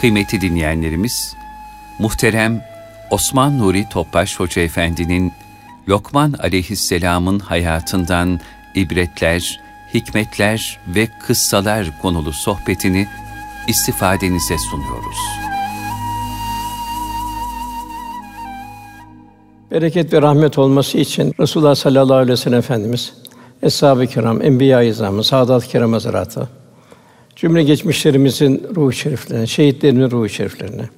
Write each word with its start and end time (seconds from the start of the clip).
Kıymetli 0.00 0.40
dinleyenlerimiz, 0.40 1.36
muhterem 1.98 2.64
Osman 3.10 3.58
Nuri 3.58 3.88
Topbaş 3.88 4.40
Hoca 4.40 4.62
Efendi'nin 4.62 5.32
Lokman 5.88 6.32
aleyhisselamın 6.32 7.38
hayatından 7.38 8.40
ibretler, 8.74 9.60
hikmetler 9.94 10.78
ve 10.96 11.08
kıssalar 11.26 12.00
konulu 12.02 12.32
sohbetini 12.32 13.06
istifadenize 13.68 14.58
sunuyoruz. 14.70 15.18
Bereket 19.70 20.12
ve 20.12 20.22
rahmet 20.22 20.58
olması 20.58 20.98
için 20.98 21.34
Resulullah 21.40 21.74
sallallahu 21.74 22.16
aleyhi 22.16 22.32
ve 22.32 22.36
sellem 22.36 22.58
Efendimiz, 22.58 23.14
Eshab-ı 23.62 24.06
Kiram, 24.06 24.42
Enbiya-i 24.42 24.88
İzamı, 24.88 25.24
Sadat-ı 25.24 25.68
Kiram 25.68 25.92
Hazretleri, 25.92 26.46
cümle 27.40 27.62
geçmişlerimizin 27.62 28.66
ruhu 28.76 28.92
şeriflerine, 28.92 29.46
şehitlerimizin 29.46 30.10
ruhu 30.10 30.28
şeriflerine, 30.28 30.88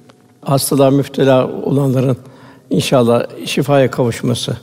hastalığa 0.41 0.91
müptela 0.91 1.47
olanların 1.47 2.17
inşallah 2.69 3.25
şifaya 3.45 3.91
kavuşması 3.91 4.57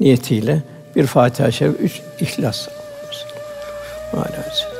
niyetiyle 0.00 0.62
bir 0.96 1.06
Fatiha-i 1.06 1.52
Şerif, 1.52 1.80
üç 1.80 2.00
İhlas. 2.20 2.68
Maalesef. 4.12 4.75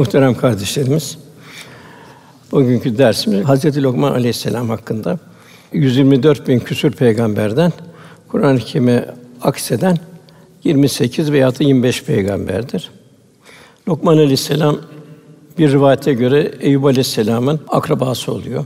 Muhterem 0.00 0.34
kardeşlerimiz, 0.34 1.18
bugünkü 2.52 2.98
dersimiz 2.98 3.44
Hazreti 3.44 3.82
Lokman 3.82 4.12
Aleyhisselam 4.12 4.68
hakkında 4.68 5.18
124 5.72 6.48
bin 6.48 6.58
küsur 6.58 6.90
peygamberden 6.90 7.72
Kur'an-ı 8.28 8.58
Kerim'e 8.58 9.04
akseden 9.42 9.98
28 10.64 11.32
veya 11.32 11.58
da 11.58 11.64
25 11.64 12.04
peygamberdir. 12.04 12.90
Lokman 13.88 14.16
Aleyhisselam 14.16 14.78
bir 15.58 15.72
rivayete 15.72 16.12
göre 16.12 16.52
Eyüp 16.60 16.84
Aleyhisselam'ın 16.84 17.60
akrabası 17.68 18.32
oluyor. 18.32 18.64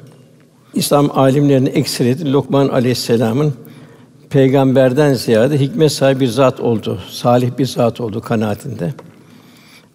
İslam 0.75 1.11
alimlerinin 1.19 1.71
ekseriyeti 1.75 2.33
Lokman 2.33 2.69
Aleyhisselam'ın 2.69 3.55
peygamberden 4.31 5.15
ziyade 5.15 5.61
hikmet 5.61 5.93
sahibi 5.93 6.21
bir 6.21 6.27
zat 6.27 6.61
oldu, 6.61 7.01
salih 7.11 7.51
bir 7.59 7.67
zat 7.67 8.01
oldu 8.01 8.21
kanaatinde. 8.21 8.95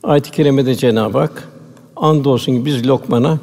Ayet-i 0.03 0.31
kerimede 0.31 0.75
Cenab-ı 0.75 1.17
Hak 1.17 1.49
andolsun 1.95 2.57
ki 2.57 2.65
biz 2.65 2.87
Lokman'a 2.87 3.39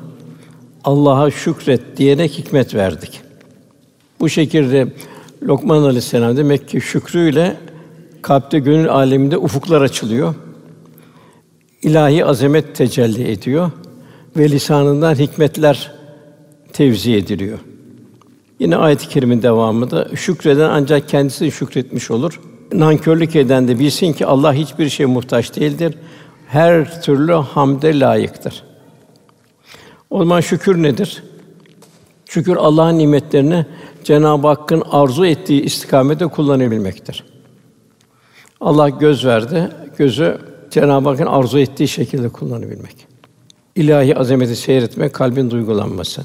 Allah'a 0.84 1.30
şükret 1.30 1.96
diyerek 1.96 2.38
hikmet 2.38 2.74
verdik. 2.74 3.20
Bu 4.20 4.28
şekilde 4.28 4.92
Lokman 5.42 5.82
Aleyhisselam 5.82 6.36
demek 6.36 6.68
ki 6.68 6.80
şükrüyle 6.80 7.56
kalpte 8.22 8.58
gönül 8.58 8.88
aleminde 8.88 9.38
ufuklar 9.38 9.82
açılıyor. 9.82 10.34
İlahi 11.82 12.24
azamet 12.24 12.74
tecelli 12.74 13.30
ediyor 13.30 13.70
ve 14.36 14.50
lisanından 14.50 15.14
hikmetler 15.14 15.92
tevzi 16.72 17.14
ediliyor. 17.14 17.58
Yine 18.60 18.76
ayet-i 18.76 19.08
kerimin 19.08 19.42
devamında 19.42 20.08
şükreden 20.16 20.70
ancak 20.70 21.08
kendisi 21.08 21.50
şükretmiş 21.50 22.10
olur. 22.10 22.40
Nankörlük 22.72 23.36
eden 23.36 23.68
de 23.68 23.78
bilsin 23.78 24.12
ki 24.12 24.26
Allah 24.26 24.54
hiçbir 24.54 24.88
şeye 24.88 25.06
muhtaç 25.06 25.56
değildir. 25.56 25.94
Her 26.48 27.02
türlü 27.02 27.32
hamde 27.32 28.00
layıktır. 28.00 28.62
O 30.10 30.18
zaman 30.18 30.40
şükür 30.40 30.82
nedir? 30.82 31.22
Şükür 32.26 32.56
Allah'ın 32.56 32.98
nimetlerini 32.98 33.66
Cenab-ı 34.04 34.46
Hakk'ın 34.46 34.82
arzu 34.90 35.26
ettiği 35.26 35.62
istikamete 35.62 36.26
kullanabilmektir. 36.26 37.24
Allah 38.60 38.88
göz 38.88 39.24
verdi, 39.24 39.70
gözü 39.98 40.38
Cenab-ı 40.70 41.08
Hakk'ın 41.08 41.26
arzu 41.26 41.58
ettiği 41.58 41.88
şekilde 41.88 42.28
kullanabilmek. 42.28 43.06
İlahi 43.76 44.18
azameti 44.18 44.56
seyretmek, 44.56 45.12
kalbin 45.12 45.50
duygulanması. 45.50 46.22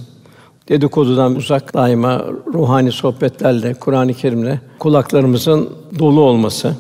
Dedikodudan 0.69 1.35
uzak, 1.35 1.73
daima 1.73 2.25
ruhani 2.53 2.91
sohbetlerle, 2.91 3.73
Kur'an-ı 3.73 4.13
Kerim'le 4.13 4.59
kulaklarımızın 4.79 5.69
dolu 5.99 6.21
olması. 6.21 6.75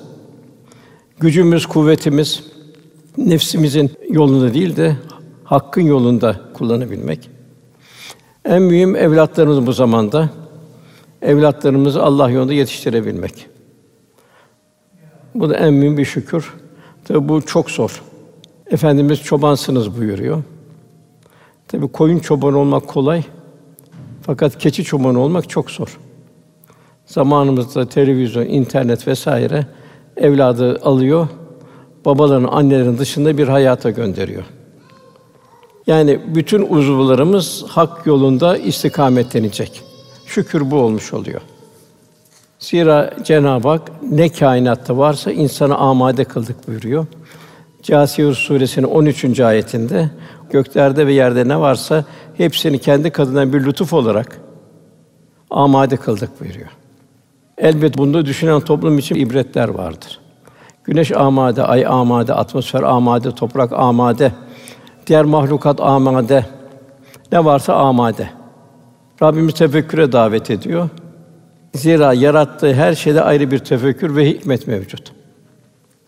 Gücümüz, 1.19 1.65
kuvvetimiz 1.65 2.50
nefsimizin 3.17 3.91
yolunda 4.09 4.53
değil 4.53 4.75
de 4.75 4.95
hakkın 5.43 5.81
yolunda 5.81 6.39
kullanabilmek. 6.53 7.29
En 8.45 8.61
mühim 8.61 8.95
evlatlarımız 8.95 9.67
bu 9.67 9.73
zamanda 9.73 10.29
evlatlarımızı 11.21 12.03
Allah 12.03 12.29
yolunda 12.29 12.53
yetiştirebilmek. 12.53 13.47
Bu 15.35 15.49
da 15.49 15.57
en 15.57 15.73
mühim 15.73 15.97
bir 15.97 16.05
şükür. 16.05 16.53
Tabi 17.05 17.29
bu 17.29 17.41
çok 17.41 17.71
zor. 17.71 18.01
Efendimiz 18.71 19.23
çobansınız 19.23 19.97
buyuruyor. 19.97 20.43
Tabi 21.67 21.87
koyun 21.87 22.19
çobanı 22.19 22.57
olmak 22.57 22.87
kolay. 22.87 23.23
Fakat 24.21 24.57
keçi 24.57 24.83
çobanı 24.83 25.19
olmak 25.19 25.49
çok 25.49 25.71
zor. 25.71 25.99
Zamanımızda 27.05 27.89
televizyon, 27.89 28.45
internet 28.45 29.07
vesaire 29.07 29.65
evladı 30.17 30.79
alıyor, 30.83 31.27
babaların, 32.05 32.47
annelerin 32.47 32.97
dışında 32.97 33.37
bir 33.37 33.47
hayata 33.47 33.89
gönderiyor. 33.89 34.43
Yani 35.87 36.19
bütün 36.35 36.67
uzuvlarımız 36.69 37.65
hak 37.67 38.05
yolunda 38.05 38.57
istikametlenecek. 38.57 39.81
Şükür 40.25 40.71
bu 40.71 40.75
olmuş 40.75 41.13
oluyor. 41.13 41.41
Zira 42.59 43.13
Cenab-ı 43.23 43.67
Hak 43.67 43.91
ne 44.11 44.29
kainatta 44.29 44.97
varsa 44.97 45.31
insanı 45.31 45.77
amade 45.77 46.23
kıldık 46.23 46.67
buyuruyor. 46.67 47.05
Câsiye 47.83 48.33
suresinin 48.33 48.87
13. 48.87 49.39
ayetinde 49.39 50.09
göklerde 50.49 51.07
ve 51.07 51.13
yerde 51.13 51.47
ne 51.47 51.59
varsa 51.59 52.05
hepsini 52.37 52.79
kendi 52.79 53.11
kadından 53.11 53.53
bir 53.53 53.65
lütuf 53.65 53.93
olarak 53.93 54.41
amade 55.49 55.97
kıldık 55.97 56.41
buyuruyor. 56.41 56.69
Elbet 57.57 57.97
bunda 57.97 58.25
düşünen 58.25 58.61
toplum 58.61 58.97
için 58.97 59.15
ibretler 59.15 59.69
vardır. 59.69 60.19
Güneş 60.83 61.11
amade, 61.11 61.63
ay 61.63 61.85
amade, 61.85 62.33
atmosfer 62.33 62.83
amade, 62.83 63.31
toprak 63.31 63.73
amade, 63.73 64.31
diğer 65.07 65.25
mahlukat 65.25 65.81
amade. 65.81 66.45
Ne 67.31 67.45
varsa 67.45 67.73
amade. 67.73 68.29
Rabbimiz 69.23 69.53
tefekküre 69.53 70.11
davet 70.11 70.49
ediyor. 70.49 70.89
Zira 71.75 72.13
yarattığı 72.13 72.73
her 72.73 72.95
şeyde 72.95 73.21
ayrı 73.21 73.51
bir 73.51 73.59
tefekkür 73.59 74.15
ve 74.15 74.29
hikmet 74.29 74.67
mevcut. 74.67 75.11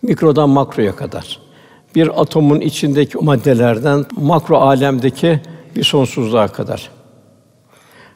Mikrodan 0.02 0.50
makroya 0.50 0.96
kadar. 0.96 1.40
Bir 1.96 2.22
atomun 2.22 2.60
içindeki 2.60 3.18
maddelerden 3.18 4.06
makro 4.18 4.58
alemdeki 4.58 5.42
bir 5.76 5.84
sonsuzluğa 5.84 6.48
kadar. 6.48 6.90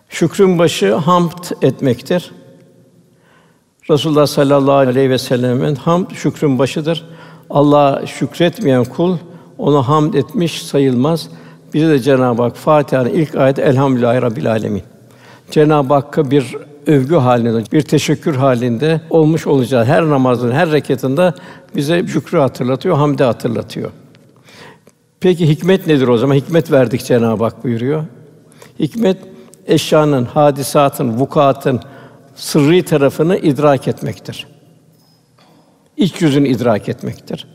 Şükrün 0.10 0.60
başı 0.60 0.96
hamd 0.96 1.32
etmektir. 1.62 2.32
Resulullah 3.90 4.28
sallallahu 4.28 4.74
aleyhi 4.74 5.10
ve 5.10 5.18
sellem'in 5.18 5.76
hamd 5.76 6.12
şükrün 6.12 6.60
başıdır. 6.60 7.06
Allah 7.50 8.02
şükretmeyen 8.06 8.84
kul 8.84 9.18
ona 9.58 9.88
hamd 9.88 10.14
etmiş 10.14 10.62
sayılmaz. 10.62 11.30
Bize 11.74 11.90
de 11.90 12.00
Cenab-ı 12.00 12.42
Hak 12.42 12.56
Fatiha'nın 12.56 13.10
ilk 13.10 13.36
ayeti 13.36 13.62
Elhamdülillahi 13.62 14.22
Rabbil 14.22 14.52
Alemin. 14.52 14.84
Cenab-ı 15.52 15.94
Hakk'a 15.94 16.32
bir 16.32 16.56
övgü 16.88 17.16
halinde, 17.16 17.64
bir 17.72 17.82
teşekkür 17.82 18.36
halinde 18.36 19.02
olmuş 19.10 19.48
olacağı 19.48 19.86
her 19.86 20.10
namazın 20.10 20.52
her 20.52 20.72
rekatında 20.72 21.34
bize 21.76 22.08
şükrü 22.08 22.38
hatırlatıyor, 22.38 22.98
hamdi 22.98 23.24
hatırlatıyor. 23.24 23.92
Peki 25.20 25.50
hikmet 25.50 25.88
nedir 25.88 26.08
o 26.08 26.18
zaman? 26.18 26.36
Hikmet 26.36 26.72
verdik 26.72 27.06
Cenab-ı 27.06 27.44
Hak 27.44 27.64
buyuruyor. 27.64 28.04
Hikmet 28.80 29.18
eşyanın, 29.68 30.26
hadisatın, 30.26 31.20
vukuatın 31.20 31.80
sırrı 32.38 32.84
tarafını 32.84 33.38
idrak 33.38 33.88
etmektir. 33.88 34.48
İç 35.98 36.22
yüzünü 36.22 36.48
idrak 36.48 36.90
etmektir. 36.90 37.48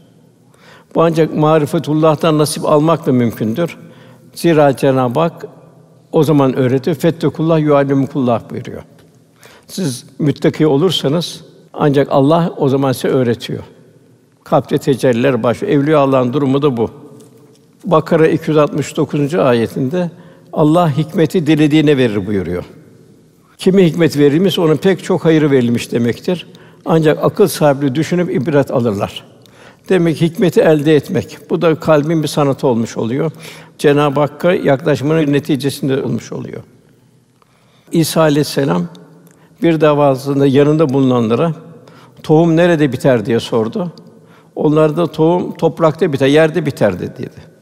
Bu 0.95 1.03
ancak 1.03 1.35
marifetullah'tan 1.35 2.39
nasip 2.39 2.65
almakla 2.65 3.13
mümkündür. 3.13 3.79
Zira 4.35 4.77
Cenab-ı 4.77 5.21
Hak 5.21 5.47
o 6.13 6.25
zaman 6.25 6.57
öğretiyor. 6.57 6.97
Fettekullah 6.97 7.61
yuallimukullah 7.61 8.51
buyuruyor. 8.51 8.83
Siz 9.67 10.05
müttaki 10.19 10.67
olursanız 10.67 11.45
ancak 11.73 12.09
Allah 12.11 12.55
o 12.57 12.69
zaman 12.69 12.93
size 12.93 13.09
öğretiyor. 13.09 13.63
Kalpte 14.45 14.79
tecelliler 14.79 15.43
başlıyor. 15.43 15.73
Evliya 15.73 15.99
Allah'ın 15.99 16.33
durumu 16.33 16.63
da 16.63 16.77
bu. 16.77 16.91
Bakara 17.85 18.29
269. 18.29 19.35
ayetinde 19.35 20.11
Allah 20.53 20.97
hikmeti 20.97 21.47
dilediğine 21.47 21.97
verir 21.97 22.27
buyuruyor. 22.27 22.65
Kimi 23.63 23.85
hikmet 23.85 24.19
verilmiş 24.19 24.59
onun 24.59 24.77
pek 24.77 25.05
çok 25.05 25.25
hayırı 25.25 25.51
verilmiş 25.51 25.93
demektir. 25.93 26.47
Ancak 26.85 27.25
akıl 27.25 27.47
sahibi 27.47 27.95
düşünüp 27.95 28.35
ibret 28.35 28.71
alırlar. 28.71 29.25
Demek 29.89 30.21
hikmeti 30.21 30.61
elde 30.61 30.97
etmek. 30.97 31.39
Bu 31.51 31.63
da 31.63 31.75
kalbin 31.75 32.23
bir 32.23 32.29
sanatı 32.29 32.67
olmuş 32.67 32.97
oluyor. 32.97 33.31
Cenab-ı 33.79 34.21
Hakk'a 34.21 34.53
yaklaşmanın 34.53 35.33
neticesinde 35.33 36.03
olmuş 36.03 36.33
oluyor. 36.33 36.63
İsa 37.93 38.21
aleyhisselam 38.21 38.87
bir 39.63 39.81
davasında 39.81 40.47
yanında 40.47 40.89
bulunanlara 40.89 41.55
tohum 42.23 42.57
nerede 42.57 42.93
biter 42.93 43.27
diye 43.27 43.41
sordu. 43.41 43.93
Onlar 44.57 44.97
da 44.97 45.07
tohum 45.07 45.57
toprakta 45.57 46.13
biter, 46.13 46.27
yerde 46.27 46.67
biter 46.67 47.01
dedi. 47.01 47.53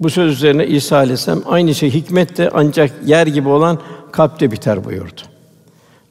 Bu 0.00 0.10
söz 0.10 0.32
üzerine 0.32 0.66
İsa 0.66 0.96
aleyhisselam 0.96 1.42
aynı 1.46 1.74
şey 1.74 1.90
hikmet 1.90 2.36
de 2.36 2.50
ancak 2.54 2.90
yer 3.04 3.26
gibi 3.26 3.48
olan 3.48 3.78
kalpte 4.12 4.50
biter 4.50 4.84
buyurdu. 4.84 5.20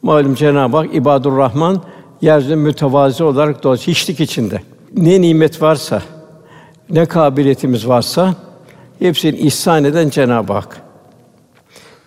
Malum 0.01 0.35
Cenab-ı 0.35 0.77
Hak 0.77 0.95
ibadur 0.95 1.37
Rahman 1.37 1.81
yeryüzünde 2.21 2.55
mütevazi 2.55 3.23
olarak 3.23 3.63
dolaşıyor, 3.63 3.97
hiçlik 3.97 4.19
içinde. 4.19 4.61
Ne 4.97 5.21
nimet 5.21 5.61
varsa, 5.61 6.01
ne 6.89 7.05
kabiliyetimiz 7.05 7.87
varsa 7.87 8.35
hepsini 8.99 9.37
ihsan 9.37 9.83
eden 9.83 10.09
Cenab-ı 10.09 10.53
Hak. 10.53 10.81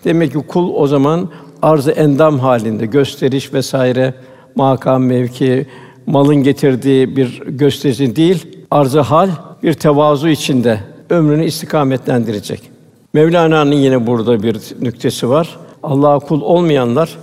Demek 0.05 0.33
ki 0.33 0.39
kul 0.39 0.75
o 0.75 0.87
zaman 0.87 1.29
arz-ı 1.63 1.91
endam 1.91 2.39
halinde 2.39 2.87
gösteriş 2.87 3.53
vesaire 3.55 4.15
makam 4.55 5.03
mevki 5.03 5.67
malın 6.07 6.37
getirdiği 6.37 7.17
bir 7.17 7.43
gösterici 7.47 8.17
değil, 8.17 8.47
arz-ı 8.71 9.01
hal 9.01 9.31
bir 9.63 9.75
tevazu 9.75 10.29
içinde 10.29 10.81
ömrünü 11.11 11.45
istikametlendirecek. 11.45 12.71
Mevlana'nın 13.13 13.73
yine 13.73 14.07
burada 14.07 14.43
bir 14.43 14.57
nüktesi 14.81 15.29
var. 15.29 15.59
Allah'a 15.83 16.19
kul 16.19 16.41
olmayanlar 16.41 17.19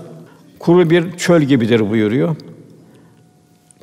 kuru 0.60 0.90
bir 0.90 1.12
çöl 1.18 1.42
gibidir 1.42 1.90
buyuruyor. 1.90 2.36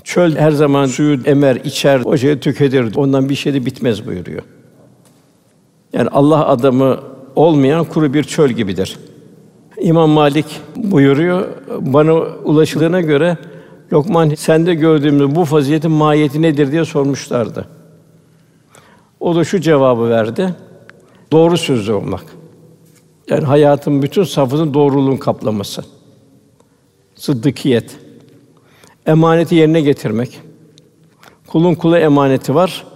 Çöl 0.04 0.36
her 0.36 0.50
zaman 0.50 0.86
suyu 0.86 1.20
emer, 1.24 1.56
içer, 1.56 2.00
o 2.04 2.16
şeyi 2.16 2.40
tüketir. 2.40 2.94
Ondan 2.96 3.28
bir 3.28 3.34
şey 3.34 3.54
de 3.54 3.66
bitmez 3.66 4.06
buyuruyor. 4.06 4.42
Yani 5.92 6.08
Allah 6.08 6.48
adamı 6.48 7.00
olmayan 7.36 7.84
kuru 7.84 8.14
bir 8.14 8.24
çöl 8.24 8.50
gibidir. 8.50 8.98
İmam 9.80 10.10
Malik 10.10 10.60
buyuruyor, 10.76 11.48
bana 11.80 12.12
ulaşıldığına 12.14 13.00
göre 13.00 13.36
Lokman 13.92 14.28
sende 14.28 14.74
gördüğümüz 14.74 15.34
bu 15.34 15.44
faziletin 15.44 15.90
mahiyeti 15.90 16.42
nedir 16.42 16.72
diye 16.72 16.84
sormuşlardı. 16.84 17.68
O 19.20 19.36
da 19.36 19.44
şu 19.44 19.60
cevabı 19.60 20.10
verdi. 20.10 20.54
Doğru 21.32 21.56
sözlü 21.56 21.92
olmak. 21.92 22.24
Yani 23.28 23.44
hayatın 23.44 24.02
bütün 24.02 24.24
safhasını 24.24 24.74
doğruluğun 24.74 25.16
kaplaması. 25.16 25.84
Sıddıkiyet. 27.14 27.98
Emaneti 29.06 29.54
yerine 29.54 29.80
getirmek. 29.80 30.40
Kulun 31.46 31.74
kula 31.74 31.98
emaneti 31.98 32.54
var. 32.54 32.86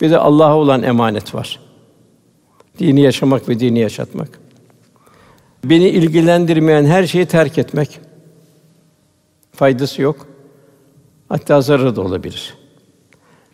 Bir 0.00 0.10
de 0.10 0.18
Allah'a 0.18 0.56
olan 0.56 0.82
emanet 0.82 1.34
var. 1.34 1.60
Dini 2.78 3.00
yaşamak 3.00 3.48
ve 3.48 3.60
dini 3.60 3.78
yaşatmak. 3.78 4.40
Beni 5.64 5.88
ilgilendirmeyen 5.88 6.84
her 6.84 7.06
şeyi 7.06 7.26
terk 7.26 7.58
etmek. 7.58 8.00
Faydası 9.52 10.02
yok. 10.02 10.26
Hatta 11.28 11.60
zararı 11.60 11.96
da 11.96 12.00
olabilir. 12.00 12.54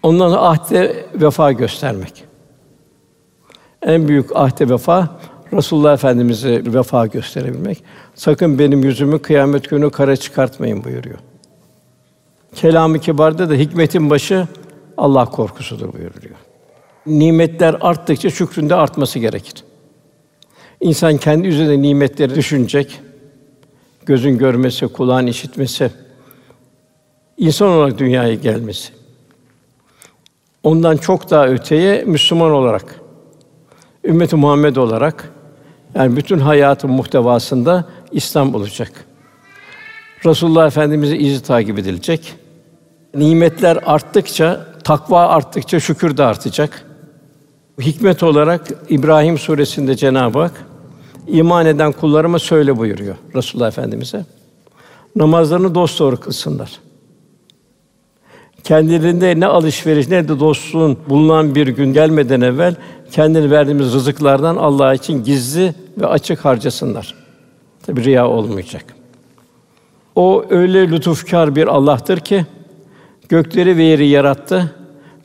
Ondan 0.02 0.28
sonra 0.28 0.42
ahde 0.42 1.06
vefa 1.14 1.52
göstermek. 1.52 2.24
En 3.82 4.08
büyük 4.08 4.36
ahde 4.36 4.68
vefa 4.68 5.20
Resulullah 5.52 5.92
Efendimize 5.92 6.62
vefa 6.66 7.06
gösterebilmek. 7.06 7.84
Sakın 8.14 8.58
benim 8.58 8.84
yüzümü 8.84 9.18
kıyamet 9.18 9.70
günü 9.70 9.90
kara 9.90 10.16
çıkartmayın 10.16 10.84
buyuruyor. 10.84 11.18
Kelamı 12.54 12.98
kibarda 12.98 13.50
da 13.50 13.54
hikmetin 13.54 14.10
başı 14.10 14.48
Allah 14.96 15.24
korkusudur 15.24 15.92
buyuruyor. 15.92 16.34
Nimetler 17.06 17.76
arttıkça 17.80 18.30
şükrün 18.30 18.70
de 18.70 18.74
artması 18.74 19.18
gerekir. 19.18 19.64
İnsan 20.80 21.16
kendi 21.16 21.48
üzerinde 21.48 21.82
nimetleri 21.82 22.34
düşünecek. 22.34 23.00
Gözün 24.06 24.38
görmesi, 24.38 24.86
kulağın 24.86 25.26
işitmesi, 25.26 25.90
insan 27.38 27.68
olarak 27.68 27.98
dünyaya 27.98 28.34
gelmesi. 28.34 28.92
Ondan 30.62 30.96
çok 30.96 31.30
daha 31.30 31.48
öteye 31.48 32.04
Müslüman 32.04 32.50
olarak, 32.50 33.00
ümmeti 34.04 34.36
Muhammed 34.36 34.76
olarak 34.76 35.32
yani 35.94 36.16
bütün 36.16 36.38
hayatın 36.38 36.90
muhtevasında 36.90 37.84
İslam 38.12 38.54
olacak. 38.54 38.92
Resulullah 40.26 40.66
Efendimiz'i 40.66 41.16
izi 41.16 41.42
takip 41.42 41.78
edilecek. 41.78 42.34
Nimetler 43.14 43.78
arttıkça, 43.86 44.66
takva 44.84 45.26
arttıkça 45.26 45.80
şükür 45.80 46.16
de 46.16 46.24
artacak. 46.24 46.86
Hikmet 47.80 48.22
olarak 48.22 48.68
İbrahim 48.88 49.38
suresinde 49.38 49.96
Cenab-ı 49.96 50.38
Hak 50.38 50.64
iman 51.26 51.66
eden 51.66 51.92
kullarıma 51.92 52.38
söyle 52.38 52.76
buyuruyor 52.76 53.14
Resulullah 53.34 53.68
Efendimize. 53.68 54.24
Namazlarını 55.16 55.74
dosdoğru 55.74 56.20
kılsınlar. 56.20 56.70
Kendilerinde 58.64 59.40
ne 59.40 59.46
alışveriş 59.46 60.08
ne 60.08 60.28
de 60.28 60.40
dostluğun 60.40 60.98
bulunan 61.08 61.54
bir 61.54 61.66
gün 61.66 61.92
gelmeden 61.92 62.40
evvel 62.40 62.76
kendini 63.12 63.50
verdiğimiz 63.50 63.92
rızıklardan 63.92 64.56
Allah 64.56 64.94
için 64.94 65.24
gizli 65.24 65.74
ve 66.00 66.06
açık 66.06 66.44
harcasınlar. 66.44 67.14
Tabi 67.86 68.04
riya 68.04 68.28
olmayacak. 68.28 68.84
O 70.14 70.44
öyle 70.50 70.90
lütufkar 70.90 71.56
bir 71.56 71.66
Allah'tır 71.66 72.20
ki 72.20 72.46
gökleri 73.28 73.76
ve 73.76 73.82
yeri 73.82 74.06
yarattı. 74.08 74.74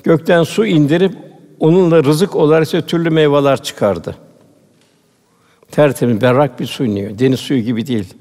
Gökten 0.03 0.43
su 0.43 0.65
indirip 0.65 1.13
onunla 1.59 2.03
rızık 2.03 2.35
olarak 2.35 2.67
ise 2.67 2.81
türlü 2.81 3.09
meyveler 3.09 3.63
çıkardı. 3.63 4.15
Tertemiz, 5.71 6.21
berrak 6.21 6.59
bir 6.59 6.65
su 6.65 6.85
iniyor. 6.85 7.19
Deniz 7.19 7.39
suyu 7.39 7.61
gibi 7.61 7.87
değil. 7.87 8.13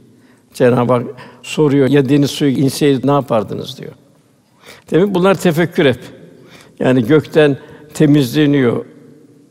Cenab-ı 0.55 0.93
Hak 0.93 1.03
soruyor, 1.43 1.89
ya 1.89 2.09
deniz 2.09 2.31
suyu 2.31 2.51
inseydi 2.51 3.07
ne 3.07 3.11
yapardınız 3.11 3.79
diyor. 3.79 3.93
Demek 4.91 5.15
bunlar 5.15 5.35
tefekkür 5.35 5.87
hep. 5.87 6.01
Yani 6.79 7.07
gökten 7.07 7.57
temizleniyor, 7.95 8.85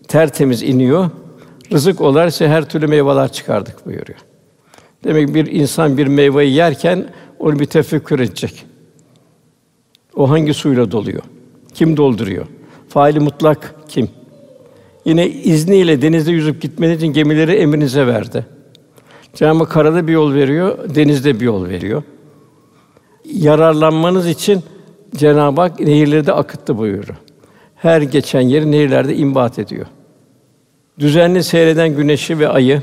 tertemiz 0.08 0.64
iniyor. 0.64 1.10
Rızık 1.72 2.02
olarsa 2.02 2.46
her 2.46 2.70
türlü 2.70 2.88
meyveler 2.88 3.32
çıkardık 3.32 3.86
buyuruyor. 3.86 4.20
Demek 5.04 5.34
bir 5.34 5.52
insan 5.52 5.98
bir 5.98 6.08
meyveyi 6.08 6.54
yerken 6.54 7.06
onu 7.40 7.60
bir 7.60 7.66
tefekkür 7.66 8.20
edecek. 8.20 8.66
O 10.16 10.30
hangi 10.30 10.54
suyla 10.54 10.92
doluyor? 10.92 11.22
Kim 11.74 11.98
dolduruyor? 11.98 12.46
Faili 12.90 13.20
mutlak 13.20 13.76
kim? 13.88 14.10
Yine 15.06 15.28
izniyle 15.30 16.02
denizde 16.02 16.32
yüzüp 16.32 16.62
gitmeniz 16.62 16.98
için 16.98 17.14
gemileri 17.14 17.52
emrinize 17.52 18.08
verdi. 18.08 18.46
Cenab-ı 19.34 19.70
karada 19.70 20.08
bir 20.08 20.14
yol 20.14 20.34
veriyor, 20.34 20.96
denizde 20.96 21.40
bir 21.40 21.46
yol 21.46 21.68
veriyor. 21.68 22.04
Yararlanmanız 23.26 24.28
için 24.28 24.64
Cenab-ı 25.16 25.62
Hak 25.62 25.80
nehirleri 25.80 26.26
de 26.26 26.34
akıttı 26.34 26.78
buyuruyor. 26.78 27.18
Her 27.76 28.02
geçen 28.02 28.42
yeri 28.42 28.72
nehirlerde 28.72 29.16
imbat 29.16 29.60
ediyor. 29.60 29.86
Düzenli 31.00 31.44
seyreden 31.44 31.96
güneşi 31.96 32.40
ve 32.40 32.48
ayı 32.48 32.82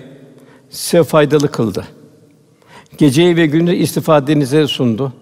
size 0.71 1.05
faydalı 1.05 1.51
kıldı. 1.51 1.85
Geceyi 2.99 3.37
ve 3.37 3.47
gündüz 3.47 3.81
istifadenize 3.81 4.67
sundu. 4.67 5.13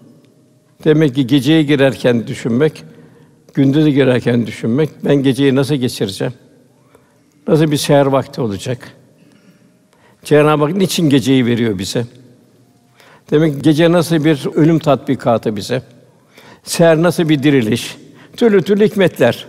Demek 0.83 1.15
ki 1.15 1.27
geceye 1.27 1.63
girerken 1.63 2.27
düşünmek, 2.27 2.83
gündüzü 3.53 3.89
girerken 3.89 4.47
düşünmek, 4.47 4.89
ben 5.05 5.15
geceyi 5.15 5.55
nasıl 5.55 5.75
geçireceğim? 5.75 6.33
Nasıl 7.47 7.71
bir 7.71 7.77
seher 7.77 8.05
vakti 8.05 8.41
olacak? 8.41 8.91
Cenab-ı 10.23 10.63
Hak 10.63 10.75
niçin 10.75 11.09
geceyi 11.09 11.45
veriyor 11.45 11.79
bize? 11.79 12.05
Demek 13.31 13.53
ki 13.53 13.61
gece 13.61 13.91
nasıl 13.91 14.25
bir 14.25 14.47
ölüm 14.55 14.79
tatbikatı 14.79 15.55
bize? 15.55 15.81
Seher 16.63 17.01
nasıl 17.01 17.29
bir 17.29 17.43
diriliş? 17.43 17.97
Türlü 18.37 18.63
türlü 18.63 18.85
hikmetler. 18.85 19.47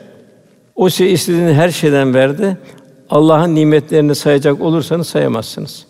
O 0.75 0.89
size 0.89 1.11
istediğiniz 1.11 1.55
her 1.55 1.71
şeyden 1.71 2.15
verdi. 2.15 2.57
Allah'ın 3.13 3.55
nimetlerini 3.55 4.15
sayacak 4.15 4.61
olursanız 4.61 5.07
sayamazsınız. 5.07 5.87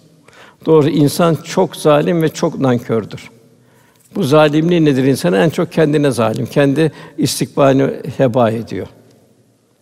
Doğru 0.66 0.88
insan 0.88 1.34
çok 1.34 1.76
zalim 1.76 2.22
ve 2.22 2.28
çok 2.28 2.60
nankördür. 2.60 3.30
Bu 4.14 4.22
zalimliği 4.22 4.84
nedir 4.84 5.04
insan? 5.04 5.32
En 5.32 5.50
çok 5.50 5.72
kendine 5.72 6.10
zalim, 6.10 6.46
kendi 6.46 6.92
istikbalini 7.18 7.90
heba 8.16 8.50
ediyor. 8.50 8.86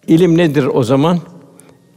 İlim 0.06 0.38
nedir 0.38 0.64
o 0.64 0.82
zaman? 0.82 1.18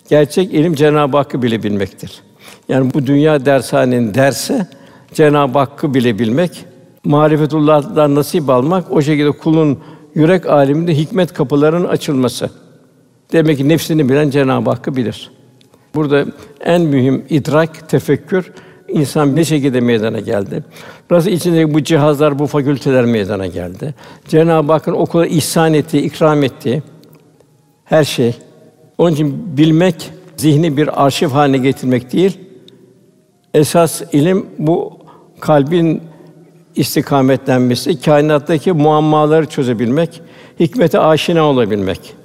Gerçek 0.09 0.53
ilim 0.53 0.75
Cenab-ı 0.75 1.17
Hakk'ı 1.17 1.41
bile 1.41 1.63
bilmektir. 1.63 2.21
Yani 2.69 2.93
bu 2.93 3.07
dünya 3.07 3.45
dershanenin 3.45 4.13
dersi 4.13 4.67
Cenab-ı 5.13 5.59
Hakk'ı 5.59 5.93
bile 5.93 6.19
bilmek, 6.19 6.65
marifetullah'tan 7.03 8.15
nasip 8.15 8.49
almak, 8.49 8.91
o 8.91 9.01
şekilde 9.01 9.31
kulun 9.31 9.79
yürek 10.15 10.45
aleminde 10.45 10.97
hikmet 10.97 11.33
kapılarının 11.33 11.87
açılması. 11.87 12.62
Demek 13.33 13.57
ki 13.57 13.69
nefsini 13.69 14.09
bilen 14.09 14.29
Cenab-ı 14.29 14.69
Hakk'ı 14.69 14.95
bilir. 14.95 15.31
Burada 15.95 16.25
en 16.61 16.81
mühim 16.81 17.25
idrak, 17.29 17.89
tefekkür 17.89 18.51
insan 18.87 19.35
ne 19.35 19.45
şekilde 19.45 19.81
meydana 19.81 20.19
geldi? 20.19 20.63
Nasıl 21.11 21.29
içindeki 21.29 21.73
bu 21.73 21.83
cihazlar, 21.83 22.39
bu 22.39 22.47
fakülteler 22.47 23.05
meydana 23.05 23.47
geldi? 23.47 23.93
Cenab-ı 24.27 24.71
Hakk'ın 24.71 24.91
okula 24.91 25.27
ihsan 25.27 25.73
ettiği, 25.73 26.01
ikram 26.01 26.43
ettiği, 26.43 26.81
her 27.85 28.03
şey. 28.03 28.35
Onun 28.97 29.11
için 29.11 29.57
bilmek 29.57 30.11
zihni 30.37 30.77
bir 30.77 31.05
arşiv 31.05 31.27
haline 31.27 31.57
getirmek 31.57 32.13
değil. 32.13 32.37
Esas 33.53 34.01
ilim 34.13 34.45
bu 34.59 34.97
kalbin 35.39 36.01
istikametlenmesi, 36.75 38.01
kainattaki 38.01 38.71
muammaları 38.71 39.45
çözebilmek, 39.45 40.21
hikmete 40.59 40.99
aşina 40.99 41.43
olabilmek. 41.43 42.22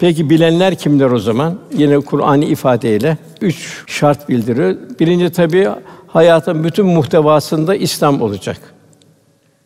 Peki 0.00 0.30
bilenler 0.30 0.74
kimler 0.74 1.10
o 1.10 1.18
zaman? 1.18 1.58
Yine 1.76 2.00
Kur'an'ı 2.00 2.44
ifadeyle 2.44 3.18
üç 3.40 3.84
şart 3.86 4.28
bildiriyor. 4.28 4.76
Birinci 5.00 5.32
tabii 5.32 5.68
hayatın 6.06 6.64
bütün 6.64 6.86
muhtevasında 6.86 7.74
İslam 7.74 8.22
olacak. 8.22 8.60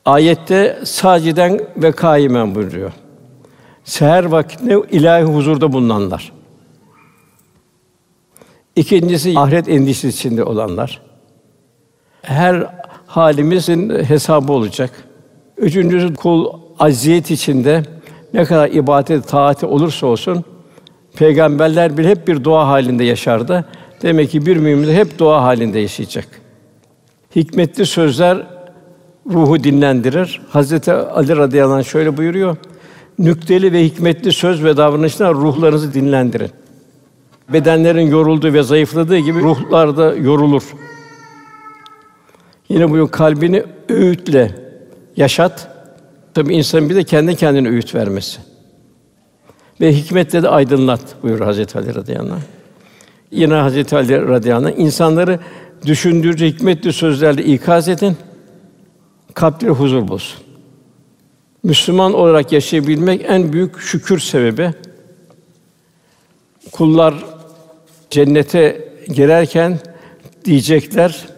Ayette 0.04 0.78
saciden 0.84 1.60
ve 1.76 1.92
kaimen 1.92 2.54
buyuruyor. 2.54 2.92
Seher 3.84 4.24
vaktinde 4.24 4.76
ilahi 4.90 5.24
huzurda 5.24 5.72
bulunanlar. 5.72 6.32
İkincisi 8.76 9.38
ahiret 9.38 9.68
endişesi 9.68 10.08
içinde 10.08 10.44
olanlar. 10.44 11.02
Her 12.22 12.66
halimizin 13.06 13.90
hesabı 14.04 14.52
olacak. 14.52 14.90
Üçüncüsü 15.56 16.14
kul 16.14 16.46
aziyet 16.78 17.30
içinde 17.30 17.82
ne 18.34 18.44
kadar 18.44 18.68
ibadet, 18.70 19.28
taati 19.28 19.66
olursa 19.66 20.06
olsun 20.06 20.44
peygamberler 21.16 21.98
bile 21.98 22.08
hep 22.08 22.28
bir 22.28 22.44
dua 22.44 22.68
halinde 22.68 23.04
yaşardı. 23.04 23.64
Demek 24.02 24.30
ki 24.30 24.46
bir 24.46 24.56
mümin 24.56 24.86
de 24.86 24.94
hep 24.94 25.18
dua 25.18 25.42
halinde 25.42 25.78
yaşayacak. 25.78 26.26
Hikmetli 27.36 27.86
sözler 27.86 28.46
ruhu 29.26 29.64
dinlendirir. 29.64 30.40
Hazreti 30.50 30.92
Ali 30.92 31.36
radıyallahu 31.36 31.76
anh 31.76 31.84
şöyle 31.84 32.16
buyuruyor. 32.16 32.56
Nükteli 33.18 33.72
ve 33.72 33.84
hikmetli 33.84 34.32
söz 34.32 34.64
ve 34.64 34.76
davranışlar 34.76 35.34
ruhlarınızı 35.34 35.94
dinlendirin. 35.94 36.50
Bedenlerin 37.52 38.10
yorulduğu 38.10 38.52
ve 38.52 38.62
zayıfladığı 38.62 39.18
gibi 39.18 39.40
ruhlar 39.40 39.96
da 39.96 40.14
yorulur. 40.14 40.62
Yine 42.68 42.90
bu 42.90 43.10
kalbini 43.10 43.64
öğütle 43.88 44.54
yaşat. 45.16 45.77
Tabii 46.34 46.54
insanın 46.54 46.90
bir 46.90 46.94
de 46.94 47.04
kendi 47.04 47.36
kendine 47.36 47.68
öğüt 47.68 47.94
vermesi. 47.94 48.40
Ve 49.80 49.92
hikmetle 49.92 50.42
de 50.42 50.48
aydınlat 50.48 51.00
buyur 51.22 51.40
Hazreti 51.40 51.78
Ali 51.78 51.94
radıyallahu 51.94 52.34
anh. 52.34 52.40
Yine 53.30 53.54
Hazreti 53.54 53.96
Ali 53.96 54.28
radıyallahu 54.28 54.72
anh 54.74 54.78
insanları 54.78 55.40
düşündürücü 55.86 56.46
hikmetli 56.46 56.92
sözlerle 56.92 57.44
ikaz 57.44 57.88
edin. 57.88 58.16
Kalpleri 59.34 59.70
huzur 59.70 60.08
bulsun. 60.08 60.40
Müslüman 61.62 62.14
olarak 62.14 62.52
yaşayabilmek 62.52 63.24
en 63.28 63.52
büyük 63.52 63.80
şükür 63.80 64.18
sebebi. 64.18 64.70
Kullar 66.72 67.14
cennete 68.10 68.88
girerken 69.08 69.78
diyecekler 70.44 71.28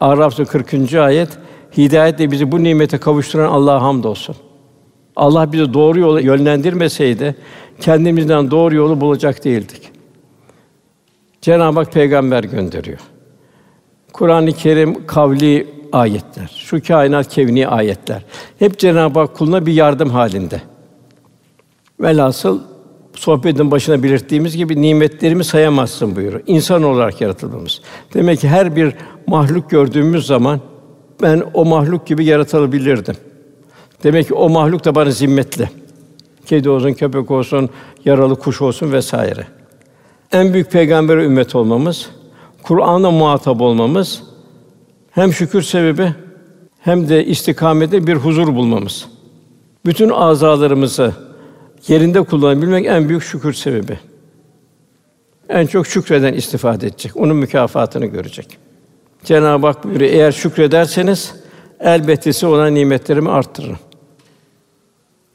Araf 0.00 0.36
40. 0.48 0.94
ayet 0.94 1.28
hidayetle 1.76 2.30
bizi 2.30 2.52
bu 2.52 2.62
nimete 2.62 2.98
kavuşturan 2.98 3.52
Allah'a 3.52 3.82
hamdolsun. 3.82 4.36
Allah 5.16 5.52
bizi 5.52 5.74
doğru 5.74 6.00
yola 6.00 6.20
yönlendirmeseydi 6.20 7.34
kendimizden 7.80 8.50
doğru 8.50 8.74
yolu 8.74 9.00
bulacak 9.00 9.44
değildik. 9.44 9.90
Cenab-ı 11.40 11.78
Hak 11.78 11.92
peygamber 11.92 12.44
gönderiyor. 12.44 12.98
Kur'an-ı 14.12 14.52
Kerim 14.52 15.06
kavli 15.06 15.66
ayetler, 15.92 16.50
şu 16.58 16.82
kainat 16.82 17.28
kevni 17.28 17.68
ayetler. 17.68 18.24
Hep 18.58 18.78
Cenab-ı 18.78 19.18
Hak 19.18 19.36
kuluna 19.36 19.66
bir 19.66 19.72
yardım 19.72 20.10
halinde. 20.10 20.62
Velhasıl 22.00 22.60
sohbetin 23.14 23.70
başına 23.70 24.02
belirttiğimiz 24.02 24.56
gibi 24.56 24.82
nimetlerimi 24.82 25.44
sayamazsın 25.44 26.16
buyuruyor. 26.16 26.42
İnsan 26.46 26.82
olarak 26.82 27.20
yaratıldığımız. 27.20 27.80
Demek 28.14 28.40
ki 28.40 28.48
her 28.48 28.76
bir 28.76 28.94
mahluk 29.26 29.70
gördüğümüz 29.70 30.26
zaman 30.26 30.60
ben 31.22 31.42
o 31.54 31.64
mahluk 31.64 32.06
gibi 32.06 32.24
yaratılabilirdim. 32.24 33.14
Demek 34.02 34.28
ki 34.28 34.34
o 34.34 34.48
mahluk 34.48 34.84
da 34.84 34.94
bana 34.94 35.10
zimmetli. 35.10 35.70
Kedi 36.46 36.70
olsun, 36.70 36.92
köpek 36.92 37.30
olsun, 37.30 37.70
yaralı 38.04 38.36
kuş 38.36 38.62
olsun 38.62 38.92
vesaire. 38.92 39.46
En 40.32 40.52
büyük 40.52 40.70
peygambere 40.70 41.24
ümmet 41.24 41.54
olmamız, 41.54 42.10
Kur'an'a 42.62 43.10
muhatap 43.10 43.60
olmamız 43.60 44.22
hem 45.10 45.32
şükür 45.32 45.62
sebebi 45.62 46.14
hem 46.80 47.08
de 47.08 47.24
istikamete 47.24 48.06
bir 48.06 48.14
huzur 48.14 48.54
bulmamız. 48.54 49.06
Bütün 49.86 50.10
azalarımızı 50.10 51.12
yerinde 51.88 52.22
kullanabilmek 52.22 52.86
en 52.86 53.08
büyük 53.08 53.22
şükür 53.22 53.52
sebebi. 53.52 53.98
En 55.48 55.66
çok 55.66 55.86
şükreden 55.86 56.32
istifade 56.32 56.86
edecek. 56.86 57.16
Onun 57.16 57.36
mükafatını 57.36 58.06
görecek. 58.06 58.58
Cenab-ı 59.24 59.66
Hak 59.66 59.84
buyuruyor, 59.84 60.12
eğer 60.12 60.32
şükrederseniz 60.32 61.34
elbette 61.80 62.32
size 62.32 62.46
olan 62.46 62.74
nimetlerimi 62.74 63.30
arttırırım. 63.30 63.78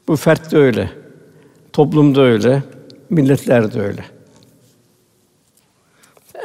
Bu 0.08 0.16
fert 0.16 0.52
de 0.52 0.56
öyle. 0.56 0.90
Toplumda 1.72 2.20
öyle, 2.20 2.62
milletler 3.10 3.74
de 3.74 3.80
öyle. 3.80 4.04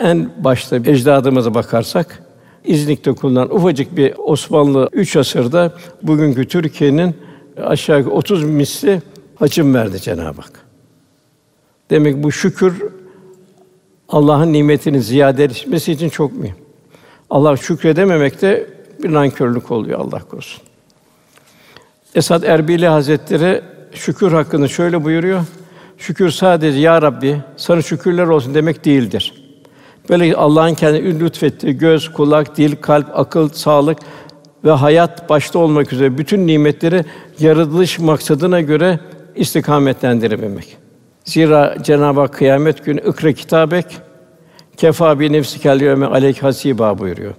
En 0.01 0.29
başta 0.43 0.75
ecdadımıza 0.75 1.53
bakarsak 1.53 2.23
İznik'te 2.63 3.11
kullanılan 3.11 3.55
ufacık 3.55 3.97
bir 3.97 4.13
Osmanlı 4.17 4.89
üç 4.93 5.15
asırda 5.15 5.73
bugünkü 6.03 6.47
Türkiye'nin 6.47 7.15
aşağı 7.57 7.99
yukarı 7.99 8.15
30 8.15 8.43
misli 8.43 9.01
hacim 9.35 9.73
verdi 9.73 10.01
Cenab-ı 10.01 10.41
Hak. 10.41 10.65
Demek 11.89 12.23
bu 12.23 12.31
şükür 12.31 12.83
Allah'ın 14.09 14.53
nimetini 14.53 15.01
ziyade 15.01 15.43
etmesi 15.43 15.91
için 15.91 16.09
çok 16.09 16.33
mühim. 16.33 16.64
Allah 17.35 17.57
şükredememek 17.57 18.41
de 18.41 18.67
bir 19.03 19.13
nankörlük 19.13 19.71
oluyor 19.71 19.99
Allah 19.99 20.19
korusun. 20.19 20.63
Esad 22.15 22.43
Erbili 22.43 22.87
Hazretleri 22.87 23.61
şükür 23.93 24.31
hakkında 24.31 24.67
şöyle 24.67 25.03
buyuruyor. 25.03 25.41
Şükür 25.97 26.29
sadece 26.29 26.79
ya 26.79 27.01
Rabbi 27.01 27.41
sana 27.57 27.81
şükürler 27.81 28.27
olsun 28.27 28.53
demek 28.53 28.85
değildir. 28.85 29.33
Böyle 30.09 30.35
Allah'ın 30.35 30.73
kendi 30.73 31.19
lütfettiği 31.19 31.77
göz, 31.77 32.11
kulak, 32.11 32.57
dil, 32.57 32.75
kalp, 32.75 33.19
akıl, 33.19 33.49
sağlık 33.49 33.97
ve 34.65 34.71
hayat 34.71 35.29
başta 35.29 35.59
olmak 35.59 35.93
üzere 35.93 36.17
bütün 36.17 36.47
nimetleri 36.47 37.05
yaratılış 37.39 37.99
maksadına 37.99 38.61
göre 38.61 38.99
istikametlendirebilmek. 39.35 40.77
Zira 41.25 41.77
Cenab-ı 41.83 42.19
Hak 42.19 42.33
kıyamet 42.33 42.85
günü 42.85 42.99
ikra 42.99 43.31
kitabek 43.31 43.85
kefa 44.77 45.19
bi 45.19 45.33
nefsikel 45.33 45.81
yevme 45.81 46.05
aleyk 46.05 46.43
hasiba 46.43 46.99
buyuruyor. 46.99 47.33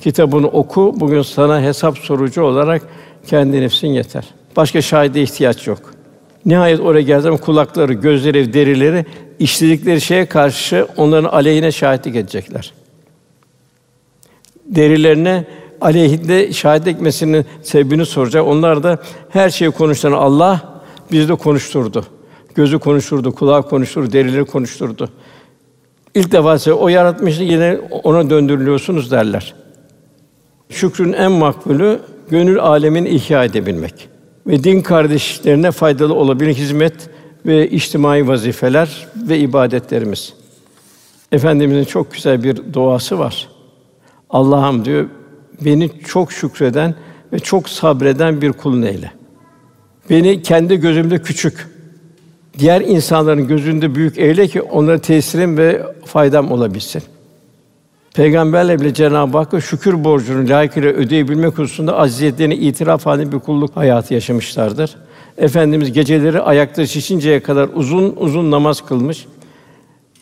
Kitabını 0.00 0.46
oku, 0.46 0.94
bugün 0.96 1.22
sana 1.22 1.62
hesap 1.62 1.98
sorucu 1.98 2.42
olarak 2.42 2.82
kendi 3.26 3.60
nefsin 3.60 3.88
yeter. 3.88 4.24
Başka 4.56 4.82
şahide 4.82 5.22
ihtiyaç 5.22 5.66
yok. 5.66 5.78
Nihayet 6.46 6.80
oraya 6.80 7.02
geldiğim 7.02 7.36
kulakları, 7.36 7.92
gözleri, 7.92 8.52
derileri 8.52 9.06
işledikleri 9.38 10.00
şeye 10.00 10.26
karşı 10.26 10.86
onların 10.96 11.28
aleyhine 11.28 11.72
şahitlik 11.72 12.16
edecekler. 12.16 12.72
Derilerine 14.66 15.44
aleyhinde 15.80 16.52
şahit 16.52 16.86
etmesinin 16.86 17.46
sebebini 17.62 18.06
soracak. 18.06 18.46
Onlar 18.46 18.82
da 18.82 18.98
her 19.28 19.50
şeyi 19.50 19.70
konuşan 19.70 20.12
Allah 20.12 20.82
bizi 21.12 21.28
de 21.28 21.34
konuşturdu. 21.34 22.06
Gözü 22.54 22.78
konuşturdu, 22.78 23.34
kulağı 23.34 23.68
konuşturdu, 23.68 24.12
derileri 24.12 24.44
konuşturdu. 24.44 25.08
İlk 26.14 26.32
defa 26.32 26.58
size 26.58 26.72
o 26.72 26.88
yaratmıştı 26.88 27.42
yine 27.42 27.78
ona 28.02 28.30
döndürülüyorsunuz 28.30 29.10
derler. 29.10 29.54
Şükrün 30.70 31.12
en 31.12 31.32
makbulü 31.32 32.00
gönül 32.30 32.60
alemin 32.60 33.04
ihya 33.04 33.44
edebilmek 33.44 34.08
ve 34.46 34.64
din 34.64 34.80
kardeşlerine 34.80 35.70
faydalı 35.70 36.14
olabilen 36.14 36.52
hizmet 36.52 37.10
ve 37.46 37.70
içtimai 37.70 38.28
vazifeler 38.28 39.06
ve 39.16 39.38
ibadetlerimiz. 39.38 40.32
Efendimizin 41.32 41.84
çok 41.84 42.12
güzel 42.12 42.42
bir 42.42 42.72
duası 42.72 43.18
var. 43.18 43.48
Allah'ım 44.30 44.84
diyor, 44.84 45.06
beni 45.64 45.90
çok 46.06 46.32
şükreden 46.32 46.94
ve 47.32 47.38
çok 47.38 47.68
sabreden 47.68 48.42
bir 48.42 48.52
kulun 48.52 48.82
eyle. 48.82 49.12
Beni 50.10 50.42
kendi 50.42 50.76
gözümde 50.76 51.22
küçük, 51.22 51.66
diğer 52.58 52.80
insanların 52.80 53.48
gözünde 53.48 53.94
büyük 53.94 54.18
eyle 54.18 54.48
ki 54.48 54.62
onlara 54.62 54.98
tesirim 54.98 55.56
ve 55.56 55.82
faydam 56.04 56.52
olabilsin. 56.52 57.02
Peygamberle 58.14 58.80
bile 58.80 58.94
Cenab-ı 58.94 59.38
Hakk'a 59.38 59.60
şükür 59.60 60.04
borcunu 60.04 60.48
layıkıyla 60.48 60.90
ödeyebilmek 60.90 61.58
hususunda 61.58 61.98
aziyetlerini 61.98 62.54
itiraf 62.54 63.06
halinde 63.06 63.32
bir 63.32 63.38
kulluk 63.38 63.76
hayatı 63.76 64.14
yaşamışlardır. 64.14 64.96
Efendimiz 65.38 65.92
geceleri 65.92 66.40
ayakta 66.40 66.86
şişinceye 66.86 67.40
kadar 67.40 67.68
uzun 67.74 68.16
uzun 68.16 68.50
namaz 68.50 68.80
kılmış. 68.86 69.26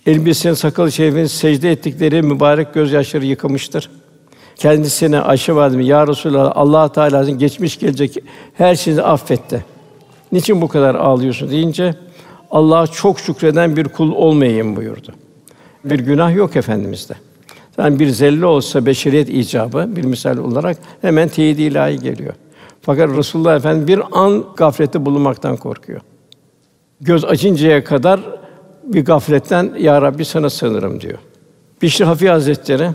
Elbisenin 0.06 0.54
sakal 0.54 0.90
şerifinin 0.90 1.26
secde 1.26 1.70
ettikleri 1.70 2.22
mübarek 2.22 2.74
gözyaşları 2.74 3.26
yıkamıştır. 3.26 3.90
Kendisine 4.56 5.20
Ayşe 5.20 5.54
validemiz 5.54 5.88
ya 5.88 6.06
Resulallah 6.06 6.52
Allah 6.54 6.92
Teala'nın 6.92 7.38
geçmiş 7.38 7.78
gelecek 7.78 8.16
her 8.54 8.74
şeyi 8.74 9.02
affetti. 9.02 9.64
Niçin 10.32 10.62
bu 10.62 10.68
kadar 10.68 10.94
ağlıyorsun 10.94 11.50
deyince 11.50 11.94
Allah'a 12.50 12.86
çok 12.86 13.20
şükreden 13.20 13.76
bir 13.76 13.84
kul 13.84 14.12
olmayayım 14.12 14.76
buyurdu. 14.76 15.12
Bir 15.84 15.98
günah 15.98 16.34
yok 16.34 16.56
efendimizde. 16.56 17.14
Yani 17.78 17.98
bir 17.98 18.08
zelle 18.08 18.46
olsa 18.46 18.86
beşeriyet 18.86 19.28
icabı 19.28 19.96
bir 19.96 20.04
misal 20.04 20.38
olarak 20.38 20.76
hemen 21.00 21.28
teyit 21.28 21.58
ilahi 21.58 21.98
geliyor. 21.98 22.34
Fakat 22.82 23.16
Resulullah 23.16 23.56
Efendimiz 23.56 23.88
bir 23.88 24.00
an 24.12 24.44
gaflette 24.56 25.06
bulunmaktan 25.06 25.56
korkuyor. 25.56 26.00
Göz 27.00 27.24
acıncaya 27.24 27.84
kadar 27.84 28.20
bir 28.84 29.04
gafletten 29.04 29.72
ya 29.78 30.02
Rabbi 30.02 30.24
sana 30.24 30.50
sığınırım 30.50 31.00
diyor. 31.00 31.18
Bişri 31.82 32.04
Hafi 32.04 32.28
Hazretleri 32.28 32.90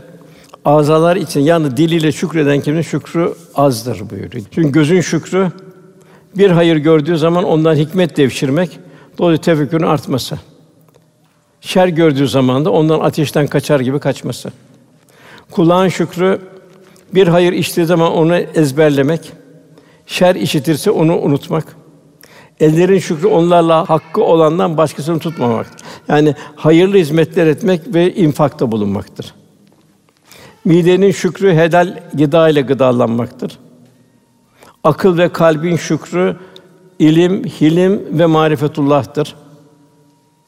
azalar 0.64 1.16
için 1.16 1.40
yani 1.40 1.76
diliyle 1.76 2.12
şükreden 2.12 2.60
kimsenin 2.60 2.82
şükrü 2.82 3.32
azdır 3.54 4.10
buyuruyor. 4.10 4.44
Çünkü 4.50 4.72
gözün 4.72 5.00
şükrü 5.00 5.52
bir 6.36 6.50
hayır 6.50 6.76
gördüğü 6.76 7.18
zaman 7.18 7.44
ondan 7.44 7.74
hikmet 7.74 8.16
devşirmek, 8.16 8.78
dolayısıyla 9.18 9.54
tefekkürün 9.54 9.86
artması. 9.86 10.38
Şer 11.60 11.88
gördüğü 11.88 12.28
zaman 12.28 12.64
da 12.64 12.70
ondan 12.70 13.00
ateşten 13.00 13.46
kaçar 13.46 13.80
gibi 13.80 13.98
kaçması. 13.98 14.52
Kulağın 15.50 15.88
şükrü 15.88 16.40
bir 17.14 17.28
hayır 17.28 17.52
içtiği 17.52 17.86
zaman 17.86 18.12
onu 18.12 18.36
ezberlemek, 18.36 19.32
şer 20.06 20.34
işitirse 20.34 20.90
onu 20.90 21.18
unutmak. 21.18 21.76
Ellerin 22.60 22.98
şükrü 22.98 23.26
onlarla 23.26 23.90
hakkı 23.90 24.22
olandan 24.22 24.76
başkasını 24.76 25.18
tutmamak. 25.18 25.66
Yani 26.08 26.34
hayırlı 26.56 26.96
hizmetler 26.96 27.46
etmek 27.46 27.94
ve 27.94 28.14
infakta 28.14 28.72
bulunmaktır. 28.72 29.34
Midenin 30.64 31.10
şükrü 31.10 31.54
helal 31.54 32.00
gıda 32.14 32.48
ile 32.48 32.60
gıdalanmaktır. 32.60 33.58
Akıl 34.84 35.18
ve 35.18 35.28
kalbin 35.28 35.76
şükrü 35.76 36.36
ilim, 36.98 37.44
hilim 37.44 38.18
ve 38.18 38.26
marifetullah'tır. 38.26 39.36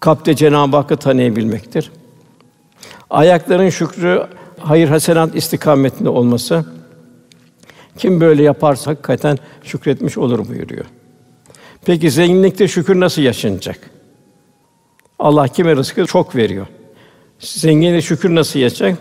Kalpte 0.00 0.37
Cenab-ı 0.37 0.76
Hakk'ı 0.76 0.97
tanıyabilmektir. 0.97 1.90
Ayakların 3.11 3.71
şükrü 3.71 4.23
hayır 4.59 4.88
hasenat 4.88 5.35
istikametinde 5.35 6.09
olması. 6.09 6.64
Kim 7.99 8.21
böyle 8.21 8.43
yaparsa 8.43 8.90
hakikaten 8.90 9.38
şükretmiş 9.62 10.19
olur 10.19 10.49
buyuruyor. 10.49 10.85
Peki 11.85 12.11
zenginlikte 12.11 12.69
şükür 12.69 13.00
nasıl 13.00 13.23
yaşanacak? 13.23 13.90
Allah 15.19 15.49
kime 15.49 15.76
rızkı 15.76 16.07
çok 16.07 16.37
veriyor. 16.37 16.67
Zenginlikte 17.38 18.02
şükür 18.02 18.35
nasıl 18.35 18.59
yaşayacak? 18.59 18.99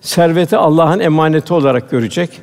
Serveti 0.00 0.56
Allah'ın 0.56 1.00
emaneti 1.00 1.54
olarak 1.54 1.90
görecek. 1.90 2.40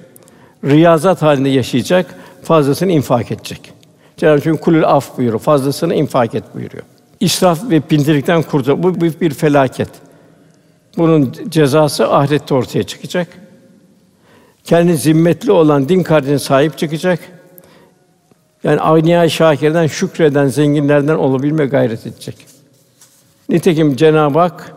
Riyazat 0.63 1.21
halinde 1.21 1.49
yaşayacak, 1.49 2.15
fazlasını 2.43 2.91
infak 2.91 3.31
edecek. 3.31 3.73
Cenab-ı 4.19 4.49
Hak 4.49 4.61
kulül 4.61 4.85
af 4.85 5.17
buyuruyor. 5.17 5.39
Fazlasını 5.39 5.95
infak 5.95 6.35
et 6.35 6.43
buyuruyor. 6.55 6.83
İsraf 7.19 7.69
ve 7.69 7.79
pintilikten 7.79 8.41
kurtul. 8.41 8.83
Bu 8.83 9.01
büyük 9.01 9.21
bir 9.21 9.33
felaket. 9.33 9.89
Bunun 10.97 11.35
cezası 11.49 12.07
ahirette 12.07 12.53
ortaya 12.53 12.83
çıkacak. 12.83 13.27
Kendi 14.63 14.97
zimmetli 14.97 15.51
olan 15.51 15.89
din 15.89 16.03
kardeşine 16.03 16.39
sahip 16.39 16.77
çıkacak. 16.77 17.19
Yani 18.63 18.81
agniya 18.81 19.29
şakirden 19.29 19.87
şükreden 19.87 20.47
zenginlerden 20.47 21.15
olabilme 21.15 21.65
gayret 21.65 22.07
edecek. 22.07 22.35
Nitekim 23.49 23.95
Cenab-ı 23.95 24.39
Hak 24.39 24.75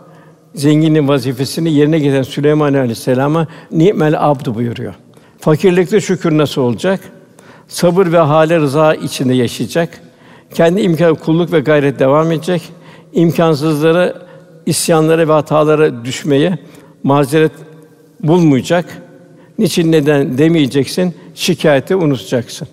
zenginin 0.54 1.08
vazifesini 1.08 1.72
yerine 1.72 1.98
getiren 1.98 2.22
Süleyman 2.22 2.74
Aleyhisselam'a 2.74 3.46
ni'mel 3.70 4.30
abdu 4.30 4.54
buyuruyor. 4.54 4.94
Fakirlikte 5.38 6.00
şükür 6.00 6.38
nasıl 6.38 6.62
olacak? 6.62 7.00
Sabır 7.72 8.12
ve 8.12 8.18
hale 8.18 8.58
rıza 8.58 8.94
içinde 8.94 9.34
yaşayacak. 9.34 10.00
Kendi 10.54 10.80
imkan 10.80 11.14
kulluk 11.14 11.52
ve 11.52 11.60
gayret 11.60 11.98
devam 11.98 12.32
edecek. 12.32 12.62
İmkansızları, 13.12 14.22
isyanlara 14.66 15.28
ve 15.28 15.32
hatalara 15.32 16.04
düşmeye 16.04 16.58
mazeret 17.02 17.52
bulmayacak. 18.20 19.02
Niçin 19.58 19.92
neden 19.92 20.38
demeyeceksin, 20.38 21.14
şikayeti 21.34 21.96
unutacaksın. 21.96 22.68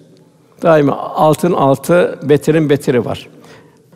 Daima 0.62 0.97
altın 0.97 1.53
altı, 1.53 2.19
beterin 2.23 2.69
beteri 2.69 3.05
var. 3.05 3.27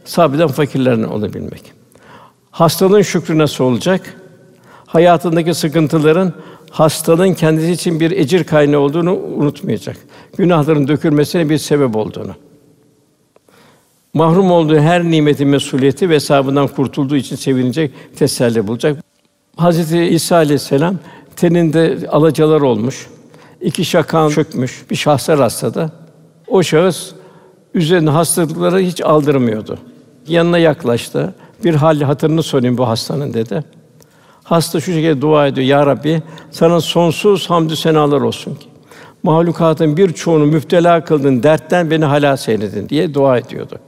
Sabreden 0.05 0.47
fakirlerden 0.47 1.03
olabilmek. 1.03 1.71
Hastalığın 2.51 3.01
şükrü 3.01 3.37
nasıl 3.37 3.63
olacak? 3.63 4.15
Hayatındaki 4.85 5.53
sıkıntıların 5.53 6.33
hastalığın 6.73 7.33
kendisi 7.33 7.71
için 7.71 7.99
bir 7.99 8.11
ecir 8.11 8.43
kaynağı 8.43 8.79
olduğunu 8.79 9.15
unutmayacak. 9.15 9.97
Günahların 10.37 10.87
dökülmesine 10.87 11.49
bir 11.49 11.57
sebep 11.57 11.95
olduğunu. 11.95 12.35
Mahrum 14.13 14.51
olduğu 14.51 14.79
her 14.79 15.03
nimetin 15.03 15.47
mesuliyeti 15.47 16.09
ve 16.09 16.15
hesabından 16.15 16.67
kurtulduğu 16.67 17.15
için 17.15 17.35
sevinecek, 17.35 17.91
teselli 18.15 18.67
bulacak. 18.67 19.03
Hazreti 19.57 20.03
İsa 20.03 20.35
aleyhisselam 20.35 20.95
teninde 21.35 21.97
alacalar 22.11 22.61
olmuş. 22.61 23.07
iki 23.61 23.85
şakan 23.85 24.29
çökmüş. 24.29 24.85
Bir 24.89 24.95
şahsa 24.95 25.37
rastladı. 25.37 25.91
O 26.47 26.63
şahıs 26.63 27.11
üzerine 27.73 28.09
hastalıkları 28.09 28.79
hiç 28.79 29.01
aldırmıyordu. 29.01 29.77
Yanına 30.27 30.57
yaklaştı. 30.57 31.35
Bir 31.63 31.75
hal 31.75 32.01
hatırını 32.01 32.43
sorayım 32.43 32.77
bu 32.77 32.87
hastanın 32.87 33.33
dedi. 33.33 33.63
Hasta 34.43 34.79
şu 34.79 34.93
şekilde 34.93 35.21
dua 35.21 35.47
ediyor. 35.47 35.67
Ya 35.67 35.85
Rabbi 35.85 36.21
sana 36.51 36.81
sonsuz 36.81 37.49
hamdü 37.49 37.75
senalar 37.75 38.21
olsun 38.21 38.55
ki 38.55 38.67
mahlukatın 39.23 39.97
birçoğunu 39.97 40.45
müptela 40.45 41.03
kıldın, 41.03 41.43
dertten 41.43 41.91
beni 41.91 42.05
halas 42.05 42.49
eyledin 42.49 42.89
diye 42.89 43.13
dua 43.13 43.37
ediyordu. 43.37 43.79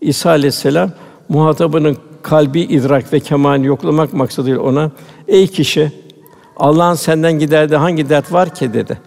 İsa 0.00 0.30
aleyhisselam 0.30 0.90
muhatabının 1.28 1.96
kalbi 2.22 2.60
idrak 2.60 3.12
ve 3.12 3.20
kemalini 3.20 3.66
yoklamak 3.66 4.12
maksadıyla 4.12 4.60
ona 4.60 4.90
ey 5.28 5.46
kişi 5.46 5.92
Allah'ın 6.56 6.94
senden 6.94 7.38
giderdi 7.38 7.76
hangi 7.76 8.08
dert 8.08 8.32
var 8.32 8.54
ki 8.54 8.74
dedi. 8.74 8.98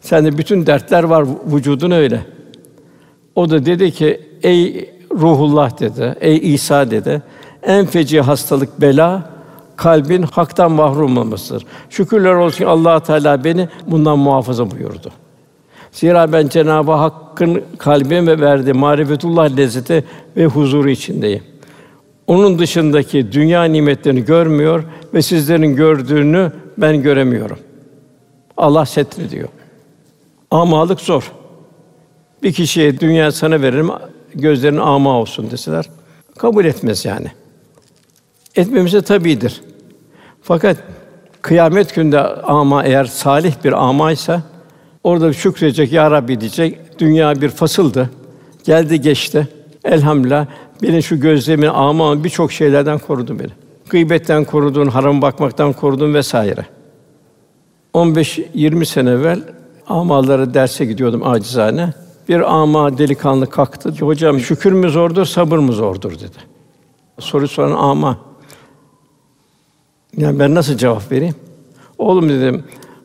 Sende 0.00 0.38
bütün 0.38 0.66
dertler 0.66 1.04
var 1.04 1.26
vücudun 1.54 1.90
öyle. 1.90 2.20
O 3.34 3.50
da 3.50 3.66
dedi 3.66 3.90
ki 3.90 4.20
ey 4.42 4.90
ruhullah 5.14 5.80
dedi. 5.80 6.16
Ey 6.20 6.54
İsa 6.54 6.90
dedi. 6.90 7.22
En 7.62 7.86
feci 7.86 8.20
hastalık 8.20 8.80
bela 8.80 9.30
kalbin 9.76 10.22
haktan 10.22 10.72
mahrum 10.72 11.18
olmasıdır. 11.18 11.66
Şükürler 11.90 12.34
olsun 12.34 12.64
Allah 12.64 13.00
Teala 13.00 13.44
beni 13.44 13.68
bundan 13.86 14.18
muhafaza 14.18 14.70
buyurdu. 14.70 15.12
Zira 15.92 16.32
ben 16.32 16.48
Cenabı 16.48 16.92
Hakk'ın 16.92 17.62
kalbime 17.78 18.40
verdiği 18.40 18.72
marifetullah 18.72 19.56
lezzeti 19.56 20.04
ve 20.36 20.46
huzuru 20.46 20.90
içindeyim. 20.90 21.42
Onun 22.26 22.58
dışındaki 22.58 23.32
dünya 23.32 23.64
nimetlerini 23.64 24.24
görmüyor 24.24 24.84
ve 25.14 25.22
sizlerin 25.22 25.76
gördüğünü 25.76 26.52
ben 26.78 27.02
göremiyorum. 27.02 27.58
Allah 28.56 28.86
setrediyor. 28.86 29.48
Amalık 30.50 31.00
zor. 31.00 31.32
Bir 32.42 32.52
kişiye 32.52 33.00
dünya 33.00 33.32
sana 33.32 33.62
veririm, 33.62 33.90
gözlerin 34.34 34.76
ama 34.76 35.18
olsun 35.18 35.50
deseler 35.50 35.84
kabul 36.38 36.64
etmez 36.64 37.04
yani. 37.04 37.26
Etmemize 38.56 39.02
tabidir. 39.02 39.60
Fakat 40.42 40.76
kıyamet 41.42 41.94
günde 41.94 42.20
ama 42.20 42.84
eğer 42.84 43.04
salih 43.04 43.54
bir 43.64 43.72
amaysa 43.72 44.42
orada 45.04 45.32
şükredecek 45.32 45.92
ya 45.92 46.10
Rabbi 46.10 46.40
diyecek. 46.40 46.78
Dünya 46.98 47.40
bir 47.40 47.48
fasıldı. 47.48 48.10
Geldi 48.64 49.00
geçti. 49.00 49.48
Elhamdülillah 49.84 50.46
beni 50.82 51.02
şu 51.02 51.20
gözlerimin 51.20 51.68
ama 51.68 52.24
birçok 52.24 52.52
şeylerden 52.52 52.98
korudu 52.98 53.38
beni. 53.38 53.50
Gıybetten 53.88 54.44
korudun, 54.44 54.86
haram 54.86 55.22
bakmaktan 55.22 55.72
korudun 55.72 56.14
vesaire. 56.14 56.66
15-20 57.94 58.84
sene 58.84 59.10
evvel 59.10 59.42
amalara 59.88 60.54
derse 60.54 60.84
gidiyordum 60.84 61.22
acizane. 61.26 61.92
Bir 62.28 62.54
ama 62.54 62.98
delikanlı 62.98 63.50
kalktı. 63.50 63.90
Hocam 64.00 64.40
şükür 64.40 64.72
mü 64.72 64.90
zordur, 64.90 65.24
sabır 65.24 65.58
mı 65.58 65.72
zordur 65.72 66.12
dedi. 66.12 66.38
Soru 67.18 67.48
soran 67.48 67.72
ama. 67.72 68.31
Yani 70.16 70.38
ben 70.38 70.54
nasıl 70.54 70.76
cevap 70.76 71.12
vereyim? 71.12 71.34
Oğlum 71.98 72.28
dedim, 72.28 72.64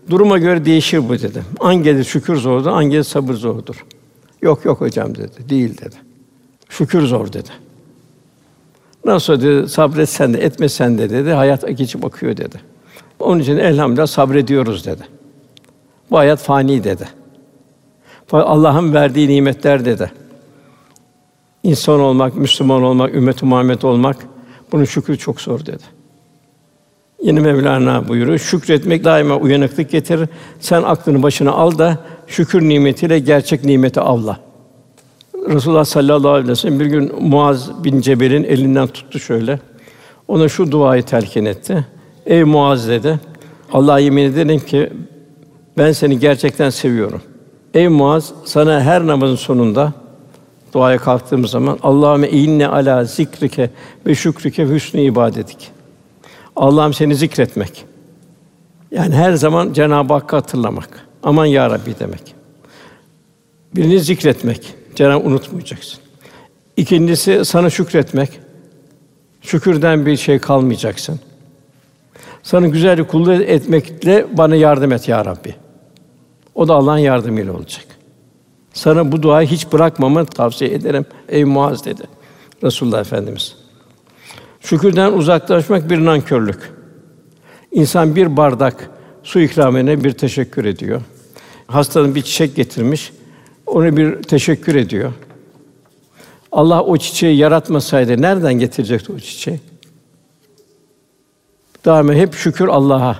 duruma 0.09 0.37
göre 0.37 0.65
değişir 0.65 1.09
bu 1.09 1.13
dedim. 1.13 1.43
Angeli 1.59 2.05
şükür 2.05 2.35
zordur, 2.35 2.69
angeli 2.69 3.03
sabır 3.03 3.33
zordur. 3.33 3.85
Yok 4.41 4.65
yok 4.65 4.81
hocam 4.81 5.15
dedi, 5.15 5.49
değil 5.49 5.77
dedi. 5.77 5.95
Şükür 6.69 7.01
zor 7.01 7.33
dedi. 7.33 7.49
Nasıl 9.05 9.41
dedi, 9.41 9.69
sabretsen 9.69 10.33
de 10.33 10.43
etmesen 10.43 10.97
de 10.97 11.09
dedi, 11.09 11.31
hayat 11.31 11.77
geçip 11.77 12.05
akıyor 12.05 12.37
dedi. 12.37 12.61
Onun 13.19 13.39
için 13.39 13.57
elhamdülillah 13.57 14.07
sabrediyoruz 14.07 14.85
dedi. 14.85 15.03
Bu 16.11 16.17
hayat 16.17 16.39
fani 16.39 16.83
dedi. 16.83 17.07
Allah'ın 18.31 18.93
verdiği 18.93 19.27
nimetler 19.27 19.85
dedi. 19.85 20.11
İnsan 21.63 21.99
olmak, 21.99 22.35
Müslüman 22.35 22.83
olmak, 22.83 23.15
ümmet-i 23.15 23.45
Muhammed 23.45 23.81
olmak 23.81 24.17
bunun 24.71 24.85
şükrü 24.85 25.17
çok 25.17 25.41
zor 25.41 25.65
dedi. 25.65 25.96
Yine 27.21 27.39
Mevlana 27.39 28.07
buyuruyor, 28.07 28.37
şükretmek 28.37 29.03
daima 29.03 29.35
uyanıklık 29.35 29.91
getirir. 29.91 30.29
Sen 30.59 30.83
aklını 30.83 31.23
başına 31.23 31.51
al 31.51 31.77
da 31.77 31.97
şükür 32.27 32.61
nimetiyle 32.61 33.19
gerçek 33.19 33.63
nimeti 33.63 34.01
avla. 34.01 34.39
Resulullah 35.49 35.85
sallallahu 35.85 36.31
aleyhi 36.31 36.49
ve 36.49 36.55
sellem 36.55 36.79
bir 36.79 36.85
gün 36.85 37.11
Muaz 37.21 37.83
bin 37.83 38.01
Cebel'in 38.01 38.43
elinden 38.43 38.87
tuttu 38.87 39.19
şöyle. 39.19 39.59
Ona 40.27 40.49
şu 40.49 40.71
duayı 40.71 41.03
telkin 41.03 41.45
etti. 41.45 41.85
Ey 42.25 42.43
Muaz 42.43 42.89
dedi. 42.89 43.19
Allah'a 43.73 43.99
yemin 43.99 44.23
ederim 44.23 44.59
ki 44.59 44.89
ben 45.77 45.91
seni 45.91 46.19
gerçekten 46.19 46.69
seviyorum. 46.69 47.21
Ey 47.73 47.87
Muaz, 47.87 48.33
sana 48.45 48.81
her 48.81 49.07
namazın 49.07 49.35
sonunda 49.35 49.93
duaya 50.73 50.97
kalktığım 50.97 51.47
zaman 51.47 51.79
Allahümme 51.83 52.29
inne 52.29 52.67
ala 52.67 53.03
zikrike 53.03 53.69
ve 54.05 54.15
şükrike 54.15 54.67
hüsnü 54.67 55.01
ibadetik. 55.01 55.76
Allah'ım 56.57 56.93
seni 56.93 57.15
zikretmek. 57.15 57.85
Yani 58.91 59.15
her 59.15 59.33
zaman 59.33 59.73
Cenab-ı 59.73 60.13
Hakk'ı 60.13 60.35
hatırlamak. 60.35 61.07
Aman 61.23 61.45
ya 61.45 61.69
Rabbi 61.69 61.99
demek. 61.99 62.35
Birini 63.75 63.99
zikretmek. 63.99 64.73
Cenab-ı 64.95 65.27
unutmayacaksın. 65.27 65.99
İkincisi 66.77 67.45
sana 67.45 67.69
şükretmek. 67.69 68.39
Şükürden 69.41 70.05
bir 70.05 70.17
şey 70.17 70.39
kalmayacaksın. 70.39 71.19
Sana 72.43 72.67
güzel 72.67 72.97
bir 72.97 73.03
kulluk 73.03 73.41
etmekle 73.41 74.25
bana 74.37 74.55
yardım 74.55 74.91
et 74.91 75.07
ya 75.07 75.25
Rabbi. 75.25 75.55
O 76.55 76.67
da 76.67 76.73
Allah'ın 76.73 76.97
yardımıyla 76.97 77.53
olacak. 77.53 77.85
Sana 78.73 79.11
bu 79.11 79.23
duayı 79.23 79.47
hiç 79.47 79.71
bırakmamanı 79.73 80.25
tavsiye 80.25 80.71
ederim 80.71 81.05
ey 81.29 81.45
Muaz 81.45 81.85
dedi 81.85 82.03
Resulullah 82.63 82.99
Efendimiz. 82.99 83.66
Şükürden 84.69 85.11
uzaklaşmak 85.11 85.89
bir 85.89 86.05
nankörlük. 86.05 86.73
İnsan 87.71 88.15
bir 88.15 88.37
bardak 88.37 88.89
su 89.23 89.39
ikramine 89.39 90.03
bir 90.03 90.11
teşekkür 90.11 90.65
ediyor. 90.65 91.01
Hastanın 91.67 92.15
bir 92.15 92.21
çiçek 92.21 92.55
getirmiş, 92.55 93.13
ona 93.65 93.97
bir 93.97 94.23
teşekkür 94.23 94.75
ediyor. 94.75 95.11
Allah 96.51 96.83
o 96.83 96.97
çiçeği 96.97 97.37
yaratmasaydı 97.37 98.21
nereden 98.21 98.53
getirecekti 98.53 99.11
o 99.11 99.19
çiçeği? 99.19 99.59
Daima 101.85 102.13
hep 102.13 102.33
şükür 102.33 102.67
Allah'a. 102.67 103.17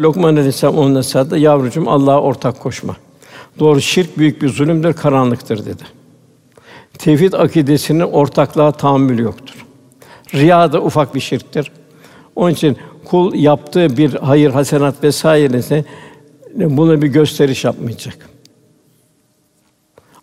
Lokman 0.00 0.36
Aleyhisselam 0.36 0.78
onun 0.78 0.94
nasihatı, 0.94 1.36
yavrucuğum 1.36 1.88
Allah'a 1.88 2.20
ortak 2.20 2.60
koşma. 2.60 2.96
Doğru 3.58 3.80
şirk 3.80 4.18
büyük 4.18 4.42
bir 4.42 4.48
zulümdür, 4.48 4.92
karanlıktır 4.92 5.66
dedi. 5.66 5.82
Tevhid 6.98 7.32
akidesinin 7.32 8.00
ortaklığa 8.00 8.72
tahammül 8.72 9.18
yoktur. 9.18 9.67
Riya 10.34 10.72
da 10.72 10.82
ufak 10.82 11.14
bir 11.14 11.20
şirktir. 11.20 11.72
Onun 12.36 12.50
için 12.50 12.76
kul 13.04 13.34
yaptığı 13.34 13.96
bir 13.96 14.14
hayır, 14.14 14.50
hasenat 14.50 15.04
vesairesi 15.04 15.84
buna 16.54 17.02
bir 17.02 17.06
gösteriş 17.06 17.64
yapmayacak. 17.64 18.28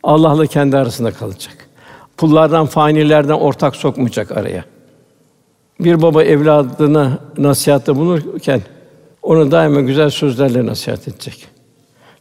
Allah'la 0.04 0.48
kendi 0.48 0.78
arasında 0.78 1.12
kalacak. 1.12 1.70
Kullardan, 2.18 2.66
fanilerden 2.66 3.34
ortak 3.34 3.76
sokmayacak 3.76 4.32
araya. 4.32 4.66
Bir 5.80 6.02
baba 6.02 6.24
evladına 6.24 7.20
nasihatte 7.38 7.96
bulunurken 7.96 8.62
onu 9.24 9.52
daima 9.52 9.82
güzel 9.82 10.10
sözlerle 10.10 10.66
nasihat 10.66 11.08
edecek. 11.08 11.48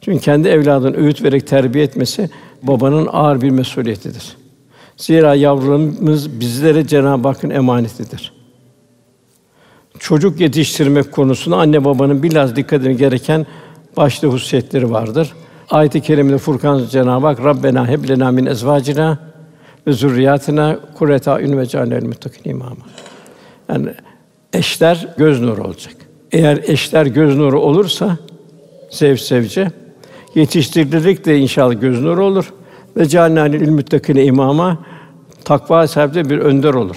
Çünkü 0.01 0.21
kendi 0.21 0.49
evladını 0.49 0.97
öğüt 0.97 1.23
vererek 1.23 1.47
terbiye 1.47 1.85
etmesi 1.85 2.31
babanın 2.63 3.09
ağır 3.13 3.41
bir 3.41 3.51
mesuliyetidir. 3.51 4.37
Zira 4.97 5.35
yavrularımız 5.35 6.41
bizlere 6.41 6.87
Cenab-ı 6.87 7.29
Hakk'ın 7.29 7.51
emanetidir. 7.51 8.33
Çocuk 9.99 10.41
yetiştirmek 10.41 11.13
konusunda 11.13 11.57
anne 11.57 11.85
babanın 11.85 12.23
biraz 12.23 12.57
dikkat 12.57 12.81
etmesi 12.81 12.99
gereken 12.99 13.47
başlı 13.97 14.29
hususiyetleri 14.29 14.91
vardır. 14.91 15.33
Ayet-i 15.71 16.01
kerimede 16.01 16.39
Furkan 16.39 16.87
Cenab-ı 16.91 17.27
Hak 17.27 17.45
Rabbena 17.45 17.89
heb 17.89 18.09
lena 18.09 18.31
min 18.31 18.47
ezvacina 18.47 19.19
ve 19.87 19.93
zurriyatina 19.93 20.79
kurrete 20.99 21.31
ayun 21.31 21.59
ve 21.59 21.67
cealnel 21.67 22.05
muttakin 22.05 22.51
imama. 22.51 22.77
Yani 23.69 23.89
eşler 24.53 25.09
göz 25.19 25.41
nuru 25.41 25.65
olacak. 25.65 25.95
Eğer 26.33 26.61
eşler 26.67 27.07
göz 27.07 27.37
nuru 27.37 27.61
olursa 27.61 28.19
sev 28.91 29.17
sevce 29.17 29.71
yetiştirildik 30.35 31.25
de 31.25 31.39
inşallah 31.39 31.81
göz 31.81 32.01
nuru 32.01 32.25
olur 32.25 32.53
ve 32.97 33.09
cealnel 33.09 33.69
müttakine 33.69 34.25
imama 34.25 34.79
takva 35.45 35.89
sahibi 35.89 36.31
bir 36.31 36.39
önder 36.39 36.75
olur. 36.75 36.97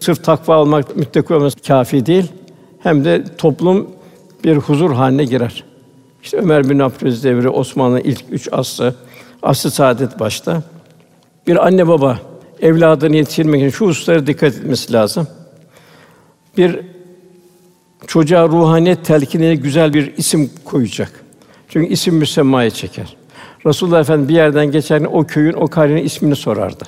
Sırf 0.00 0.24
takva 0.24 0.60
olmak, 0.60 0.96
müttaki 0.96 1.34
olması 1.34 1.60
kafi 1.60 2.06
değil. 2.06 2.32
Hem 2.78 3.04
de 3.04 3.24
toplum 3.38 3.90
bir 4.44 4.56
huzur 4.56 4.92
haline 4.92 5.24
girer. 5.24 5.64
İşte 6.22 6.36
Ömer 6.36 6.70
bin 6.70 6.78
Abdülaziz 6.78 7.24
devri, 7.24 7.48
Osmanlı 7.48 8.00
ilk 8.00 8.24
üç 8.30 8.48
asrı, 8.52 8.94
asr 9.42 9.68
saadet 9.68 10.20
başta. 10.20 10.62
Bir 11.46 11.66
anne 11.66 11.88
baba 11.88 12.18
evladını 12.60 13.16
yetiştirmek 13.16 13.60
için 13.60 13.70
şu 13.70 13.86
hususlara 13.86 14.26
dikkat 14.26 14.54
etmesi 14.54 14.92
lazım. 14.92 15.28
Bir 16.56 16.80
çocuğa 18.06 18.48
ruhaniyet 18.48 19.04
telkinine 19.04 19.54
güzel 19.54 19.94
bir 19.94 20.16
isim 20.16 20.50
koyacak. 20.64 21.24
Çünkü 21.68 21.92
isim 21.92 22.14
müsemmaya 22.14 22.70
çeker. 22.70 23.16
Resulullah 23.66 24.00
Efendimiz 24.00 24.28
bir 24.28 24.34
yerden 24.34 24.70
geçerken 24.70 25.08
o 25.12 25.24
köyün, 25.24 25.52
o 25.52 25.66
kariyenin 25.66 26.04
ismini 26.04 26.36
sorardı. 26.36 26.84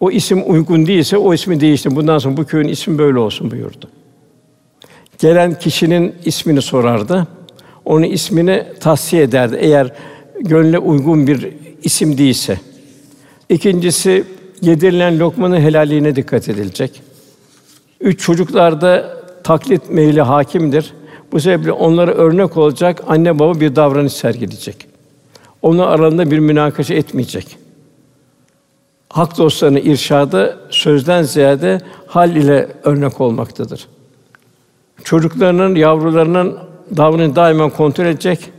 O 0.00 0.10
isim 0.10 0.42
uygun 0.46 0.86
değilse 0.86 1.16
o 1.16 1.34
ismi 1.34 1.60
değiştir. 1.60 1.96
Bundan 1.96 2.18
sonra 2.18 2.36
bu 2.36 2.44
köyün 2.44 2.68
ismi 2.68 2.98
böyle 2.98 3.18
olsun 3.18 3.50
buyurdu. 3.50 3.88
Gelen 5.18 5.58
kişinin 5.58 6.14
ismini 6.24 6.62
sorardı. 6.62 7.26
Onun 7.84 8.02
ismini 8.02 8.64
tahsiye 8.80 9.22
ederdi 9.22 9.56
eğer 9.60 9.92
gönle 10.40 10.78
uygun 10.78 11.26
bir 11.26 11.48
isim 11.82 12.18
değilse. 12.18 12.60
İkincisi 13.48 14.24
yedirilen 14.60 15.18
lokmanın 15.18 15.60
helalliğine 15.60 16.16
dikkat 16.16 16.48
edilecek. 16.48 17.02
Üç 18.00 18.20
çocuklarda 18.20 19.16
taklit 19.44 19.90
meyli 19.90 20.22
hakimdir. 20.22 20.94
Bu 21.32 21.40
sebeple 21.40 21.72
onlara 21.72 22.10
örnek 22.12 22.56
olacak 22.56 23.02
anne 23.06 23.38
baba 23.38 23.60
bir 23.60 23.76
davranış 23.76 24.12
sergileyecek. 24.12 24.89
Onun 25.62 25.78
aralarında 25.78 26.30
bir 26.30 26.38
münakaşa 26.38 26.94
etmeyecek. 26.94 27.56
Hak 29.08 29.38
dostlarına 29.38 29.80
irşadı 29.80 30.58
sözden 30.70 31.22
ziyade 31.22 31.80
hal 32.06 32.36
ile 32.36 32.68
örnek 32.84 33.20
olmaktadır. 33.20 33.88
Çocuklarının, 35.04 35.74
yavrularının 35.74 36.58
davranışını 36.96 37.36
daima 37.36 37.70
kontrol 37.70 38.04
edecek. 38.04 38.50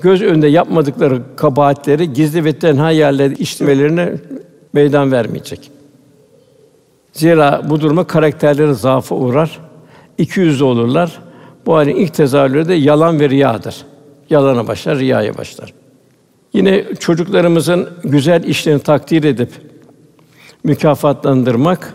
Göz 0.00 0.22
önünde 0.22 0.48
yapmadıkları 0.48 1.22
kabahatleri 1.36 2.12
gizli 2.12 2.44
ve 2.44 2.52
tenha 2.52 2.90
yerlerde 2.90 3.34
işlemelerine 3.34 4.12
meydan 4.72 5.12
vermeyecek. 5.12 5.70
Zira 7.12 7.62
bu 7.70 7.80
duruma 7.80 8.04
karakterleri 8.04 8.74
zaafa 8.74 9.14
uğrar. 9.14 9.60
İki 10.18 10.40
yüzlü 10.40 10.64
olurlar. 10.64 11.20
Bu 11.66 11.74
halin 11.74 11.96
ilk 11.96 12.14
tezahürleri 12.14 12.68
de 12.68 12.74
yalan 12.74 13.20
ve 13.20 13.28
riyadır. 13.28 13.76
Yalana 14.30 14.68
başlar, 14.68 14.98
riyaya 14.98 15.38
başlar. 15.38 15.72
Yine 16.52 16.94
çocuklarımızın 16.94 17.88
güzel 18.04 18.44
işlerini 18.44 18.82
takdir 18.82 19.24
edip 19.24 19.50
mükafatlandırmak, 20.64 21.94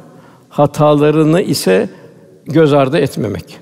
hatalarını 0.50 1.42
ise 1.42 1.90
göz 2.46 2.74
ardı 2.74 2.98
etmemek. 2.98 3.60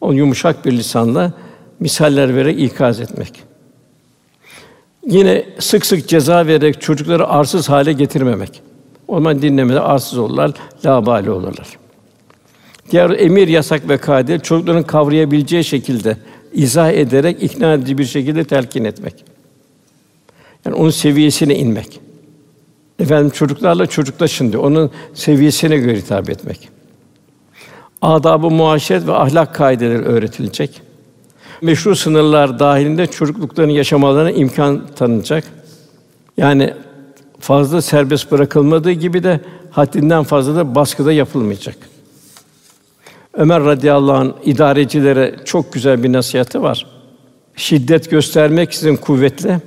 Onu 0.00 0.14
yumuşak 0.14 0.64
bir 0.64 0.72
lisanla 0.72 1.32
misaller 1.80 2.36
vererek 2.36 2.60
ikaz 2.60 3.00
etmek. 3.00 3.42
Yine 5.06 5.44
sık 5.58 5.86
sık 5.86 6.08
ceza 6.08 6.46
vererek 6.46 6.80
çocukları 6.80 7.28
arsız 7.28 7.68
hale 7.68 7.92
getirmemek. 7.92 8.62
O 9.08 9.14
zaman 9.14 9.42
dinlemede 9.42 9.80
arsız 9.80 10.18
olurlar, 10.18 10.52
labali 10.84 11.30
olurlar. 11.30 11.78
Diğer 12.90 13.10
emir, 13.10 13.48
yasak 13.48 13.88
ve 13.88 13.96
kadir 13.98 14.38
çocukların 14.38 14.82
kavrayabileceği 14.82 15.64
şekilde 15.64 16.16
izah 16.52 16.90
ederek 16.90 17.42
ikna 17.42 17.72
edici 17.72 17.98
bir 17.98 18.04
şekilde 18.04 18.44
telkin 18.44 18.84
etmek. 18.84 19.31
Yani 20.64 20.76
onun 20.76 20.90
seviyesine 20.90 21.56
inmek. 21.56 22.00
Efendim 22.98 23.30
çocuklarla 23.30 23.86
çocuklaşın 23.86 24.52
diyor. 24.52 24.62
Onun 24.64 24.90
seviyesine 25.14 25.76
göre 25.76 25.96
hitap 25.96 26.30
etmek. 26.30 26.68
Adab-ı 28.02 28.50
muaşeret 28.50 29.06
ve 29.06 29.12
ahlak 29.12 29.54
kaideleri 29.54 30.02
öğretilecek. 30.02 30.82
Meşru 31.62 31.96
sınırlar 31.96 32.58
dahilinde 32.58 33.06
çocukluklarını 33.06 33.72
yaşamalarına 33.72 34.30
imkan 34.30 34.86
tanınacak. 34.96 35.44
Yani 36.36 36.74
fazla 37.40 37.82
serbest 37.82 38.30
bırakılmadığı 38.30 38.92
gibi 38.92 39.22
de 39.22 39.40
haddinden 39.70 40.22
fazla 40.22 40.56
da 40.56 40.74
baskıda 40.74 41.12
yapılmayacak. 41.12 41.76
Ömer 43.34 43.64
radıyallahu 43.64 44.16
anh 44.16 44.32
idarecilere 44.44 45.34
çok 45.44 45.72
güzel 45.72 46.02
bir 46.02 46.12
nasihatı 46.12 46.62
var. 46.62 46.86
Şiddet 47.56 48.10
göstermek 48.10 48.74
sizin 48.74 48.96
kuvvetli, 48.96 49.60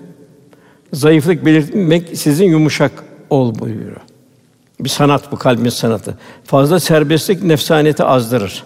zayıflık 0.95 1.45
belirtmek 1.45 2.17
sizin 2.17 2.45
yumuşak 2.45 2.91
ol 3.29 3.59
buyuruyor. 3.59 4.01
Bir 4.79 4.89
sanat 4.89 5.31
bu 5.31 5.37
kalbin 5.37 5.69
sanatı. 5.69 6.17
Fazla 6.43 6.79
serbestlik 6.79 7.43
nefsaniyeti 7.43 8.03
azdırır. 8.03 8.63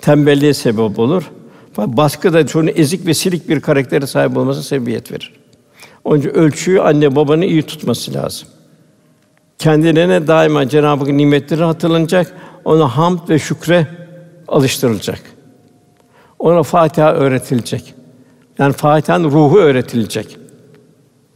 Tembelliğe 0.00 0.54
sebep 0.54 0.98
olur. 0.98 1.30
Baskı 1.76 2.32
da 2.32 2.46
çoğunu 2.46 2.70
ezik 2.70 3.06
ve 3.06 3.14
silik 3.14 3.48
bir 3.48 3.60
karaktere 3.60 4.06
sahip 4.06 4.36
olması 4.36 4.62
sebebiyet 4.62 5.12
verir. 5.12 5.32
Onun 6.04 6.18
için 6.18 6.30
ölçüyü 6.30 6.80
anne 6.80 7.16
babanın 7.16 7.42
iyi 7.42 7.62
tutması 7.62 8.14
lazım. 8.14 8.48
Kendilerine 9.58 10.26
daima 10.26 10.68
Cenab-ı 10.68 11.00
Hakk'ın 11.00 11.18
nimetleri 11.18 11.64
hatırlanacak, 11.64 12.32
ona 12.64 12.96
hamd 12.96 13.28
ve 13.28 13.38
şükre 13.38 13.86
alıştırılacak. 14.48 15.20
Ona 16.38 16.62
Fatiha 16.62 17.12
öğretilecek. 17.12 17.94
Yani 18.58 18.72
Fatiha'nın 18.72 19.30
ruhu 19.30 19.58
öğretilecek. 19.58 20.38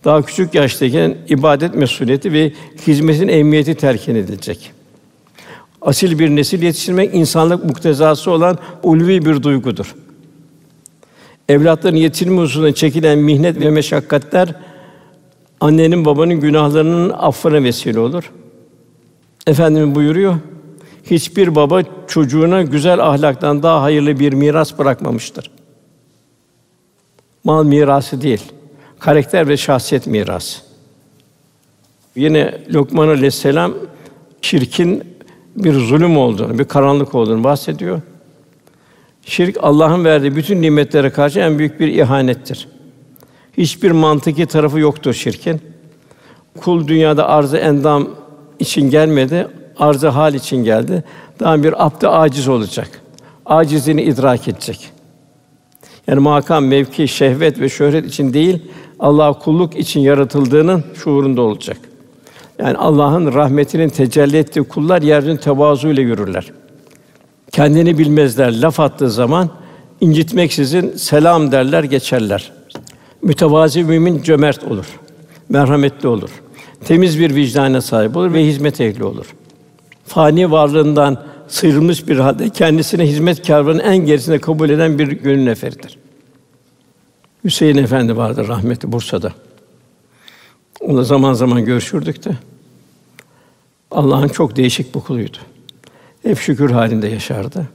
Daha 0.08 0.22
küçük 0.22 0.54
yaştayken 0.54 1.16
ibadet 1.28 1.74
mesuliyeti 1.74 2.32
ve 2.32 2.52
hizmetin 2.86 3.28
emniyeti 3.28 3.74
terkin 3.74 4.14
edilecek. 4.14 4.72
Asil 5.82 6.18
bir 6.18 6.28
nesil 6.28 6.62
yetiştirmek 6.62 7.14
insanlık 7.14 7.64
muktezası 7.64 8.30
olan 8.30 8.58
ulvi 8.82 9.24
bir 9.24 9.42
duygudur. 9.42 9.94
Evlatların 11.48 11.96
yetilme 11.96 12.40
hususunda 12.40 12.74
çekilen 12.74 13.18
mihnet 13.18 13.60
ve 13.60 13.70
meşakkatler 13.70 14.54
annenin 15.60 16.04
babanın 16.04 16.40
günahlarının 16.40 17.10
affına 17.10 17.62
vesile 17.62 17.98
olur. 17.98 18.32
Efendimiz 19.46 19.94
buyuruyor, 19.94 20.36
hiçbir 21.04 21.54
baba 21.54 21.82
çocuğuna 22.06 22.62
güzel 22.62 23.00
ahlaktan 23.00 23.62
daha 23.62 23.82
hayırlı 23.82 24.18
bir 24.18 24.32
miras 24.32 24.78
bırakmamıştır. 24.78 25.50
Mal 27.44 27.64
mirası 27.64 28.22
değil, 28.22 28.52
karakter 29.00 29.48
ve 29.48 29.56
şahsiyet 29.56 30.06
mirası. 30.06 30.60
Yine 32.16 32.58
Lokman 32.74 33.08
Aleyhisselam 33.08 33.74
şirkin 34.42 35.04
bir 35.56 35.74
zulüm 35.74 36.16
olduğunu, 36.16 36.58
bir 36.58 36.64
karanlık 36.64 37.14
olduğunu 37.14 37.44
bahsediyor. 37.44 38.00
Şirk 39.24 39.56
Allah'ın 39.60 40.04
verdiği 40.04 40.36
bütün 40.36 40.62
nimetlere 40.62 41.10
karşı 41.10 41.40
en 41.40 41.58
büyük 41.58 41.80
bir 41.80 41.88
ihanettir. 41.88 42.68
Hiçbir 43.56 43.90
mantıki 43.90 44.46
tarafı 44.46 44.78
yoktur 44.78 45.14
şirkin. 45.14 45.60
Kul 46.60 46.88
dünyada 46.88 47.28
arzı 47.28 47.56
endam 47.56 48.08
için 48.58 48.90
gelmedi, 48.90 49.48
arzı 49.78 50.08
hal 50.08 50.34
için 50.34 50.64
geldi. 50.64 51.04
Daha 51.40 51.62
bir 51.62 51.86
abd 51.86 52.02
aciz 52.02 52.48
olacak. 52.48 53.00
Acizini 53.46 54.02
idrak 54.02 54.48
edecek. 54.48 54.90
Yani 56.06 56.20
makam, 56.20 56.66
mevki, 56.66 57.08
şehvet 57.08 57.60
ve 57.60 57.68
şöhret 57.68 58.06
için 58.06 58.32
değil, 58.32 58.62
Allah 58.98 59.32
kulluk 59.32 59.76
için 59.76 60.00
yaratıldığının 60.00 60.84
şuurunda 60.94 61.42
olacak. 61.42 61.78
Yani 62.58 62.76
Allah'ın 62.76 63.34
rahmetinin 63.34 63.88
tecelli 63.88 64.36
ettiği 64.36 64.62
kullar 64.62 65.02
yeryüzünde 65.02 65.40
tevazu 65.40 65.88
ile 65.88 66.02
yürürler. 66.02 66.52
Kendini 67.52 67.98
bilmezler, 67.98 68.60
laf 68.62 68.80
attığı 68.80 69.10
zaman 69.10 69.50
incitmeksizin 70.00 70.96
selam 70.96 71.52
derler, 71.52 71.84
geçerler. 71.84 72.52
Mütevazi 73.22 73.84
mümin 73.84 74.22
cömert 74.22 74.64
olur, 74.64 74.86
merhametli 75.48 76.08
olur. 76.08 76.30
Temiz 76.84 77.20
bir 77.20 77.34
vicdana 77.34 77.80
sahip 77.80 78.16
olur 78.16 78.32
ve 78.32 78.46
hizmet 78.46 78.80
ehli 78.80 79.04
olur. 79.04 79.26
Fani 80.06 80.50
varlığından 80.50 81.22
sıyrılmış 81.48 82.08
bir 82.08 82.18
halde 82.18 82.48
kendisine 82.48 83.06
hizmet 83.06 83.46
kârvanın 83.46 83.78
en 83.78 83.96
gerisinde 83.96 84.38
kabul 84.38 84.70
eden 84.70 84.98
bir 84.98 85.08
gönül 85.08 85.44
neferidir. 85.44 85.98
Hüseyin 87.44 87.76
Efendi 87.76 88.16
vardı 88.16 88.48
rahmetli 88.48 88.92
Bursa'da. 88.92 89.32
Onunla 90.80 91.02
zaman 91.02 91.32
zaman 91.32 91.64
görüşürdük 91.64 92.24
de. 92.24 92.36
Allah'ın 93.90 94.28
çok 94.28 94.56
değişik 94.56 94.94
bir 94.94 95.00
kuluydu. 95.00 95.36
Hep 96.22 96.38
şükür 96.38 96.70
halinde 96.70 97.08
yaşardı. 97.08 97.68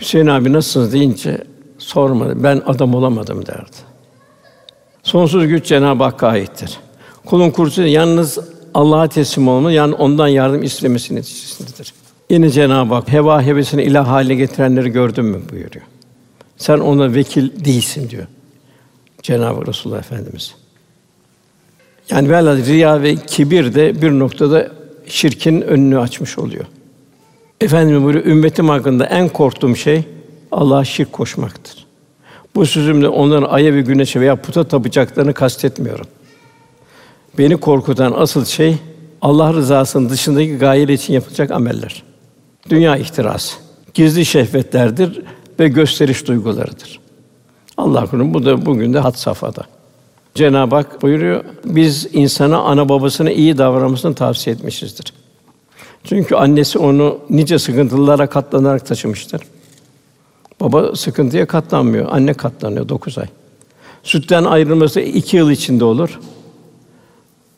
Hüseyin 0.00 0.26
abi 0.26 0.52
nasılsınız 0.52 0.92
deyince 0.92 1.44
sormadı. 1.78 2.42
Ben 2.42 2.62
adam 2.66 2.94
olamadım 2.94 3.46
derdi. 3.46 3.76
Sonsuz 5.02 5.46
güç 5.46 5.66
Cenab-ı 5.66 6.04
Hakk'a 6.04 6.28
aittir. 6.28 6.78
Kulun 7.26 7.50
kursu 7.50 7.82
yalnız 7.82 8.38
Allah'a 8.74 9.08
teslim 9.08 9.48
olma, 9.48 9.72
yani 9.72 9.94
ondan 9.94 10.28
yardım 10.28 10.62
istemesi 10.62 11.14
neticesindedir. 11.14 11.94
Yine 12.30 12.50
Cenab-ı 12.50 12.94
Hak 12.94 13.08
heva 13.08 13.42
hevesini 13.42 13.82
ilah 13.82 14.08
haline 14.08 14.34
getirenleri 14.34 14.90
gördün 14.90 15.24
mü 15.24 15.40
buyuruyor. 15.52 15.84
Sen 16.56 16.78
ona 16.78 17.14
vekil 17.14 17.64
değilsin 17.64 18.10
diyor. 18.10 18.26
Cenab-ı 19.22 19.66
Resulullah 19.66 19.98
Efendimiz. 19.98 20.54
Yani 22.10 22.30
velhâsıl 22.30 22.66
riya 22.66 23.02
ve 23.02 23.16
kibir 23.16 23.74
de 23.74 24.02
bir 24.02 24.10
noktada 24.10 24.72
şirkin 25.06 25.60
önünü 25.60 25.98
açmış 25.98 26.38
oluyor. 26.38 26.64
Efendimiz 27.60 28.02
buyuruyor, 28.02 28.26
ümmetim 28.26 28.68
hakkında 28.68 29.06
en 29.06 29.28
korktuğum 29.28 29.76
şey 29.76 30.04
Allah'a 30.52 30.84
şirk 30.84 31.12
koşmaktır. 31.12 31.86
Bu 32.54 32.66
sözümle 32.66 33.08
onların 33.08 33.50
aya 33.50 33.74
ve 33.74 33.80
güneşe 33.80 34.20
veya 34.20 34.36
puta 34.36 34.64
tapacaklarını 34.64 35.34
kastetmiyorum. 35.34 36.06
Beni 37.38 37.56
korkutan 37.56 38.14
asıl 38.16 38.44
şey 38.44 38.76
Allah 39.22 39.52
rızasının 39.52 40.10
dışındaki 40.10 40.58
gayeler 40.58 40.94
için 40.94 41.14
yapılacak 41.14 41.50
ameller. 41.50 42.02
Dünya 42.70 42.96
ihtirası, 42.96 43.56
gizli 43.94 44.24
şehvetlerdir 44.24 45.22
ve 45.60 45.68
gösteriş 45.68 46.26
duygularıdır. 46.26 47.00
Allah 47.76 48.06
korusun 48.06 48.34
bu 48.34 48.44
da 48.44 48.66
bugün 48.66 48.94
de 48.94 48.98
had 48.98 49.14
safhada. 49.14 49.62
Cenab-ı 50.34 50.74
Hak 50.74 51.02
buyuruyor, 51.02 51.44
biz 51.64 52.08
insana 52.12 52.58
ana 52.58 52.88
babasına 52.88 53.30
iyi 53.30 53.58
davranmasını 53.58 54.14
tavsiye 54.14 54.56
etmişizdir. 54.56 55.12
Çünkü 56.04 56.34
annesi 56.34 56.78
onu 56.78 57.18
nice 57.30 57.58
sıkıntılara 57.58 58.26
katlanarak 58.26 58.86
taşımıştır. 58.86 59.42
Baba 60.60 60.96
sıkıntıya 60.96 61.46
katlanmıyor, 61.46 62.08
anne 62.10 62.34
katlanıyor 62.34 62.88
dokuz 62.88 63.18
ay. 63.18 63.26
Sütten 64.02 64.44
ayrılması 64.44 65.00
iki 65.00 65.36
yıl 65.36 65.50
içinde 65.50 65.84
olur. 65.84 66.20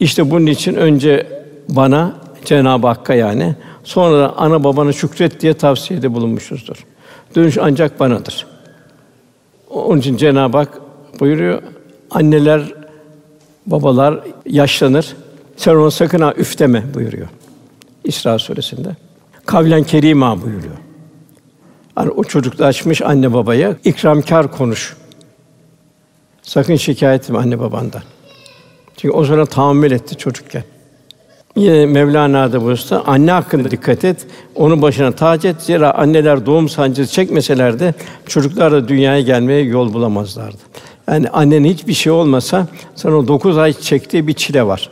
İşte 0.01 0.31
bunun 0.31 0.47
için 0.47 0.75
önce 0.75 1.27
bana 1.69 2.17
Cenab-ı 2.45 2.87
Hakk'a 2.87 3.15
yani 3.15 3.57
sonra 3.85 4.33
ana 4.37 4.65
babana 4.65 4.93
şükret 4.93 5.41
diye 5.41 5.55
tavsiyede 5.55 6.15
bulunmuşuzdur. 6.15 6.85
Dönüş 7.35 7.59
ancak 7.59 8.01
banadır. 8.01 8.47
Onun 9.71 9.99
için 9.99 10.17
Cenab-ı 10.17 10.57
Hak 10.57 10.81
buyuruyor, 11.21 11.63
anneler, 12.11 12.75
babalar 13.67 14.21
yaşlanır. 14.47 15.17
Sen 15.57 15.75
ona 15.75 15.91
sakın 15.91 16.21
ha 16.21 16.35
üf 16.37 16.59
deme 16.59 16.95
buyuruyor. 16.95 17.29
İsra 18.05 18.39
suresinde. 18.39 18.97
Kavlen 19.47 19.85
kerima 19.85 20.43
buyuruyor. 20.43 20.77
Yani 21.97 22.11
o 22.11 22.25
çocuk 22.25 22.59
da 22.59 22.67
açmış 22.67 23.03
anne 23.03 23.33
babaya 23.33 23.77
ikramkar 23.85 24.51
konuş. 24.53 24.97
Sakın 26.43 26.77
şikayet 26.77 27.23
etme 27.23 27.39
anne 27.39 27.59
babandan. 27.59 28.03
Çünkü 28.97 29.17
o 29.17 29.25
sonra 29.25 29.47
tahammül 29.47 29.91
etti 29.91 30.17
çocukken. 30.17 30.65
Yine 31.57 31.87
Mevlana 31.87 32.53
da 32.53 32.65
buyursa 32.65 33.03
anne 33.07 33.31
hakkında 33.31 33.71
dikkat 33.71 34.05
et. 34.05 34.27
Onun 34.55 34.83
başına 34.83 35.13
tac 35.13 35.49
et. 35.49 35.57
Zira 35.63 35.95
anneler 35.95 36.47
doğum 36.47 36.69
sancısı 36.69 37.13
çekmeseler 37.13 37.81
de 37.81 37.95
çocuklar 38.27 38.73
da 38.73 38.89
dünyaya 38.89 39.21
gelmeye 39.21 39.63
yol 39.63 39.93
bulamazlardı. 39.93 40.59
Yani 41.09 41.29
annenin 41.29 41.69
hiçbir 41.69 41.95
şey 41.95 42.13
olmasa 42.13 42.67
sana 42.95 43.17
o 43.17 43.29
dokuz 43.29 43.59
ay 43.59 43.73
çektiği 43.73 44.27
bir 44.27 44.33
çile 44.33 44.67
var. 44.67 44.91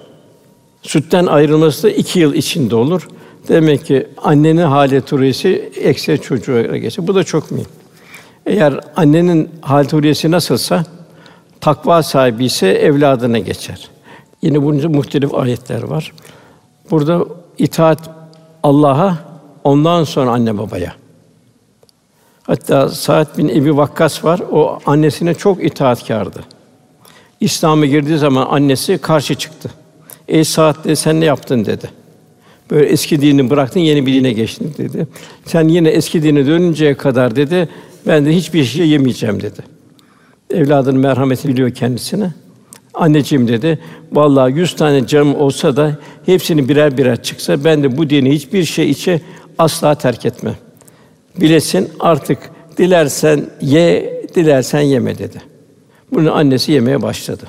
Sütten 0.83 1.27
ayrılması 1.27 1.83
da 1.83 1.91
iki 1.91 2.21
yıl 2.21 2.35
içinde 2.35 2.77
olur. 2.77 3.09
Demek 3.49 3.87
ki 3.87 4.07
annenin 4.23 4.63
hali 4.63 5.01
turiyesi 5.01 5.73
eksi 5.81 6.21
çocuğa 6.21 6.63
geçer. 6.63 7.07
Bu 7.07 7.15
da 7.15 7.25
çok 7.25 7.51
mühim. 7.51 7.67
Eğer 8.47 8.81
annenin 8.97 9.51
hal 9.61 9.85
turiyesi 9.85 10.31
nasılsa 10.31 10.85
takva 11.61 12.03
sahibi 12.03 12.45
ise 12.45 12.69
evladına 12.69 13.39
geçer. 13.39 13.89
Yine 14.43 14.63
bunun 14.63 14.93
muhtelif 14.93 15.35
ayetler 15.35 15.83
var. 15.83 16.13
Burada 16.91 17.25
itaat 17.59 18.11
Allah'a, 18.63 19.19
ondan 19.65 20.05
sonra 20.05 20.31
anne 20.31 20.59
babaya. 20.59 20.93
Hatta 22.43 22.89
Sa'd 22.89 23.39
bin 23.39 23.49
Ebi 23.49 23.77
Vakkas 23.77 24.25
var. 24.25 24.41
O 24.53 24.79
annesine 24.87 25.35
çok 25.35 25.65
itaatkârdı. 25.65 26.45
İslam'a 27.41 27.87
girdiği 27.87 28.19
zaman 28.19 28.47
annesi 28.51 28.99
karşı 28.99 29.35
çıktı. 29.35 29.71
Ey 30.29 30.45
Sa'd 30.45 30.85
dedi, 30.85 30.97
sen 30.97 31.21
ne 31.21 31.25
yaptın 31.25 31.65
dedi. 31.65 31.91
Böyle 32.71 32.87
eski 32.87 33.21
dini 33.21 33.51
bıraktın, 33.51 33.81
yeni 33.81 34.07
bir 34.07 34.15
dine 34.15 34.33
geçtin 34.33 34.75
dedi. 34.79 35.07
Sen 35.45 35.69
yine 35.69 35.89
eski 35.89 36.23
dine 36.23 36.47
dönünceye 36.47 36.95
kadar 36.95 37.37
dedi, 37.37 37.69
ben 38.07 38.27
de 38.27 38.37
hiçbir 38.37 38.65
şey 38.65 38.89
yemeyeceğim 38.89 39.43
dedi. 39.43 39.61
Evladının 40.51 41.01
merhametini 41.01 41.53
biliyor 41.53 41.71
kendisine. 41.71 42.33
Anneciğim 42.97 43.49
dedi, 43.49 43.79
vallahi 44.13 44.53
yüz 44.53 44.77
tane 44.77 45.07
canım 45.07 45.35
olsa 45.35 45.77
da 45.77 45.99
hepsini 46.27 46.69
birer 46.69 46.99
birer 46.99 47.23
çıksa 47.23 47.65
ben 47.65 47.83
de 47.83 47.97
bu 47.97 48.11
dini 48.11 48.31
hiçbir 48.31 48.65
şey 48.65 48.91
içe 48.91 49.21
asla 49.59 49.95
terk 49.95 50.27
etme. 50.27 50.55
Bilesin 51.41 51.91
artık 52.01 52.39
dilersen 52.79 53.45
ye, 53.61 54.23
dilersen 54.35 54.81
yeme 54.81 55.19
dedi. 55.19 55.43
Bunun 56.13 56.27
annesi 56.27 56.73
yemeye 56.73 57.03
başladı. 57.03 57.45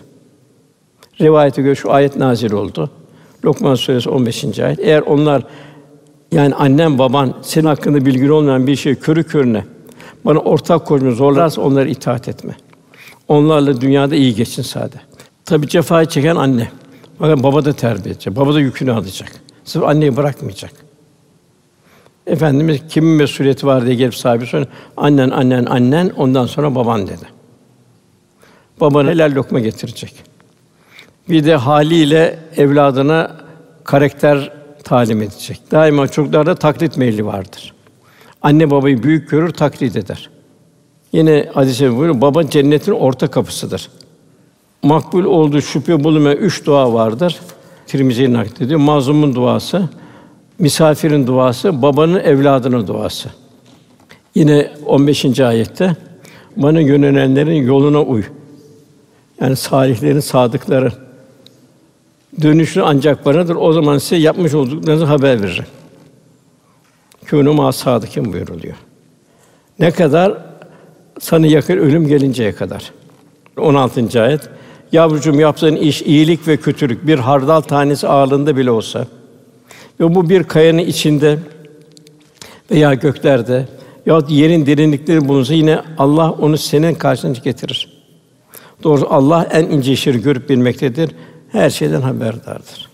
Rivayete 1.22 1.62
göre 1.62 1.76
şu 1.76 1.92
ayet 1.92 2.16
nazil 2.16 2.52
oldu. 2.52 2.90
Lokman 3.46 3.76
suresi 3.76 4.10
15. 4.10 4.60
ayet. 4.60 4.80
Eğer 4.80 5.02
onlar 5.02 5.44
yani 6.32 6.56
annem 6.56 7.00
baban 7.00 7.34
senin 7.42 7.66
hakkında 7.66 8.06
bilgin 8.06 8.30
olmayan 8.30 8.68
bir 8.68 8.76
şey 8.76 8.96
körü 8.96 9.24
körüne 9.24 9.64
bana 10.26 10.40
ortak 10.40 10.86
koşmayı 10.86 11.16
zorlarsa 11.16 11.62
onlara 11.62 11.90
itaat 11.90 12.28
etme. 12.28 12.56
Onlarla 13.28 13.82
dünyada 13.82 14.16
iyi 14.16 14.36
geçin 14.36 14.64
sade. 14.64 14.96
Tabi 15.48 15.68
cefayı 15.68 16.08
çeken 16.08 16.36
anne. 16.36 16.72
Fakat 17.20 17.44
baba 17.44 17.66
da 17.66 17.74
terbiye 17.74 18.14
edecek. 18.14 18.36
Baba 18.36 18.54
da 18.54 18.60
yükünü 18.60 18.92
alacak. 18.92 19.32
Sırf 19.64 19.84
anneyi 19.84 20.18
bırakmayacak. 20.18 20.72
Efendimiz 22.28 22.82
kimin 22.90 23.12
mesuliyeti 23.12 23.68
var 23.68 23.86
diye 23.86 23.96
gelip 23.96 24.16
sahibi 24.16 24.46
soruyor. 24.46 24.68
Annen, 24.98 25.30
annen, 25.30 25.66
annen, 25.66 26.10
ondan 26.18 26.46
sonra 26.46 26.76
baban 26.76 27.08
dedi. 27.08 27.26
Babana 28.82 29.10
helal 29.10 29.36
lokma 29.36 29.60
getirecek. 29.60 30.14
Bir 31.30 31.46
de 31.46 31.56
haliyle 31.56 32.40
evladına 32.58 33.38
karakter 33.84 34.52
talim 34.84 35.22
edecek. 35.22 35.62
Daima 35.72 36.08
çocuklarda 36.08 36.56
taklit 36.56 36.98
meyli 36.98 37.26
vardır. 37.26 37.74
Anne 38.42 38.72
babayı 38.72 39.04
büyük 39.04 39.30
görür, 39.30 39.50
taklit 39.50 39.96
eder. 39.96 40.30
Yine 41.12 41.50
hadis-i 41.54 41.98
buyuruyor, 41.98 42.22
baba 42.22 42.50
cennetin 42.50 42.92
orta 42.92 43.28
kapısıdır. 43.28 43.90
Makbul 44.88 45.24
olduğu 45.24 45.62
şüphe 45.62 46.04
bulunmayan 46.04 46.38
üç 46.38 46.66
dua 46.66 46.94
vardır. 46.94 47.40
Tirmizi'yi 47.88 48.34
naklediyor. 48.34 48.80
Mazlumun 48.80 49.36
duası, 49.36 49.90
misafirin 50.60 51.28
duası, 51.28 51.82
babanın 51.82 52.20
evladının 52.20 52.88
duası. 52.88 53.30
Yine 54.36 54.72
15. 54.86 55.40
ayette 55.40 55.96
bana 56.56 56.80
yönelenlerin 56.80 57.68
yoluna 57.68 58.02
uy. 58.02 58.24
Yani 59.42 59.56
salihlerin, 59.56 60.20
sadıkların 60.20 60.94
dönüşü 62.42 62.82
ancak 62.82 63.26
banadır. 63.26 63.56
O 63.56 63.74
zaman 63.74 63.98
size 63.98 64.16
yapmış 64.16 64.54
olduklarınızı 64.54 65.06
haber 65.06 65.42
veririm. 65.42 65.66
Kûnû 67.26 67.56
mâ 67.56 67.72
sadıkîn 67.72 68.34
buyuruluyor. 68.34 68.76
Ne 69.80 69.92
kadar 69.92 70.38
sana 71.20 71.48
yakın 71.48 71.78
ölüm 71.78 72.08
gelinceye 72.08 72.56
kadar. 72.56 72.92
16. 73.58 74.22
ayet. 74.22 74.50
Yavrucuğum 74.92 75.40
yaptığın 75.40 75.76
iş 75.76 76.02
iyilik 76.02 76.48
ve 76.48 76.58
kötülük 76.58 77.08
bir 77.08 77.20
hardal 77.20 77.62
tanesi 77.62 78.08
ağırlığında 78.08 78.58
bile 78.58 78.72
olsa 78.72 79.08
ve 80.00 80.16
bu 80.16 80.30
bir 80.30 80.44
kayanın 80.44 80.78
içinde 80.78 81.40
veya 82.72 82.94
göklerde 82.94 83.66
ya 84.06 84.22
yerin 84.28 84.66
derinlikleri 84.66 85.28
bulunsa 85.28 85.54
yine 85.54 85.82
Allah 85.98 86.32
onu 86.32 86.58
senin 86.58 86.94
karşına 86.94 87.32
getirir. 87.32 87.98
Doğrusu 88.84 89.08
Allah 89.10 89.48
en 89.52 89.64
ince 89.66 89.94
işleri 89.94 90.22
görüp 90.22 90.50
bilmektedir. 90.50 91.12
Her 91.52 91.70
şeyden 91.70 92.02
haberdardır. 92.02 92.90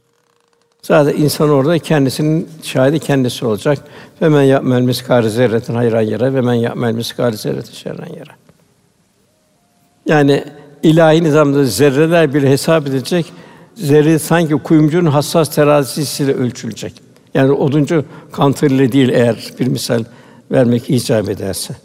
Zaten 0.82 1.21
insan 1.21 1.49
orada 1.49 1.79
kendisinin 1.79 2.49
şahidi 2.63 2.99
kendisi 2.99 3.45
olacak. 3.45 3.79
Ve 4.21 4.29
men 4.29 4.41
ya'mel 4.41 4.82
miskâle 4.82 5.29
zerretin 5.29 5.75
hayran 5.75 6.01
yere 6.01 6.34
ve 6.34 6.41
men 6.41 6.53
ya'mel 6.53 6.93
miskâle 6.93 7.38
zerretin 7.38 7.73
şerran 7.73 8.10
yere. 8.10 8.32
Yani 10.06 10.43
ilahi 10.84 11.24
nizamda 11.24 11.65
zerreler 11.65 12.34
bir 12.34 12.43
hesap 12.43 12.88
edilecek. 12.88 13.26
Zerre 13.76 14.19
sanki 14.19 14.54
kuyumcunun 14.54 15.10
hassas 15.10 15.56
terazisiyle 15.56 16.34
ölçülecek. 16.34 16.93
Yani 17.34 17.52
oduncu 17.52 18.06
kantırlı 18.32 18.91
değil 18.91 19.10
eğer 19.10 19.54
bir 19.60 19.67
misal 19.67 20.04
vermek 20.52 20.89
icap 20.89 21.30
ederse. 21.30 21.76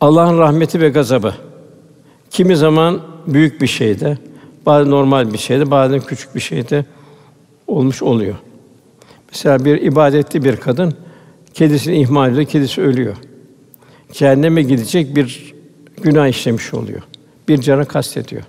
Allah'ın 0.00 0.38
rahmeti 0.38 0.80
ve 0.80 0.88
gazabı 0.88 1.34
kimi 2.30 2.56
zaman 2.56 3.00
büyük 3.26 3.62
bir 3.62 3.66
şeyde, 3.66 4.18
bazen 4.66 4.90
normal 4.90 5.32
bir 5.32 5.38
şeyde, 5.38 5.70
bazen 5.70 6.00
küçük 6.00 6.34
bir 6.34 6.40
şeyde 6.40 6.84
olmuş 7.66 8.02
oluyor. 8.02 8.34
Mesela 9.30 9.64
bir 9.64 9.82
ibadetli 9.82 10.44
bir 10.44 10.56
kadın 10.56 10.94
kedisini 11.54 12.00
ihmal 12.00 12.32
ediyor, 12.32 12.44
kedisi 12.44 12.80
ölüyor. 12.80 13.16
Cehenneme 14.12 14.62
gidecek 14.62 15.16
bir 15.16 15.54
günah 16.02 16.28
işlemiş 16.28 16.74
oluyor. 16.74 17.02
Bir 17.48 17.60
cana 17.60 17.84
kastediyor. 17.84 18.42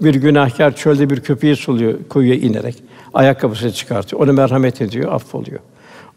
Bir 0.00 0.14
günahkar 0.14 0.76
çölde 0.76 1.10
bir 1.10 1.20
köpeği 1.20 1.56
suluyor 1.56 1.94
kuyuya 2.08 2.34
inerek. 2.34 2.82
Ayakkabısını 3.14 3.72
çıkartıyor. 3.72 4.22
Onu 4.22 4.32
merhamet 4.32 4.82
ediyor, 4.82 5.12
affoluyor. 5.12 5.60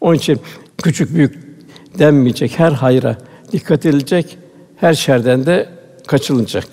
Onun 0.00 0.14
için 0.14 0.40
küçük 0.82 1.14
büyük 1.14 1.38
denmeyecek, 1.98 2.58
her 2.58 2.72
hayra 2.72 3.16
dikkat 3.52 3.86
edilecek, 3.86 4.38
her 4.76 4.94
şerden 4.94 5.46
de 5.46 5.68
kaçılacak. 6.06 6.68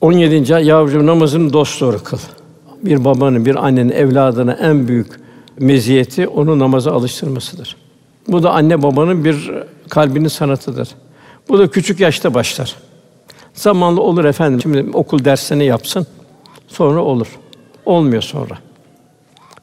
17. 0.00 0.54
ay 0.54 0.66
yavrucuğum 0.66 1.06
namazını 1.06 1.52
dosdoğru 1.52 2.04
kıl. 2.04 2.18
Bir 2.82 3.04
babanın, 3.04 3.44
bir 3.44 3.66
annenin 3.66 3.90
evladına 3.90 4.52
en 4.52 4.88
büyük 4.88 5.06
meziyeti 5.58 6.28
onu 6.28 6.58
namaza 6.58 6.92
alıştırmasıdır. 6.92 7.76
Bu 8.28 8.42
da 8.42 8.50
anne 8.50 8.82
babanın 8.82 9.24
bir 9.24 9.50
kalbinin 9.88 10.28
sanatıdır. 10.28 10.88
Bu 11.48 11.58
da 11.58 11.70
küçük 11.70 12.00
yaşta 12.00 12.34
başlar. 12.34 12.76
Zamanla 13.56 14.00
olur 14.00 14.24
efendim. 14.24 14.60
Şimdi 14.60 14.96
okul 14.96 15.24
derslerini 15.24 15.64
yapsın. 15.64 16.06
Sonra 16.68 17.00
olur. 17.00 17.38
Olmuyor 17.86 18.22
sonra. 18.22 18.58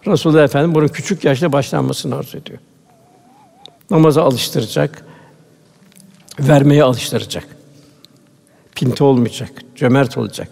Resulullah 0.08 0.43
Efendimiz 0.43 0.75
bunun 0.75 0.88
küçük 0.88 1.23
yaşta 1.23 1.51
başlanmasını 1.51 2.15
arzu 2.15 2.38
ediyor. 2.38 2.60
Namaza 3.89 4.23
alıştıracak, 4.23 5.06
vermeye 6.39 6.84
alıştıracak. 6.84 7.47
Pinti 8.75 9.03
olmayacak, 9.03 9.49
cömert 9.75 10.17
olacak. 10.17 10.47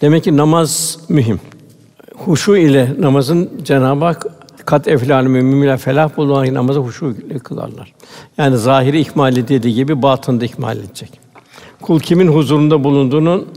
Demek 0.00 0.24
ki 0.24 0.36
namaz 0.36 0.98
mühim. 1.08 1.40
Huşu 2.16 2.56
ile 2.56 2.94
namazın 2.98 3.50
Cenab-ı 3.62 4.04
Hak 4.04 4.26
kat 4.66 4.88
eflal 4.88 5.22
müminler 5.22 5.78
felah 5.78 6.16
bulunan 6.16 6.54
namazı 6.54 6.80
huşu 6.80 7.06
ile 7.06 7.38
kılarlar. 7.38 7.94
Yani 8.38 8.58
zahiri 8.58 9.00
ihmal 9.00 9.36
dediği 9.36 9.74
gibi 9.74 10.02
batında 10.02 10.44
ihmal 10.44 10.78
edecek. 10.78 11.20
Kul 11.82 12.00
kimin 12.00 12.28
huzurunda 12.28 12.84
bulunduğunun 12.84 13.48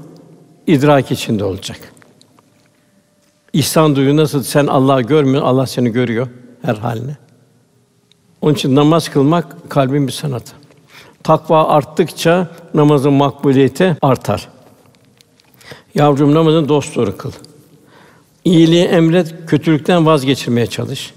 idrak 0.67 1.11
içinde 1.11 1.43
olacak. 1.43 1.93
İhsan 3.53 3.95
duyu 3.95 4.17
nasıl 4.17 4.43
sen 4.43 4.67
Allah'ı 4.67 5.01
görmüyor, 5.01 5.43
Allah 5.43 5.67
seni 5.67 5.91
görüyor 5.91 6.27
her 6.61 6.75
haline. 6.75 7.17
Onun 8.41 8.53
için 8.53 8.75
namaz 8.75 9.09
kılmak 9.09 9.69
kalbin 9.69 10.07
bir 10.07 10.11
sanatı. 10.11 10.53
Takva 11.23 11.67
arttıkça 11.67 12.47
namazın 12.73 13.13
makbuliyeti 13.13 13.97
artar. 14.01 14.47
Yavrum 15.95 16.33
namazın 16.33 16.69
dost 16.69 16.95
doğru 16.95 17.17
kıl. 17.17 17.31
İyiliği 18.45 18.83
emret, 18.83 19.35
kötülükten 19.47 20.05
vazgeçirmeye 20.05 20.67
çalış. 20.67 21.13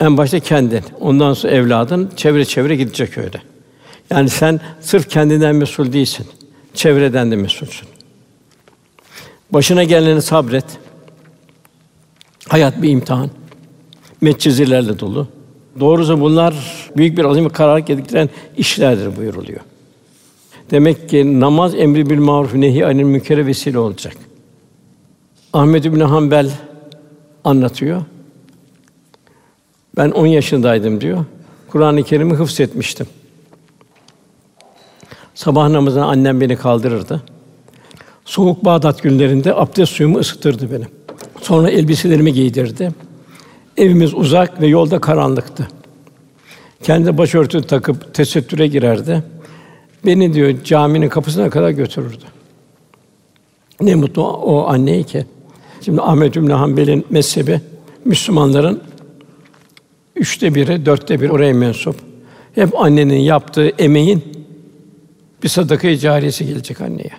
En 0.00 0.16
başta 0.16 0.40
kendin, 0.40 0.84
ondan 1.00 1.34
sonra 1.34 1.52
evladın, 1.52 2.10
çevre 2.16 2.44
çevre 2.44 2.76
gidecek 2.76 3.18
öyle. 3.18 3.42
Yani 4.10 4.28
sen 4.28 4.60
sırf 4.80 5.08
kendinden 5.08 5.56
mesul 5.56 5.92
değilsin. 5.92 6.26
Çevreden 6.74 7.30
de 7.30 7.36
mesulsün. 7.36 7.88
Başına 9.50 9.84
geleni 9.84 10.22
sabret. 10.22 10.64
Hayat 12.48 12.82
bir 12.82 12.90
imtihan. 12.90 13.30
Metçizilerle 14.20 14.98
dolu. 14.98 15.28
Doğrusu 15.80 16.20
bunlar 16.20 16.54
büyük 16.96 17.18
bir 17.18 17.24
azim 17.24 17.48
karar 17.48 17.78
gerektiren 17.78 18.28
işlerdir 18.56 19.16
buyuruluyor. 19.16 19.60
Demek 20.70 21.08
ki 21.08 21.40
namaz 21.40 21.74
emri 21.74 22.10
bil 22.10 22.18
maruf 22.18 22.54
nehi 22.54 22.86
anil 22.86 23.04
münkere 23.04 23.46
vesile 23.46 23.78
olacak. 23.78 24.16
Ahmed 25.52 25.84
bin 25.84 26.00
Hanbel 26.00 26.50
anlatıyor. 27.44 28.02
Ben 29.96 30.10
10 30.10 30.26
yaşındaydım 30.26 31.00
diyor. 31.00 31.24
Kur'an-ı 31.68 32.02
Kerim'i 32.02 32.34
hıfz 32.34 32.60
etmiştim. 32.60 33.06
Sabah 35.40 35.68
namazına 35.68 36.06
annem 36.06 36.40
beni 36.40 36.56
kaldırırdı. 36.56 37.22
Soğuk 38.24 38.64
Bağdat 38.64 39.02
günlerinde 39.02 39.54
abdest 39.54 39.92
suyumu 39.92 40.18
ısıtırdı 40.18 40.72
beni. 40.72 40.84
Sonra 41.42 41.70
elbiselerimi 41.70 42.32
giydirdi. 42.32 42.92
Evimiz 43.76 44.14
uzak 44.14 44.60
ve 44.60 44.66
yolda 44.66 45.00
karanlıktı. 45.00 45.68
Kendi 46.82 47.18
başörtü 47.18 47.62
takıp 47.62 48.14
tesettüre 48.14 48.66
girerdi. 48.66 49.22
Beni 50.06 50.34
diyor 50.34 50.54
caminin 50.64 51.08
kapısına 51.08 51.50
kadar 51.50 51.70
götürürdü. 51.70 52.24
Ne 53.80 53.94
mutlu 53.94 54.22
o 54.22 54.66
anneye 54.66 55.02
ki. 55.02 55.26
Şimdi 55.80 56.00
Ahmed 56.00 56.34
bin 56.34 56.50
Hanbel'in 56.50 57.06
mezhebi 57.10 57.60
Müslümanların 58.04 58.82
üçte 60.16 60.54
biri, 60.54 60.86
dörtte 60.86 61.20
biri 61.20 61.32
oraya 61.32 61.54
mensup. 61.54 61.96
Hep 62.54 62.80
annenin 62.80 63.20
yaptığı 63.20 63.68
emeğin 63.68 64.39
bir 65.42 65.48
sadaka-i 65.48 65.98
cariyesi 65.98 66.46
gelecek 66.46 66.80
anneye. 66.80 67.10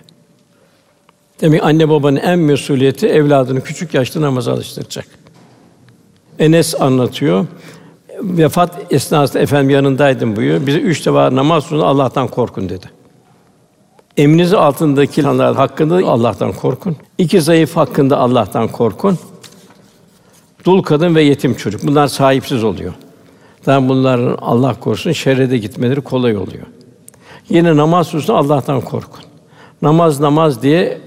Demek 1.40 1.64
anne 1.64 1.88
babanın 1.88 2.16
en 2.16 2.38
mesuliyeti 2.38 3.06
evladını 3.06 3.60
küçük 3.60 3.94
yaşta 3.94 4.20
namaza 4.20 4.52
alıştıracak. 4.52 5.06
Enes 6.38 6.80
anlatıyor. 6.80 7.46
Vefat 8.20 8.92
esnasında 8.92 9.42
efendim 9.42 9.70
yanındaydım 9.70 10.36
buyuruyor. 10.36 10.66
Bize 10.66 10.78
üç 10.78 11.06
defa 11.06 11.36
namaz 11.36 11.64
sonra 11.64 11.82
Allah'tan 11.82 12.28
korkun 12.28 12.68
dedi. 12.68 12.86
Emriniz 14.16 14.54
altındaki 14.54 15.20
insanlar 15.20 15.56
hakkında 15.56 15.94
Allah'tan 15.94 16.52
korkun. 16.52 16.96
İki 17.18 17.40
zayıf 17.40 17.76
hakkında 17.76 18.18
Allah'tan 18.18 18.68
korkun. 18.68 19.18
Dul 20.64 20.82
kadın 20.82 21.14
ve 21.14 21.22
yetim 21.22 21.54
çocuk. 21.54 21.82
Bunlar 21.86 22.06
sahipsiz 22.06 22.64
oluyor. 22.64 22.92
Daha 23.66 23.88
bunların 23.88 24.38
Allah 24.40 24.80
korusun 24.80 25.12
şerrede 25.12 25.58
gitmeleri 25.58 26.00
kolay 26.00 26.36
oluyor. 26.36 26.66
Yine 27.52 27.76
namaz 27.76 28.06
hususunda 28.06 28.38
Allah'tan 28.38 28.80
korkun. 28.80 29.20
Namaz 29.82 30.20
namaz 30.20 30.62
diye 30.62 31.00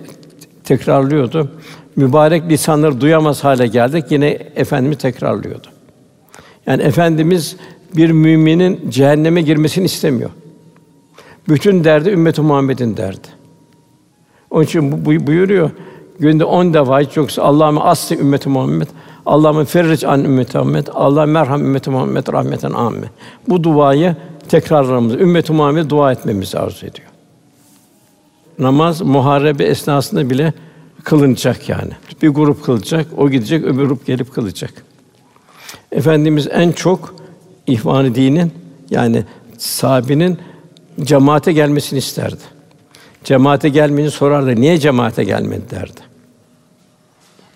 tekrarlıyordu. 0.64 1.52
mübarek 1.96 2.50
lisanları 2.50 3.02
duyamaz 3.02 3.44
hale 3.44 3.68
geldik. 3.68 4.06
Yine 4.10 4.28
efendimiz 4.56 4.98
tekrarlıyordu. 4.98 5.68
Yani 6.68 6.84
efendimiz 6.84 7.58
bir 7.96 8.12
müminin 8.12 8.90
cehenneme 8.90 9.42
girmesini 9.42 9.86
istemiyor. 9.86 10.30
Bütün 11.50 11.84
derdi 11.84 12.10
ümmet 12.10 12.40
Muhammed'in 12.40 12.98
derdi. 12.98 13.28
Onun 14.52 14.64
için 14.64 15.06
bu 15.06 15.28
buyuruyor. 15.28 15.70
Günde 16.20 16.46
on 16.46 16.74
defa 16.74 17.00
hiç 17.00 17.18
yoksa 17.18 17.44
Allah'ım 17.44 17.82
asli 17.82 18.20
ümmeti 18.20 18.50
Muhammed, 18.50 18.88
Allah'ım 19.26 19.66
ferric 19.66 20.08
an 20.08 20.24
ümmeti 20.24 20.58
Muhammed, 20.58 20.88
Allah 20.94 21.26
merham 21.26 21.62
ümmeti 21.62 21.90
Muhammed 21.90 22.34
rahmeten 22.34 22.72
amme. 22.72 23.08
Bu 23.50 23.64
duayı 23.64 24.16
tekrarlamamız, 24.50 25.16
ümmeti 25.16 25.54
Muhammed 25.54 25.90
dua 25.90 26.12
etmemizi 26.12 26.60
arzu 26.60 26.86
ediyor. 26.86 27.08
Namaz 28.60 29.02
muharebe 29.02 29.64
esnasında 29.64 30.30
bile 30.30 30.54
kılınacak 31.04 31.70
yani. 31.70 31.92
Bir 32.22 32.30
grup 32.30 32.64
kılacak, 32.64 33.08
o 33.18 33.30
gidecek, 33.30 33.64
öbür 33.64 33.86
grup 33.86 34.06
gelip 34.06 34.34
kılacak. 34.34 34.74
Efendimiz 35.92 36.48
en 36.52 36.72
çok 36.72 37.16
ihvan 37.68 38.16
dinin 38.16 38.52
yani 38.90 39.24
sahabinin 39.58 40.40
cemaate 41.02 41.54
gelmesini 41.54 42.00
isterdi. 42.00 42.42
Cemaate 43.24 43.70
gelmeyince 43.70 44.16
sorardı. 44.16 44.56
Niye 44.56 44.80
cemaate 44.80 45.24
gelmedi 45.24 45.70
derdi. 45.72 46.02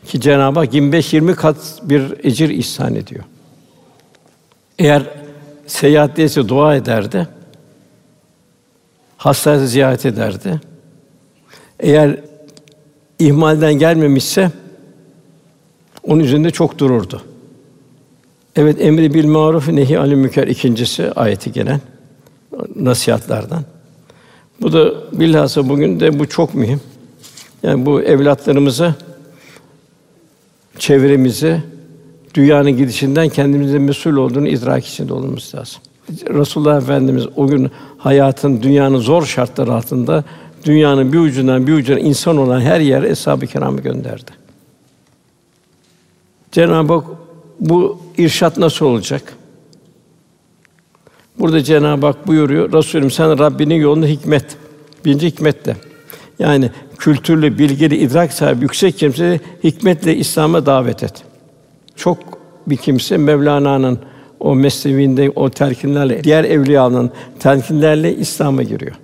Ki 0.06 0.22
Cenab-ı 0.22 0.60
Hak 0.60 0.74
25-20 0.74 1.36
kat 1.36 1.58
bir 1.84 2.14
ecir 2.24 2.50
ihsan 2.50 2.96
ediyor. 2.96 3.24
Eğer 4.80 5.19
seyahat 5.70 6.18
değilse 6.18 6.50
dua 6.50 6.76
ederdi. 6.76 7.28
Hastayı 9.18 9.68
ziyaret 9.68 10.06
ederdi. 10.06 10.62
Eğer 11.80 12.20
ihmalden 13.20 13.74
gelmemişse 13.74 14.52
onun 16.04 16.24
üzerinde 16.24 16.52
çok 16.52 16.78
dururdu. 16.78 17.22
Evet 18.56 18.82
emri 18.82 19.14
bil 19.14 19.26
maruf 19.26 19.68
nehi 19.70 20.00
anil 20.00 20.16
münker 20.16 20.48
ikincisi 20.48 21.12
ayeti 21.12 21.52
gelen 21.52 21.82
nasihatlardan. 22.76 23.64
Bu 24.62 24.74
da 24.74 24.94
bilhassa 25.20 25.70
bugün 25.70 26.00
de 26.00 26.20
bu 26.20 26.30
çok 26.30 26.56
mühim. 26.56 26.82
Yani 27.64 27.86
bu 27.86 28.02
evlatlarımızı 28.02 28.96
çevremizi 30.78 31.62
dünyanın 32.34 32.72
gidişinden 32.72 33.30
kendimizin 33.30 33.82
mesul 33.82 34.16
olduğunu 34.16 34.48
idrak 34.48 34.86
içinde 34.86 35.14
olmamız 35.14 35.56
lazım. 35.56 35.82
Resulullah 36.10 36.78
Efendimiz 36.78 37.26
o 37.36 37.48
gün 37.48 37.72
hayatın 37.98 38.62
dünyanın 38.62 38.98
zor 38.98 39.26
şartları 39.26 39.74
altında 39.74 40.24
dünyanın 40.66 41.14
bir 41.14 41.20
ucundan 41.20 41.68
bir 41.68 41.74
ucuna 41.74 42.00
insan 42.00 42.38
olan 42.38 42.62
her 42.62 42.80
yere 42.80 43.10
eshab-ı 43.10 43.48
kiramı 43.48 43.82
gönderdi. 43.82 44.32
Cenab-ı 46.52 46.94
Hak 46.94 47.04
bu 47.60 48.02
irşat 48.18 48.58
nasıl 48.58 48.86
olacak? 48.86 49.34
Burada 51.40 51.64
Cenab-ı 51.64 52.06
Hak 52.06 52.28
buyuruyor, 52.28 52.74
Resulüm 52.74 53.12
sen 53.12 53.40
Rabbinin 53.40 53.76
yolunu 53.76 54.08
hikmet, 54.08 54.46
birinci 55.06 55.28
hikmetle. 55.28 55.78
Yani 56.40 56.72
kültürlü, 56.98 57.58
bilgili, 57.58 57.98
idrak 57.98 58.34
sahibi 58.34 58.62
yüksek 58.62 58.98
kimse 58.98 59.40
hikmetle 59.64 60.16
İslam'a 60.16 60.66
davet 60.66 61.04
et. 61.04 61.29
Çok 62.00 62.18
bir 62.68 62.78
kimse 62.78 63.18
Mevlana'nın 63.18 64.00
o 64.40 64.56
mesnevinde 64.56 65.30
o 65.36 65.50
telkinlerle, 65.50 66.24
diğer 66.24 66.44
evliyanın 66.44 67.12
telkinlerle 67.40 68.16
İslam'a 68.16 68.64
giriyor. 68.64 68.96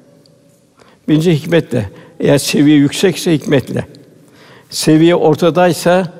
Birinci 1.08 1.34
hikmetle. 1.34 1.89
Eğer 2.20 2.38
seviye 2.38 2.78
yüksekse 2.78 3.34
hikmetle. 3.34 3.86
Seviye 4.70 5.16
ortadaysa 5.16 6.14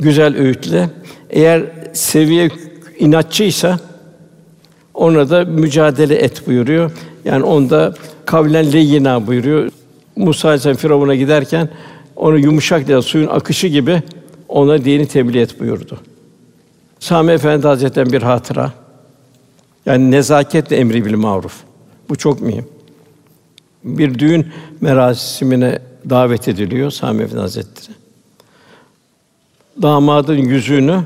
güzel 0.00 0.36
öğütle. 0.36 0.90
Eğer 1.30 1.62
seviye 1.92 2.50
inatçıysa 2.98 3.78
ona 4.94 5.30
da 5.30 5.44
mücadele 5.44 6.14
et 6.14 6.46
buyuruyor. 6.46 6.90
Yani 7.24 7.44
onda 7.44 7.94
kavlen 8.24 8.72
leyyina 8.72 9.26
buyuruyor. 9.26 9.70
Musa 10.16 10.48
Aleyhisselam 10.48 10.76
Firavun'a 10.76 11.14
giderken 11.14 11.68
onu 12.16 12.38
yumuşak 12.38 12.86
diye 12.86 13.02
suyun 13.02 13.28
akışı 13.28 13.66
gibi 13.66 14.02
ona 14.52 14.84
dini 14.84 15.08
tebliğ 15.08 15.40
et 15.40 15.60
buyurdu. 15.60 16.00
Sami 17.00 17.32
Efendi 17.32 17.66
Hazretleri'nden 17.66 18.12
bir 18.12 18.22
hatıra. 18.22 18.72
Yani 19.86 20.10
nezaketle 20.10 20.76
emri 20.76 21.04
bil 21.04 21.14
maruf. 21.14 21.60
Bu 22.08 22.16
çok 22.16 22.40
mühim. 22.40 22.66
Bir 23.84 24.18
düğün 24.18 24.46
merasimine 24.80 25.78
davet 26.10 26.48
ediliyor 26.48 26.90
Sami 26.90 27.22
Efendi 27.22 27.40
Hazretleri. 27.40 27.96
Damadın 29.82 30.36
yüzüğünü 30.36 31.02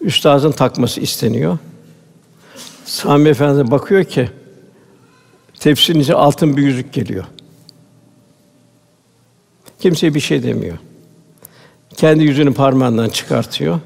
üstazın 0.00 0.52
takması 0.52 1.00
isteniyor. 1.00 1.58
Sami 2.84 3.28
Efendi 3.28 3.70
bakıyor 3.70 4.04
ki 4.04 4.28
tefsirin 5.60 6.00
içine 6.00 6.16
altın 6.16 6.56
bir 6.56 6.62
yüzük 6.62 6.92
geliyor. 6.92 7.24
Kimse 9.80 10.14
bir 10.14 10.20
şey 10.20 10.42
demiyor. 10.42 10.78
Kendi 11.96 12.24
yüzünü 12.24 12.54
parmağından 12.54 13.08
çıkartıyor. 13.08 13.80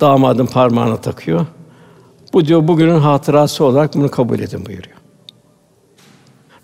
Damadın 0.00 0.46
parmağına 0.46 0.96
takıyor. 0.96 1.46
Bu 2.32 2.46
diyor 2.46 2.68
bugünün 2.68 2.98
hatırası 2.98 3.64
olarak 3.64 3.94
bunu 3.94 4.10
kabul 4.10 4.38
edin 4.38 4.66
buyuruyor. 4.66 4.96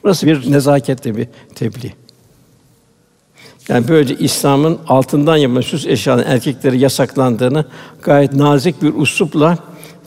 Nasıl 0.04 0.26
bir 0.26 0.52
nezaketle 0.52 1.16
bir 1.16 1.28
tebliğ. 1.54 1.94
Yani 3.68 3.88
böylece 3.88 4.14
İslam'ın 4.14 4.78
altından 4.88 5.36
yapılmış 5.36 5.66
süs 5.66 5.86
eşyaların 5.86 6.30
erkekleri 6.30 6.78
yasaklandığını 6.78 7.64
gayet 8.02 8.34
nazik 8.34 8.82
bir 8.82 8.94
uslupla 8.94 9.58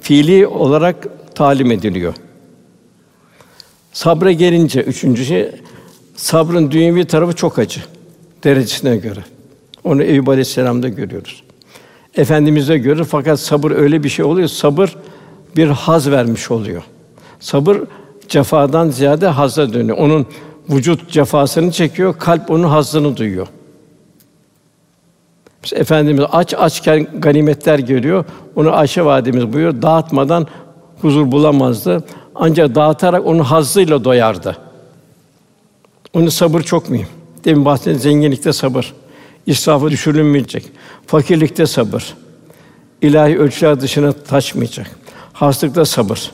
fiili 0.01 0.47
olarak 0.47 1.07
talim 1.35 1.71
ediliyor. 1.71 2.13
Sabra 3.93 4.31
gelince 4.31 4.81
üçüncü 4.81 5.25
şey 5.25 5.51
sabrın 6.15 6.71
dünyevi 6.71 7.05
tarafı 7.05 7.35
çok 7.35 7.59
acı 7.59 7.81
derecesine 8.43 8.97
göre. 8.97 9.23
Onu 9.87 10.03
Eyüp 10.03 10.29
Aleyhisselam'da 10.29 10.89
görüyoruz. 10.89 11.43
Efendimiz'de 12.15 12.77
görür 12.77 13.05
fakat 13.05 13.39
sabır 13.39 13.71
öyle 13.71 14.03
bir 14.03 14.09
şey 14.09 14.25
oluyor. 14.25 14.47
Sabır 14.47 14.95
bir 15.55 15.67
haz 15.67 16.11
vermiş 16.11 16.51
oluyor. 16.51 16.83
Sabır 17.39 17.77
cefadan 18.27 18.89
ziyade 18.89 19.27
hazza 19.27 19.73
dönüyor. 19.73 19.97
Onun 19.97 20.25
vücut 20.69 21.09
cefasını 21.09 21.71
çekiyor, 21.71 22.17
kalp 22.17 22.51
onun 22.51 22.63
hazzını 22.63 23.17
duyuyor. 23.17 23.47
Biz 25.63 25.73
Efendimiz 25.73 26.25
aç 26.31 26.53
açken 26.53 27.07
ganimetler 27.19 27.79
görüyor. 27.79 28.25
Onu 28.55 28.75
Ayşe 28.75 29.05
validemiz 29.05 29.53
buyuruyor, 29.53 29.81
dağıtmadan 29.81 30.47
huzur 31.01 31.31
bulamazdı. 31.31 32.03
Ancak 32.35 32.75
dağıtarak 32.75 33.25
onun 33.25 33.39
hazzıyla 33.39 34.03
doyardı. 34.03 34.57
Onun 36.13 36.29
sabır 36.29 36.61
çok 36.61 36.89
mühim. 36.89 37.07
Demin 37.45 37.65
bahsettiğim 37.65 37.99
zenginlikte 37.99 38.53
sabır. 38.53 38.93
İsrafı 39.47 39.89
düşürülmeyecek. 39.89 40.65
Fakirlikte 41.05 41.65
sabır. 41.65 42.15
İlahi 43.01 43.39
ölçüler 43.39 43.81
dışına 43.81 44.11
taşmayacak. 44.11 44.91
Hastalıkta 45.33 45.85
sabır. 45.85 46.31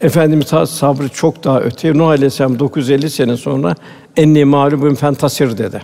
Efendimiz 0.00 0.46
sabrı 0.68 1.08
çok 1.08 1.44
daha 1.44 1.60
öte. 1.60 1.98
Nuh 1.98 2.08
Aleyhisselam 2.08 2.58
950 2.58 3.10
sene 3.10 3.36
sonra 3.36 3.74
enni 4.16 4.44
mağlubun 4.44 4.94
fentasir 4.94 5.58
dedi. 5.58 5.82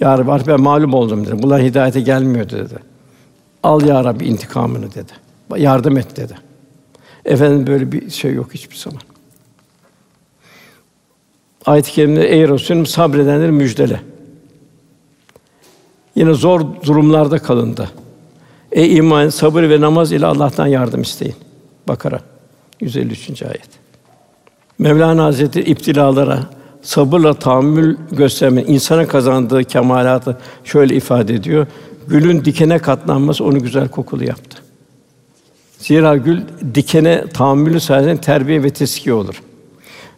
Ya 0.00 0.18
Rabbi 0.18 0.32
artık 0.32 0.48
ben 0.48 0.60
mağlup 0.60 0.94
oldum 0.94 1.26
dedi. 1.26 1.42
Bunlar 1.42 1.62
hidayete 1.62 2.00
gelmiyor 2.00 2.50
dedi. 2.50 2.74
Al 3.62 3.82
ya 3.82 4.04
Rabbi 4.04 4.24
intikamını 4.24 4.94
dedi. 4.94 5.12
Yardım 5.56 5.98
et 5.98 6.16
dedi. 6.16 6.34
Efendim 7.24 7.66
böyle 7.66 7.92
bir 7.92 8.10
şey 8.10 8.34
yok 8.34 8.54
hiçbir 8.54 8.76
zaman. 8.76 9.00
Ayet-i 11.66 11.92
kerimede 11.92 12.28
ey 12.28 12.48
Resulüm 12.48 12.86
sabredenleri 12.86 13.52
müjdele. 13.52 14.00
Yine 16.16 16.34
zor 16.34 16.60
durumlarda 16.86 17.38
kalındı. 17.38 17.90
Ey 18.72 18.96
iman, 18.96 19.28
sabır 19.28 19.62
ve 19.62 19.80
namaz 19.80 20.12
ile 20.12 20.26
Allah'tan 20.26 20.66
yardım 20.66 21.02
isteyin. 21.02 21.34
Bakara 21.88 22.20
153. 22.80 23.42
ayet. 23.42 23.68
Mevlana 24.78 25.24
Hazretleri 25.24 25.70
iptilalara 25.70 26.40
sabırla 26.82 27.34
tahammül 27.34 27.96
gösterme 28.12 28.62
insana 28.62 29.08
kazandığı 29.08 29.64
kemalatı 29.64 30.38
şöyle 30.64 30.94
ifade 30.94 31.34
ediyor. 31.34 31.66
Gülün 32.08 32.44
dikene 32.44 32.78
katlanması 32.78 33.44
onu 33.44 33.62
güzel 33.62 33.88
kokulu 33.88 34.24
yaptı. 34.24 34.62
Zira 35.78 36.16
gül 36.16 36.40
dikene 36.74 37.24
tahammülü 37.28 37.80
sayesinde 37.80 38.20
terbiye 38.20 38.62
ve 38.62 38.70
teskiye 38.70 39.14
olur. 39.14 39.42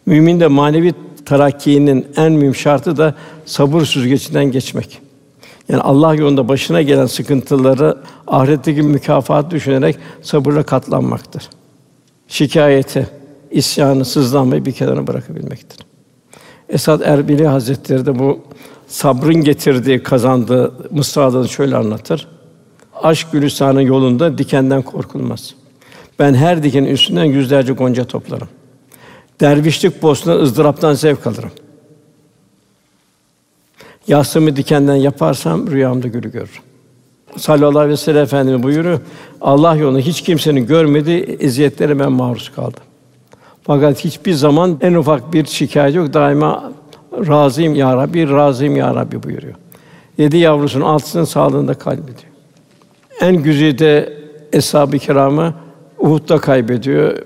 Mümin 0.07 0.41
de 0.41 0.47
manevi 0.47 0.95
terakkinin 1.27 2.07
en 2.17 2.33
mühim 2.33 2.55
şartı 2.55 2.97
da 2.97 3.15
sabır 3.47 3.85
süzgecinden 3.85 4.45
geçmek. 4.45 5.08
Yani 5.69 5.83
Allah 5.83 6.15
yolunda 6.15 6.49
başına 6.49 6.83
gelen 6.83 7.07
sıkıntıları 7.07 7.99
ahiretteki 8.27 8.83
mükafat 8.83 9.51
düşünerek 9.51 9.97
sabırla 10.23 10.63
katlanmaktır. 10.63 11.49
Şikayeti, 12.29 13.09
isyanı, 13.51 14.05
sızlanmayı 14.05 14.65
bir 14.65 14.73
kenara 14.73 15.07
bırakabilmektir. 15.07 15.87
Esad 16.69 17.01
Erbili 17.01 17.47
Hazretleri 17.47 18.07
de 18.07 18.19
bu 18.19 18.41
sabrın 18.87 19.35
getirdiği, 19.35 20.03
kazandığı 20.03 20.73
mısralarını 20.91 21.49
şöyle 21.49 21.77
anlatır. 21.77 22.29
Aşk 23.03 23.33
gülistanın 23.33 23.81
yolunda 23.81 24.39
dikenden 24.39 24.83
korkulmaz. 24.83 25.55
Ben 26.19 26.35
her 26.35 26.63
dikenin 26.63 26.89
üstünden 26.89 27.25
yüzlerce 27.25 27.73
gonca 27.73 28.05
toplarım. 28.05 28.49
Dervişlik 29.41 30.01
postuna 30.01 30.35
ızdıraptan 30.35 30.95
zevk 30.95 31.27
alırım. 31.27 31.51
Yastığımı 34.09 34.57
dikenden 34.57 34.95
yaparsam 34.95 35.71
rüyamda 35.71 36.09
gülü 36.09 36.33
görürüm. 36.33 36.63
Sallallahu 37.37 37.79
aleyhi 37.79 37.93
ve 37.93 37.97
sellem 37.97 38.23
Efendimiz 38.23 38.63
buyuruyor. 38.63 39.01
Allah 39.41 39.77
yolunda 39.77 39.99
hiç 39.99 40.23
kimsenin 40.23 40.67
görmediği 40.67 41.23
eziyetlere 41.41 41.99
ben 41.99 42.13
maruz 42.13 42.53
kaldım. 42.57 42.83
Fakat 43.63 44.05
hiçbir 44.05 44.33
zaman 44.33 44.79
en 44.81 44.95
ufak 44.95 45.33
bir 45.33 45.47
şikayet 45.47 45.95
yok. 45.95 46.15
Daima 46.15 46.73
razıyım 47.13 47.75
ya 47.75 47.97
Rabbi, 47.97 48.31
razıyım 48.31 48.77
ya 48.77 48.95
Rabbi 48.95 49.23
buyuruyor. 49.23 49.55
Yedi 50.19 50.37
yavrusunun 50.37 50.85
altısının 50.85 51.25
sağlığında 51.25 51.75
kaybediyor. 51.75 52.33
En 53.21 53.37
güzide 53.37 54.13
eshab-ı 54.53 54.99
kiramı 54.99 55.55
Uhud'da 55.99 56.39
kaybediyor. 56.39 57.19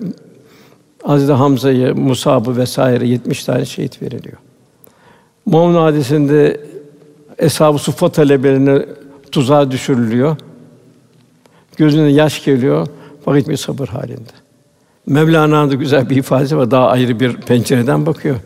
Hazreti 1.02 1.32
Hamza'yı, 1.32 1.94
Musab'ı 1.94 2.56
vesaire 2.56 3.06
70 3.06 3.44
tane 3.44 3.64
şehit 3.64 4.02
veriliyor. 4.02 4.36
Muhammed 5.46 5.76
hadisinde 5.76 6.60
eshab-ı 7.38 7.78
suffa 7.78 8.08
talebelerine 8.08 8.86
tuzağa 9.32 9.70
düşürülüyor. 9.70 10.36
Gözüne 11.76 12.12
yaş 12.12 12.44
geliyor 12.44 12.86
fakat 13.24 13.48
bir 13.48 13.56
sabır 13.56 13.88
halinde. 13.88 14.32
Mevlana'nın 15.06 15.70
da 15.70 15.74
güzel 15.74 16.10
bir 16.10 16.16
ifadesi 16.16 16.56
var. 16.56 16.70
Daha 16.70 16.88
ayrı 16.88 17.20
bir 17.20 17.36
pencereden 17.36 18.06
bakıyor. 18.06 18.36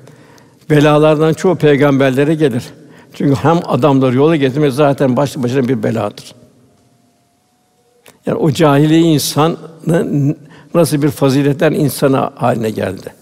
Belalardan 0.70 1.32
çoğu 1.32 1.56
peygamberlere 1.56 2.34
gelir. 2.34 2.64
Çünkü 3.14 3.34
hem 3.34 3.60
adamları 3.66 4.16
yola 4.16 4.36
getirmek 4.36 4.72
zaten 4.72 5.16
başlı 5.16 5.42
başına 5.42 5.68
bir 5.68 5.82
beladır. 5.82 6.34
Yani 8.26 8.38
o 8.38 8.50
cahiliye 8.50 9.00
insanın 9.00 10.36
nasıl 10.74 11.02
bir 11.02 11.10
faziletler 11.10 11.72
insana 11.72 12.32
haline 12.34 12.70
geldi. 12.70 13.14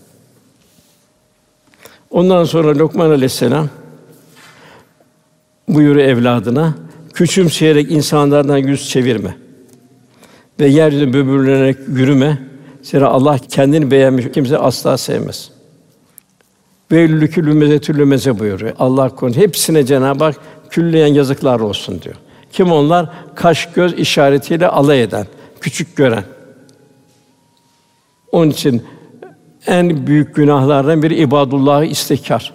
Ondan 2.10 2.44
sonra 2.44 2.78
Lokman 2.78 3.10
Aleyhisselam 3.10 3.68
buyuruyor 5.68 6.08
evladına, 6.08 6.74
küçümseyerek 7.14 7.90
insanlardan 7.90 8.56
yüz 8.56 8.88
çevirme 8.88 9.36
ve 10.60 10.66
yeryüzünde 10.66 11.14
böbürlenerek 11.14 11.76
yürüme. 11.88 12.38
Zira 12.82 13.08
Allah 13.08 13.38
kendini 13.38 13.90
beğenmiş 13.90 14.26
kimse 14.34 14.58
asla 14.58 14.98
sevmez. 14.98 15.50
Ve 16.92 17.08
lükülü 17.08 17.54
mezetülü 17.54 18.04
meze 18.04 18.38
buyuruyor. 18.38 18.74
Allah 18.78 19.08
korusun. 19.08 19.40
Hepsine 19.40 19.86
Cenab-ı 19.86 20.24
Hak 20.24 20.36
külleyen 20.70 21.06
yazıklar 21.06 21.60
olsun 21.60 22.02
diyor. 22.02 22.14
Kim 22.52 22.72
onlar? 22.72 23.10
Kaş 23.34 23.72
göz 23.72 23.92
işaretiyle 23.94 24.68
alay 24.68 25.02
eden, 25.02 25.26
küçük 25.60 25.96
gören. 25.96 26.24
Onun 28.32 28.50
için 28.50 28.82
en 29.66 30.06
büyük 30.06 30.34
günahlardan 30.34 31.02
biri 31.02 31.14
ibadullahı 31.14 31.84
istekar. 31.84 32.54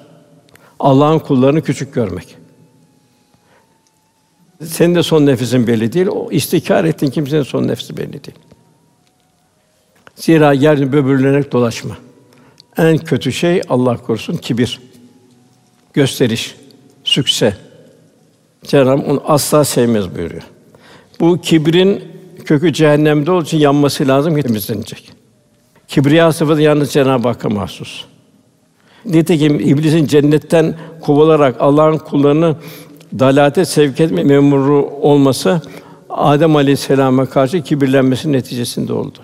Allah'ın 0.79 1.19
kullarını 1.19 1.61
küçük 1.61 1.93
görmek. 1.93 2.38
Senin 4.65 4.95
de 4.95 5.03
son 5.03 5.25
nefesin 5.25 5.67
belli 5.67 5.93
değil. 5.93 6.07
O 6.07 6.31
istikrar 6.31 6.83
ettiğin 6.83 7.11
kimsenin 7.11 7.43
son 7.43 7.67
nefsi 7.67 7.97
belli 7.97 8.13
değil. 8.13 8.37
Zira 10.15 10.53
yeryüzünde 10.53 10.93
böbürlenerek 10.93 11.51
dolaşma. 11.51 11.97
En 12.77 12.97
kötü 12.97 13.31
şey 13.31 13.61
Allah 13.69 13.97
korusun 13.97 14.37
kibir, 14.37 14.79
gösteriş, 15.93 16.55
sükse. 17.03 17.57
Cenab-ı 18.63 19.11
onu 19.11 19.23
asla 19.27 19.65
sevmez 19.65 20.15
buyuruyor. 20.15 20.43
Bu 21.19 21.41
kibrin 21.41 22.03
kökü 22.45 22.73
cehennemde 22.73 23.31
olduğu 23.31 23.45
için 23.45 23.57
yanması 23.57 24.07
lazım, 24.07 24.41
temizlenecek. 24.41 25.11
Kibriya 25.87 26.33
sıfatı 26.33 26.61
yalnız 26.61 26.91
Cenab-ı 26.91 27.27
Hakk'a 27.27 27.49
mahsus. 27.49 28.05
Nitekim 29.05 29.59
iblisin 29.59 30.05
cennetten 30.05 30.75
kovularak 31.01 31.55
Allah'ın 31.59 31.97
kullarını 31.97 32.55
dalalete 33.19 33.65
sevk 33.65 33.99
etme 33.99 34.23
memuru 34.23 34.89
olması 35.01 35.61
Adem 36.09 36.55
Aleyhisselam'a 36.55 37.25
karşı 37.25 37.61
kibirlenmesi 37.61 38.31
neticesinde 38.31 38.93
oldu. 38.93 39.17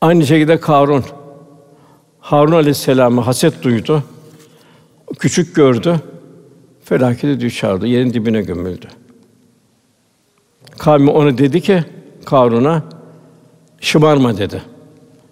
Aynı 0.00 0.26
şekilde 0.26 0.60
Karun 0.60 1.04
Harun 2.20 2.52
Aleyhisselam'a 2.52 3.26
haset 3.26 3.62
duydu. 3.62 4.02
Küçük 5.18 5.54
gördü. 5.54 6.00
Felakete 6.84 7.40
düşerdi. 7.40 7.88
Yerin 7.88 8.14
dibine 8.14 8.42
gömüldü. 8.42 8.86
Kavmi 10.78 11.10
onu 11.10 11.38
dedi 11.38 11.60
ki 11.60 11.84
Karun'a 12.24 12.82
şımarma 13.80 14.38
dedi. 14.38 14.62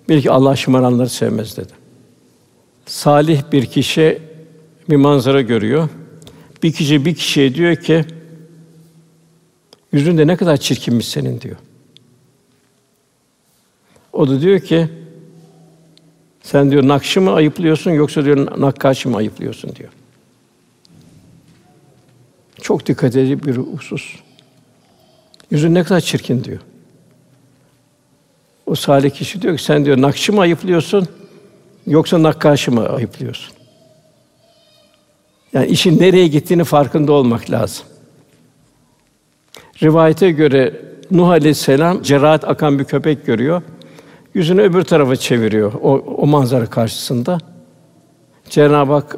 Bir 0.09 0.23
ki 0.23 0.31
Allah 0.31 0.57
şımaranları 0.57 1.09
sevmez 1.09 1.57
dedi. 1.57 1.73
Salih 2.87 3.43
bir 3.53 3.67
kişi 3.67 4.19
bir 4.91 4.97
manzara 4.97 5.41
görüyor. 5.41 5.89
Bir 6.63 6.73
kişi 6.73 7.05
bir 7.05 7.15
kişiye 7.15 7.55
diyor 7.55 7.77
ki 7.77 8.05
yüzünde 9.93 10.27
ne 10.27 10.37
kadar 10.37 10.57
çirkinmiş 10.57 11.09
senin 11.09 11.41
diyor. 11.41 11.57
O 14.13 14.29
da 14.29 14.41
diyor 14.41 14.61
ki 14.61 14.89
sen 16.43 16.71
diyor 16.71 16.89
nakşı 16.89 17.21
mı 17.21 17.33
ayıplıyorsun 17.33 17.91
yoksa 17.91 18.25
diyor 18.25 18.61
nakkaşı 18.61 19.09
mı 19.09 19.17
ayıplıyorsun 19.17 19.75
diyor. 19.77 19.91
Çok 22.61 22.87
dikkat 22.87 23.17
edici 23.17 23.43
bir 23.43 23.57
husus. 23.57 24.17
Yüzün 25.51 25.75
ne 25.75 25.85
kadar 25.85 26.01
çirkin 26.01 26.45
diyor. 26.45 26.61
O 28.67 28.75
salih 28.75 29.11
kişi 29.11 29.43
diyor 29.43 29.57
ki 29.57 29.65
sen 29.65 29.85
diyor 29.85 30.01
nakşı 30.01 30.33
mı 30.33 30.41
ayıplıyorsun 30.41 31.09
yoksa 31.87 32.23
nakkaşı 32.23 32.73
mı 32.73 32.89
ayıplıyorsun? 32.89 33.62
Yani 35.53 35.67
işin 35.67 36.01
nereye 36.01 36.27
gittiğini 36.27 36.65
farkında 36.65 37.13
olmak 37.13 37.51
lazım. 37.51 37.85
Rivayete 39.83 40.31
göre 40.31 40.81
Nuh 41.11 41.29
Aleyhisselam 41.29 42.03
cerahat 42.03 42.49
akan 42.49 42.79
bir 42.79 42.85
köpek 42.85 43.27
görüyor. 43.27 43.63
Yüzünü 44.35 44.63
öbür 44.63 44.83
tarafa 44.83 45.17
çeviriyor 45.17 45.73
o, 45.83 45.99
o 45.99 46.27
manzara 46.27 46.67
karşısında. 46.67 47.39
Cenab-ı 48.51 48.93
Hak 48.93 49.17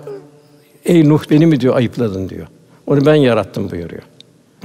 ey 0.85 1.09
Nuh 1.09 1.31
beni 1.31 1.47
mi 1.47 1.61
diyor 1.61 1.77
ayıpladın 1.77 2.29
diyor. 2.29 2.47
Onu 2.87 3.07
ben 3.07 3.15
yarattım 3.15 3.71
buyuruyor. 3.71 4.03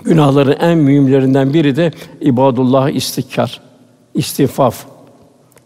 Günahların 0.03 0.55
en 0.59 0.77
mühimlerinden 0.77 1.53
biri 1.53 1.75
de 1.75 1.91
ibadullah 2.21 2.89
istikrar, 2.89 3.61
istifaf, 4.13 4.85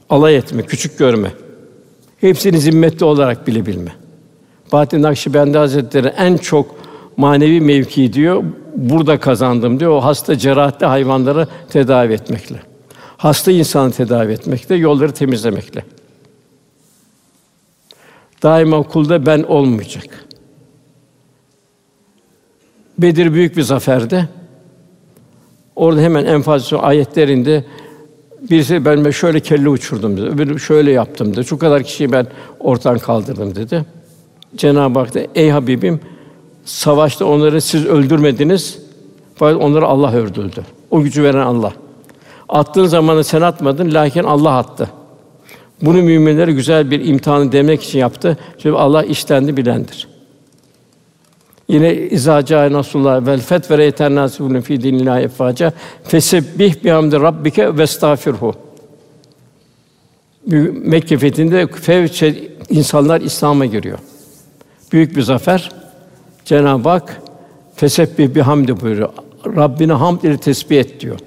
alay 0.09 0.35
etme, 0.35 0.61
küçük 0.61 0.97
görme. 0.97 1.31
Hepsini 2.21 2.59
zimmetli 2.59 3.05
olarak 3.05 3.47
bilebilme. 3.47 4.02
Bahattin 4.73 5.01
Nakşibendi 5.01 5.57
Hazretleri 5.57 6.07
en 6.07 6.37
çok 6.37 6.75
manevi 7.17 7.61
mevki 7.61 8.13
diyor. 8.13 8.43
Burada 8.75 9.19
kazandım 9.19 9.79
diyor. 9.79 9.91
O 9.91 10.03
hasta 10.03 10.37
cerahatli 10.37 10.85
hayvanları 10.85 11.47
tedavi 11.69 12.13
etmekle. 12.13 12.55
Hasta 13.17 13.51
insanı 13.51 13.91
tedavi 13.91 14.31
etmekle, 14.31 14.75
yolları 14.75 15.11
temizlemekle. 15.11 15.85
Daima 18.43 18.83
kulda 18.83 19.25
ben 19.25 19.43
olmayacak. 19.43 20.25
Bedir 22.97 23.33
büyük 23.33 23.57
bir 23.57 23.61
zaferde. 23.61 24.27
Orada 25.75 26.01
hemen 26.01 26.25
Enfal 26.25 26.61
ayetlerinde 26.79 27.65
birisi 28.49 28.85
ben 28.85 29.11
şöyle 29.11 29.39
kelle 29.39 29.69
uçurdum 29.69 30.17
dedi. 30.17 30.25
Öbürü 30.25 30.59
şöyle 30.59 30.91
yaptım 30.91 31.35
dedi. 31.35 31.45
Şu 31.45 31.59
kadar 31.59 31.83
kişiyi 31.83 32.11
ben 32.11 32.27
ortadan 32.59 32.99
kaldırdım 32.99 33.55
dedi. 33.55 33.85
Cenab-ı 34.57 34.99
Hak 34.99 35.13
da 35.13 35.19
ey 35.35 35.49
Habibim 35.49 35.99
savaşta 36.65 37.25
onları 37.25 37.61
siz 37.61 37.85
öldürmediniz 37.85 38.79
fakat 39.35 39.61
onları 39.61 39.85
Allah 39.85 40.13
öldürdü. 40.13 40.65
O 40.91 41.01
gücü 41.01 41.23
veren 41.23 41.45
Allah. 41.45 41.73
Attığın 42.49 42.85
zamanı 42.85 43.23
sen 43.23 43.41
atmadın 43.41 43.93
lakin 43.93 44.23
Allah 44.23 44.57
attı. 44.57 44.89
Bunu 45.81 46.01
müminlere 46.01 46.51
güzel 46.51 46.91
bir 46.91 47.05
imtihanı 47.05 47.51
demek 47.51 47.83
için 47.83 47.99
yaptı. 47.99 48.37
Çünkü 48.57 48.77
Allah 48.77 49.03
işlendi 49.03 49.57
bilendir. 49.57 50.07
Yine 51.67 51.95
izaca 51.95 52.71
Nasrullah 52.71 53.25
vel 53.25 53.39
fet 53.39 53.71
ve 53.71 53.77
reyten 53.77 54.15
nasibun 54.15 54.61
fi 54.61 54.83
dinillahi 54.83 55.23
efaca 55.23 55.73
fesebbih 56.03 56.83
bihamdi 56.83 57.19
rabbike 57.19 57.77
ve 57.77 57.83
estağfirhu. 57.83 58.53
Mekke 60.71 61.17
fethinde 61.17 61.67
fevçe 61.67 62.35
insanlar 62.69 63.21
İslam'a 63.21 63.65
giriyor. 63.65 63.99
Büyük 64.93 65.15
bir 65.15 65.21
zafer. 65.21 65.71
Cenab-ı 66.45 66.89
Hak 66.89 67.21
fesebbih 67.75 68.35
bihamdi 68.35 68.81
buyuruyor. 68.81 69.09
Rabbine 69.45 69.93
hamd 69.93 70.23
ile 70.23 70.37
tesbih 70.37 70.79
et 70.79 70.99
diyor. 70.99 71.19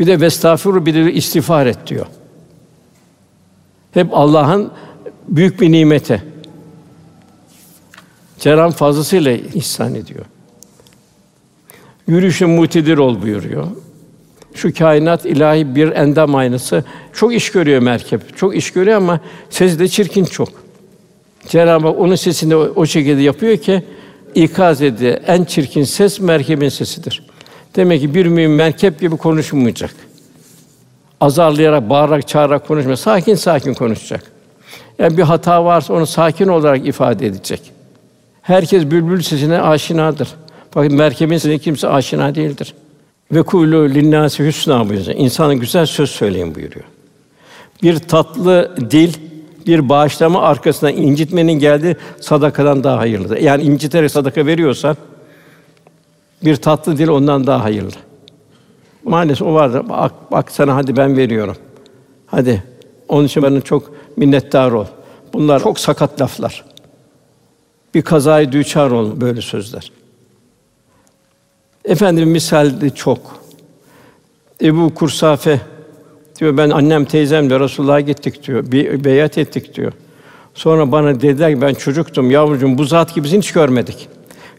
Bir 0.00 0.06
de 0.06 0.20
vestağfiru 0.20 0.86
bir 0.86 0.94
de 0.94 1.12
istiğfar 1.12 1.66
et 1.66 1.78
diyor. 1.86 2.06
Hep 3.92 4.08
Allah'ın 4.12 4.72
büyük 5.28 5.60
bir 5.60 5.72
nimeti. 5.72 6.22
Cenab-ı 8.38 8.72
fazlasıyla 8.72 9.32
ihsan 9.32 9.94
ediyor. 9.94 10.24
Yürüyüşün 12.08 12.50
mutedir 12.50 12.98
ol 12.98 13.22
buyuruyor. 13.22 13.66
Şu 14.54 14.74
kainat 14.74 15.26
ilahi 15.26 15.74
bir 15.74 15.90
endam 15.92 16.34
aynası. 16.34 16.84
Çok 17.12 17.34
iş 17.34 17.52
görüyor 17.52 17.82
merkep. 17.82 18.36
Çok 18.36 18.56
iş 18.56 18.72
görüyor 18.72 18.96
ama 18.96 19.20
sesi 19.50 19.78
de 19.78 19.88
çirkin 19.88 20.24
çok. 20.24 20.69
Cenab-ı 21.50 21.86
Hak 21.86 21.98
onun 21.98 22.14
sesini 22.14 22.56
o, 22.56 22.86
şekilde 22.86 23.22
yapıyor 23.22 23.56
ki 23.56 23.82
ikaz 24.34 24.82
ediyor. 24.82 25.16
En 25.26 25.44
çirkin 25.44 25.84
ses 25.84 26.20
merkebin 26.20 26.68
sesidir. 26.68 27.22
Demek 27.76 28.00
ki 28.00 28.14
bir 28.14 28.26
mümin 28.26 28.50
merkep 28.50 29.00
gibi 29.00 29.16
konuşmayacak. 29.16 29.94
Azarlayarak, 31.20 31.90
bağırarak, 31.90 32.28
çağırarak 32.28 32.68
konuşmuyor. 32.68 32.96
Sakin 32.96 33.34
sakin 33.34 33.74
konuşacak. 33.74 34.22
Yani 34.98 35.16
bir 35.16 35.22
hata 35.22 35.64
varsa 35.64 35.94
onu 35.94 36.06
sakin 36.06 36.48
olarak 36.48 36.86
ifade 36.86 37.26
edecek. 37.26 37.60
Herkes 38.42 38.84
bülbül 38.84 39.22
sesine 39.22 39.60
aşinadır. 39.60 40.28
Fakat 40.70 40.92
merkebin 40.92 41.38
sesine 41.38 41.58
kimse 41.58 41.88
aşina 41.88 42.34
değildir. 42.34 42.74
Ve 43.32 43.42
kulu 43.42 43.88
linnâsi 43.88 44.44
hüsnâ 44.44 44.88
buyuruyor. 44.88 45.16
İnsana 45.16 45.54
güzel 45.54 45.86
söz 45.86 46.10
söyleyin 46.10 46.54
buyuruyor. 46.54 46.84
Bir 47.82 47.98
tatlı 47.98 48.76
dil, 48.90 49.14
bir 49.66 49.88
bağışlama 49.88 50.42
arkasından 50.42 50.94
incitmenin 50.96 51.52
geldiği 51.52 51.96
sadakadan 52.20 52.84
daha 52.84 52.98
hayırlıdır. 52.98 53.36
Yani 53.36 53.62
inciterek 53.62 54.10
sadaka 54.10 54.46
veriyorsan 54.46 54.96
bir 56.44 56.56
tatlı 56.56 56.98
dil 56.98 57.08
ondan 57.08 57.46
daha 57.46 57.64
hayırlı. 57.64 57.96
Maalesef 59.04 59.46
o 59.46 59.54
vardı. 59.54 59.82
Bak, 59.88 60.12
bak 60.32 60.50
sana 60.50 60.74
hadi 60.74 60.96
ben 60.96 61.16
veriyorum. 61.16 61.56
Hadi. 62.26 62.62
Onun 63.08 63.26
için 63.26 63.42
bana 63.42 63.60
çok 63.60 63.92
minnettar 64.16 64.72
ol. 64.72 64.86
Bunlar 65.32 65.62
çok 65.62 65.78
sakat 65.78 66.20
laflar. 66.20 66.64
Bir 67.94 68.02
kazayı 68.02 68.52
düçar 68.52 68.90
ol 68.90 69.20
böyle 69.20 69.40
sözler. 69.40 69.92
Efendim 71.84 72.30
misalde 72.30 72.90
çok. 72.90 73.20
Ebu 74.62 74.94
Kursafe 74.94 75.60
diyor 76.40 76.56
ben 76.56 76.70
annem 76.70 77.04
teyzem 77.04 77.50
de 77.50 77.60
Resulullah'a 77.60 78.00
gittik 78.00 78.46
diyor. 78.46 78.72
Bir 78.72 79.04
beyat 79.04 79.38
ettik 79.38 79.74
diyor. 79.74 79.92
Sonra 80.54 80.92
bana 80.92 81.20
dediler 81.20 81.54
ki 81.54 81.60
ben 81.60 81.74
çocuktum 81.74 82.30
yavrucuğum 82.30 82.78
bu 82.78 82.84
zat 82.84 83.14
gibisini 83.14 83.38
hiç 83.38 83.52
görmedik. 83.52 84.08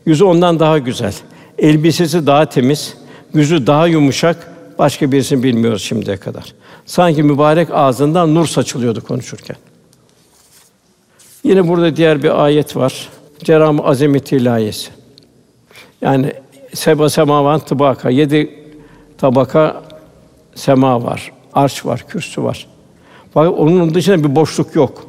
Yüzü 0.06 0.24
ondan 0.24 0.60
daha 0.60 0.78
güzel. 0.78 1.14
Elbisesi 1.58 2.28
daha 2.28 2.46
temiz, 2.46 2.98
yüzü 3.34 3.68
daha 3.68 3.88
yumuşak. 3.88 4.52
Başka 4.80 5.12
birisini 5.12 5.44
bilmiyoruz 5.44 5.84
şimdiye 5.84 6.18
kadar. 6.18 6.54
Sanki 6.86 7.24
mübarek 7.24 7.68
ağzından 7.72 8.36
nur 8.36 8.46
saçılıyordu 8.48 9.02
konuşurken. 9.02 9.56
Yine 11.44 11.68
burada 11.68 11.96
diğer 11.96 12.24
bir 12.24 12.44
ayet 12.44 12.76
var. 12.76 13.10
Cenab-ı 13.44 13.84
Azameti 13.84 14.38
ilahiyesi. 14.38 14.92
Yani 16.02 16.34
seba 16.74 17.10
semavan 17.10 17.60
tıbaka 17.60 18.10
yedi 18.10 18.50
tabaka 19.18 19.84
sema 20.56 21.04
var, 21.04 21.32
arş 21.54 21.86
var, 21.86 22.06
kürsü 22.08 22.44
var. 22.44 22.68
Fakat 23.34 23.54
onun 23.60 23.94
dışında 23.94 24.24
bir 24.30 24.36
boşluk 24.36 24.76
yok. 24.76 25.08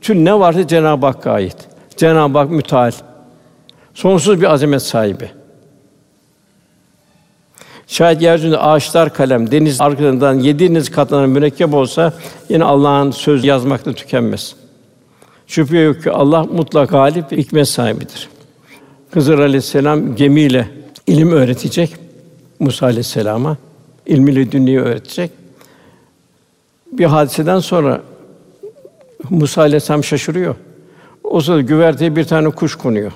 Tüm 0.00 0.24
ne 0.24 0.38
varsa 0.38 0.66
Cenab-ı 0.66 1.06
Hakk'a 1.06 1.32
ait. 1.32 1.56
Cenab-ı 1.96 2.38
Hak 2.38 2.50
müteal. 2.50 2.92
Sonsuz 3.94 4.40
bir 4.40 4.52
azamet 4.52 4.82
sahibi. 4.82 5.30
Şayet 7.86 8.22
yeryüzünde 8.22 8.58
ağaçlar 8.58 9.14
kalem, 9.14 9.50
deniz 9.50 9.80
arkalarından 9.80 10.34
yediğiniz 10.34 10.90
katlanan 10.90 11.28
mürekkep 11.28 11.74
olsa 11.74 12.12
yine 12.48 12.64
Allah'ın 12.64 13.10
söz 13.10 13.44
yazmakta 13.44 13.92
tükenmez. 13.92 14.56
Şüphe 15.46 15.78
yok 15.78 16.02
ki 16.02 16.10
Allah 16.10 16.44
mutlak 16.44 16.90
galip 16.90 17.32
ve 17.32 17.36
hikmet 17.36 17.68
sahibidir. 17.68 18.28
Hızır 19.10 19.38
Aleyhisselam 19.38 20.16
gemiyle 20.16 20.68
ilim 21.06 21.32
öğretecek 21.32 21.96
Musa 22.58 22.86
Aleyhisselam'a. 22.86 23.56
ilmiyle 24.06 24.52
dünyayı 24.52 24.80
öğretecek. 24.80 25.30
Bir 26.92 27.04
hadiseden 27.04 27.58
sonra 27.58 28.00
Musa 29.30 29.60
Aleyhisselam 29.60 30.04
şaşırıyor. 30.04 30.54
O 31.24 31.40
sırada 31.40 31.60
güverteye 31.60 32.16
bir 32.16 32.24
tane 32.24 32.50
kuş 32.50 32.74
konuyor. 32.74 33.12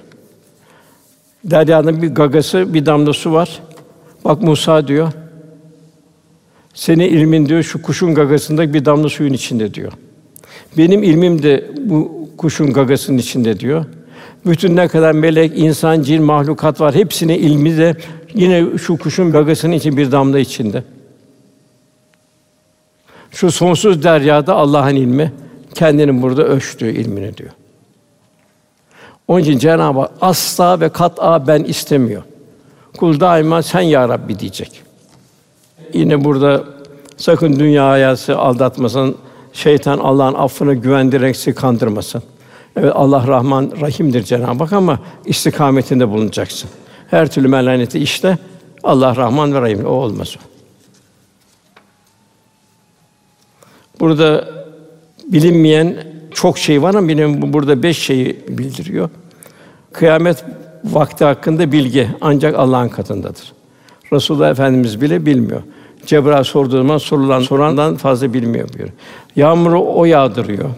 Deryanın 1.44 2.02
bir 2.02 2.08
gagası, 2.08 2.74
bir 2.74 2.86
damla 2.86 3.12
su 3.12 3.32
var. 3.32 3.62
Bak 4.24 4.42
Musa 4.42 4.88
diyor. 4.88 5.12
Senin 6.74 7.04
ilmin 7.04 7.46
diyor 7.46 7.62
şu 7.62 7.82
kuşun 7.82 8.14
gagasında 8.14 8.74
bir 8.74 8.84
damla 8.84 9.08
suyun 9.08 9.32
içinde 9.32 9.74
diyor. 9.74 9.92
Benim 10.78 11.02
ilmim 11.02 11.42
de 11.42 11.70
bu 11.80 12.28
kuşun 12.36 12.72
gagasının 12.72 13.18
içinde 13.18 13.60
diyor. 13.60 13.84
Bütün 14.46 14.76
ne 14.76 14.88
kadar 14.88 15.12
melek, 15.12 15.52
insan, 15.58 16.02
cin, 16.02 16.22
mahlukat 16.22 16.80
var 16.80 16.94
hepsinin 16.94 17.38
ilmi 17.38 17.76
de 17.76 17.96
yine 18.34 18.78
şu 18.78 18.98
kuşun 18.98 19.32
gagasının 19.32 19.72
için 19.72 19.96
bir 19.96 20.12
damla 20.12 20.38
içinde. 20.38 20.84
Şu 23.34 23.50
sonsuz 23.50 24.02
deryada 24.02 24.54
Allah'ın 24.54 24.96
ilmi 24.96 25.32
kendinin 25.74 26.22
burada 26.22 26.44
ölçtüğü 26.44 26.90
ilmini 26.90 27.36
diyor. 27.36 27.50
Onun 29.28 29.40
için 29.40 29.58
Cenab-ı 29.58 30.00
Hak 30.00 30.10
asla 30.20 30.80
ve 30.80 30.88
kat'a 30.88 31.46
ben 31.46 31.64
istemiyor. 31.64 32.22
Kul 32.96 33.20
daima 33.20 33.62
sen 33.62 33.80
ya 33.80 34.08
Rabbi 34.08 34.38
diyecek. 34.38 34.82
Yine 35.92 36.24
burada 36.24 36.64
sakın 37.16 37.58
dünya 37.58 37.88
hayatı 37.88 38.38
aldatmasın. 38.38 39.16
Şeytan 39.52 39.98
Allah'ın 39.98 40.34
affını 40.34 40.74
güvendirerek 40.74 41.36
sizi 41.36 41.54
kandırmasın. 41.54 42.22
Evet 42.76 42.92
Allah 42.94 43.26
Rahman 43.26 43.72
Rahim'dir 43.80 44.22
Cenab-ı 44.22 44.64
Hak 44.64 44.72
ama 44.72 44.98
istikametinde 45.24 46.08
bulunacaksın. 46.08 46.70
Her 47.10 47.30
türlü 47.30 47.48
melaneti 47.48 47.98
işte 47.98 48.38
Allah 48.82 49.16
Rahman 49.16 49.54
ve 49.54 49.60
Rahim 49.60 49.84
o 49.86 49.88
olmaz 49.88 50.36
o. 50.36 50.53
Burada 54.04 54.44
bilinmeyen 55.26 55.96
çok 56.34 56.58
şey 56.58 56.82
var 56.82 56.94
ama 56.94 57.08
benim 57.08 57.52
burada 57.52 57.82
beş 57.82 57.98
şeyi 57.98 58.40
bildiriyor. 58.48 59.10
Kıyamet 59.92 60.44
vakti 60.84 61.24
hakkında 61.24 61.72
bilgi 61.72 62.08
ancak 62.20 62.54
Allah'ın 62.54 62.88
katındadır. 62.88 63.52
Resulullah 64.12 64.50
Efendimiz 64.50 65.00
bile 65.00 65.26
bilmiyor. 65.26 65.62
Cebrail 66.06 66.44
sorduğu 66.44 66.76
zaman 66.76 66.98
sorulan 66.98 67.40
sorandan 67.40 67.96
fazla 67.96 68.34
bilmiyor 68.34 68.68
buyuruyor. 68.68 68.90
Yağmuru 69.36 69.84
o 69.94 70.04
yağdırıyor. 70.04 70.70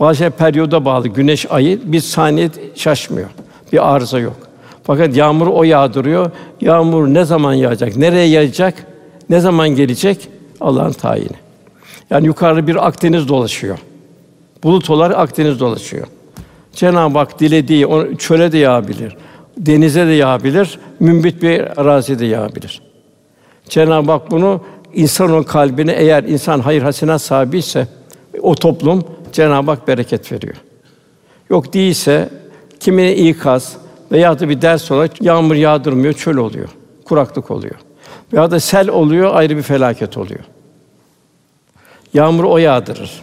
Bazı 0.00 0.18
şey 0.18 0.30
periyoda 0.30 0.84
bağlı. 0.84 1.08
Güneş, 1.08 1.46
ayı 1.50 1.92
bir 1.92 2.00
saniye 2.00 2.50
şaşmıyor. 2.74 3.28
Bir 3.72 3.94
arıza 3.94 4.18
yok. 4.18 4.36
Fakat 4.84 5.16
yağmuru 5.16 5.54
o 5.54 5.64
yağdırıyor. 5.64 6.30
Yağmur 6.60 7.06
ne 7.08 7.24
zaman 7.24 7.54
yağacak? 7.54 7.96
Nereye 7.96 8.26
yağacak? 8.26 8.86
Ne 9.30 9.40
zaman 9.40 9.68
gelecek? 9.68 10.28
Allah'ın 10.60 10.92
tayini. 10.92 11.41
Yani 12.12 12.26
yukarı 12.26 12.66
bir 12.66 12.86
Akdeniz 12.86 13.28
dolaşıyor. 13.28 13.78
Bulut 14.64 14.90
olarak 14.90 15.18
Akdeniz 15.18 15.60
dolaşıyor. 15.60 16.06
Cenab-ı 16.72 17.18
Hak 17.18 17.40
dilediği 17.40 17.86
onu 17.86 18.16
çöle 18.16 18.52
de 18.52 18.58
yağabilir, 18.58 19.16
denize 19.56 20.06
de 20.06 20.10
yağabilir, 20.10 20.78
mümbit 21.00 21.42
bir 21.42 21.80
arazide 21.80 22.26
yağabilir. 22.26 22.82
Cenab-ı 23.68 24.12
Hak 24.12 24.30
bunu 24.30 24.60
insanın 24.94 25.42
kalbine 25.42 25.92
eğer 25.92 26.24
insan 26.24 26.60
hayır 26.60 26.82
hasenat 26.82 27.22
sahibi 27.22 27.58
ise 27.58 27.88
o 28.42 28.54
toplum 28.54 29.04
Cenab-ı 29.32 29.70
Hak 29.70 29.88
bereket 29.88 30.32
veriyor. 30.32 30.56
Yok 31.50 31.74
değilse 31.74 32.28
kimine 32.80 33.16
ikaz 33.16 33.76
veya 34.12 34.40
da 34.40 34.48
bir 34.48 34.62
ders 34.62 34.90
olarak 34.90 35.22
yağmur 35.22 35.54
yağdırmıyor, 35.54 36.12
çöl 36.12 36.36
oluyor, 36.36 36.68
kuraklık 37.04 37.50
oluyor. 37.50 37.76
Veya 38.32 38.50
da 38.50 38.60
sel 38.60 38.88
oluyor, 38.88 39.34
ayrı 39.34 39.56
bir 39.56 39.62
felaket 39.62 40.18
oluyor. 40.18 40.40
Yağmur 42.14 42.44
o 42.44 42.58
yağdırır. 42.58 43.22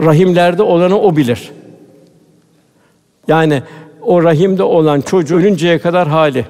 Rahimlerde 0.00 0.62
olanı 0.62 1.00
o 1.00 1.16
bilir. 1.16 1.52
Yani 3.28 3.62
o 4.02 4.22
rahimde 4.22 4.62
olan 4.62 5.00
çocuğu 5.00 5.36
ölünceye 5.36 5.78
kadar 5.78 6.08
hali. 6.08 6.46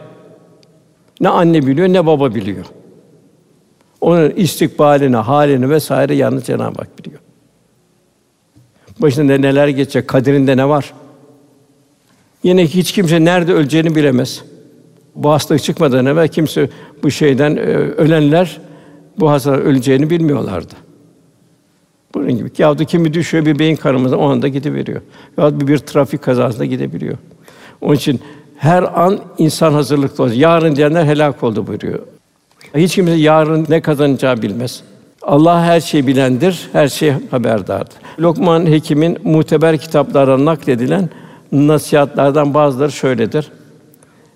Ne 1.20 1.28
anne 1.28 1.66
biliyor 1.66 1.88
ne 1.88 2.06
baba 2.06 2.34
biliyor. 2.34 2.64
Onun 4.00 4.30
istikbalini, 4.30 5.16
halini 5.16 5.70
vesaire 5.70 6.14
yalnız 6.14 6.44
Cenab-ı 6.44 6.78
Hak 6.78 6.98
biliyor. 6.98 7.20
Başında 8.98 9.38
neler 9.38 9.68
geçecek, 9.68 10.08
kaderinde 10.08 10.56
ne 10.56 10.68
var? 10.68 10.92
Yine 12.42 12.66
hiç 12.66 12.92
kimse 12.92 13.24
nerede 13.24 13.52
öleceğini 13.52 13.94
bilemez. 13.94 14.42
Bu 15.14 15.30
hastalık 15.30 15.62
çıkmadan 15.62 16.06
evvel 16.06 16.28
kimse 16.28 16.70
bu 17.02 17.10
şeyden 17.10 17.56
e, 17.56 17.60
ölenler 17.76 18.60
bu 19.18 19.30
hastalık 19.30 19.64
öleceğini 19.64 20.10
bilmiyorlardı. 20.10 20.85
Bunun 22.14 22.36
gibi. 22.36 22.50
Ya 22.58 22.78
da 22.78 22.84
kimi 22.84 23.14
düşüyor 23.14 23.46
bir 23.46 23.58
beyin 23.58 23.76
kanaması 23.76 24.16
o 24.16 24.28
anda 24.28 24.48
gidiveriyor. 24.48 25.00
Ya 25.38 25.60
bir, 25.60 25.66
bir 25.66 25.78
trafik 25.78 26.22
kazasında 26.22 26.64
gidebiliyor. 26.64 27.18
Onun 27.80 27.94
için 27.94 28.20
her 28.56 28.82
an 29.02 29.18
insan 29.38 29.72
hazırlıklı 29.72 30.24
olacak. 30.24 30.38
Yarın 30.38 30.76
diyenler 30.76 31.04
helak 31.04 31.42
oldu 31.42 31.66
buyuruyor. 31.66 31.98
Hiç 32.74 32.94
kimse 32.94 33.12
yarın 33.12 33.66
ne 33.68 33.80
kazanacağı 33.80 34.42
bilmez. 34.42 34.82
Allah 35.22 35.62
her 35.62 35.80
şeyi 35.80 36.06
bilendir, 36.06 36.68
her 36.72 36.88
şey 36.88 37.12
haberdardır. 37.30 37.96
Lokman 38.20 38.66
Hekim'in 38.66 39.18
muteber 39.24 39.78
kitaplardan 39.78 40.44
nakledilen 40.44 41.08
nasihatlardan 41.52 42.54
bazıları 42.54 42.92
şöyledir. 42.92 43.50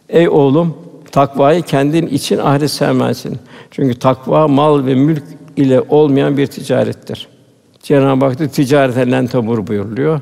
Ey 0.09 0.29
oğlum, 0.29 0.77
takvayı 1.13 1.63
kendin 1.63 2.07
için 2.07 2.39
ahiret 2.39 2.71
sevmezsin. 2.71 3.39
Çünkü 3.71 3.99
takva 3.99 4.49
mal 4.49 4.87
ve 4.87 4.95
mülk 4.95 5.23
ile 5.57 5.81
olmayan 5.81 6.37
bir 6.37 6.47
ticarettir. 6.47 7.29
Cenab-ı 7.83 8.25
Hak 8.25 8.39
da 8.39 8.49
ticareten 8.49 9.13
len 9.13 9.27
tabur 9.27 9.67
buyuruluyor. 9.67 10.21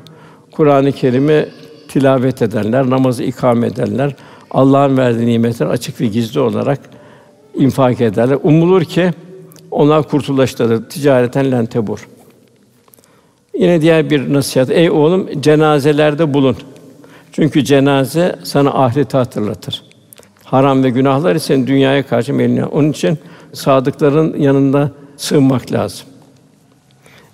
Kur'an-ı 0.51 0.91
Kerim'i 0.91 1.45
tilavet 1.87 2.41
edenler, 2.41 2.89
namazı 2.89 3.23
ikame 3.23 3.67
edenler, 3.67 4.15
Allah'ın 4.51 4.97
verdiği 4.97 5.27
nimetleri 5.27 5.69
açık 5.69 6.01
ve 6.01 6.07
gizli 6.07 6.39
olarak 6.39 6.79
infak 7.55 8.01
ederler. 8.01 8.37
Umulur 8.43 8.83
ki 8.83 9.11
onlar 9.71 10.03
kurtuluştadır. 10.03 10.89
Ticareten 10.89 11.51
len 11.51 11.65
tebur. 11.65 12.07
Yine 13.53 13.81
diğer 13.81 14.09
bir 14.09 14.33
nasihat. 14.33 14.69
Ey 14.69 14.89
oğlum 14.89 15.41
cenazelerde 15.41 16.33
bulun. 16.33 16.57
Çünkü 17.31 17.63
cenaze 17.63 18.35
sana 18.43 18.69
ahireti 18.69 19.17
hatırlatır. 19.17 19.83
Haram 20.43 20.83
ve 20.83 20.89
günahlar 20.89 21.35
ise 21.35 21.67
dünyaya 21.67 22.07
karşı 22.07 22.33
meyilli. 22.33 22.65
Onun 22.65 22.91
için 22.91 23.17
sadıkların 23.53 24.37
yanında 24.37 24.91
sığınmak 25.17 25.71
lazım. 25.71 26.07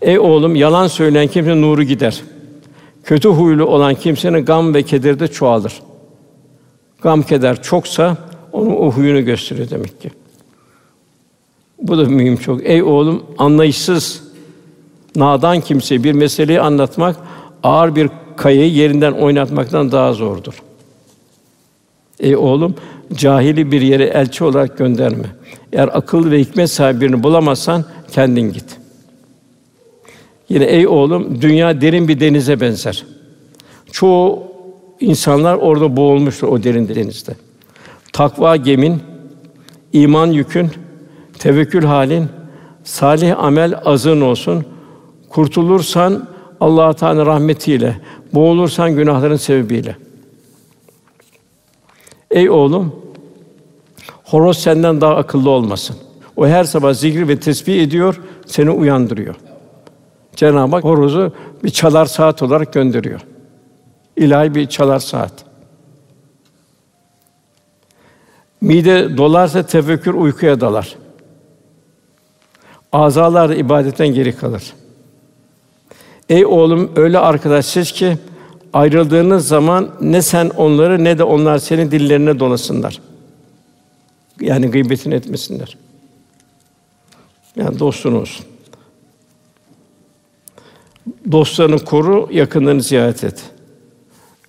Ey 0.05 0.19
oğlum 0.19 0.55
yalan 0.55 0.87
söyleyen 0.87 1.27
kimse 1.27 1.61
nuru 1.61 1.83
gider. 1.83 2.21
Kötü 3.03 3.29
huylu 3.29 3.65
olan 3.65 3.95
kimsenin 3.95 4.45
gam 4.45 4.73
ve 4.73 4.83
kederi 4.83 5.19
de 5.19 5.27
çoğalır. 5.27 5.73
Gam 7.01 7.23
keder 7.23 7.63
çoksa 7.63 8.17
onun 8.51 8.75
o 8.75 8.91
huyunu 8.91 9.25
gösteriyor 9.25 9.69
demek 9.69 10.01
ki. 10.01 10.11
Bu 11.81 11.97
da 11.97 12.03
mühim 12.03 12.37
çok. 12.37 12.65
Ey 12.65 12.83
oğlum 12.83 13.23
anlayışsız, 13.37 14.23
nadan 15.15 15.61
kimseye 15.61 16.03
bir 16.03 16.13
meseleyi 16.13 16.61
anlatmak 16.61 17.15
ağır 17.63 17.95
bir 17.95 18.09
kayayı 18.37 18.71
yerinden 18.71 19.11
oynatmaktan 19.11 19.91
daha 19.91 20.13
zordur. 20.13 20.61
Ey 22.19 22.35
oğlum 22.35 22.75
cahili 23.13 23.71
bir 23.71 23.81
yere 23.81 24.03
elçi 24.03 24.43
olarak 24.43 24.77
gönderme. 24.77 25.25
Eğer 25.73 25.89
akıl 25.93 26.31
ve 26.31 26.39
hikmet 26.39 26.69
sahibini 26.69 27.23
bulamazsan 27.23 27.85
kendin 28.11 28.53
git. 28.53 28.84
Yine 30.55 30.65
ey 30.65 30.87
oğlum 30.87 31.41
dünya 31.41 31.81
derin 31.81 32.07
bir 32.07 32.19
denize 32.19 32.61
benzer. 32.61 33.05
Çoğu 33.91 34.43
insanlar 34.99 35.55
orada 35.55 35.97
boğulmuştur 35.97 36.47
o 36.47 36.63
derin 36.63 36.87
denizde. 36.87 37.35
Takva 38.13 38.55
gemin, 38.55 39.01
iman 39.93 40.27
yükün, 40.27 40.69
tevekkül 41.39 41.83
halin, 41.83 42.25
salih 42.83 43.43
amel 43.43 43.79
azın 43.85 44.21
olsun. 44.21 44.65
Kurtulursan 45.29 46.27
Allah 46.59 46.93
Teala 46.93 47.25
rahmetiyle, 47.25 48.01
boğulursan 48.33 48.95
günahların 48.95 49.35
sebebiyle. 49.35 49.95
Ey 52.31 52.49
oğlum, 52.49 52.95
horoz 54.23 54.57
senden 54.57 55.01
daha 55.01 55.15
akıllı 55.15 55.49
olmasın. 55.49 55.95
O 56.37 56.47
her 56.47 56.63
sabah 56.63 56.93
zikir 56.93 57.27
ve 57.27 57.39
tesbih 57.39 57.83
ediyor, 57.83 58.21
seni 58.45 58.69
uyandırıyor. 58.69 59.35
Cenab-ı 60.35 60.75
Hak 60.75 60.83
horozu 60.83 61.33
bir 61.63 61.69
çalar 61.69 62.05
saat 62.05 62.43
olarak 62.43 62.73
gönderiyor. 62.73 63.21
İlahi 64.15 64.55
bir 64.55 64.69
çalar 64.69 64.99
saat. 64.99 65.45
Mide 68.61 69.17
dolarsa 69.17 69.65
tefekkür 69.65 70.13
uykuya 70.13 70.61
dalar. 70.61 70.95
Azalar 72.91 73.49
ibadetten 73.49 74.07
geri 74.07 74.35
kalır. 74.35 74.73
Ey 76.29 76.45
oğlum 76.45 76.91
öyle 76.95 77.19
arkadaşsız 77.19 77.91
ki 77.91 78.17
ayrıldığınız 78.73 79.47
zaman 79.47 79.89
ne 80.01 80.21
sen 80.21 80.49
onları 80.49 81.03
ne 81.03 81.17
de 81.17 81.23
onlar 81.23 81.57
senin 81.57 81.91
dillerine 81.91 82.39
dolasınlar. 82.39 83.01
Yani 84.41 84.71
gıybetini 84.71 85.13
etmesinler. 85.13 85.77
Yani 87.55 87.79
dostun 87.79 88.13
olsun. 88.13 88.45
Dostlarını 91.31 91.79
koru, 91.79 92.29
yakınlarını 92.31 92.81
ziyaret 92.81 93.23
et. 93.23 93.43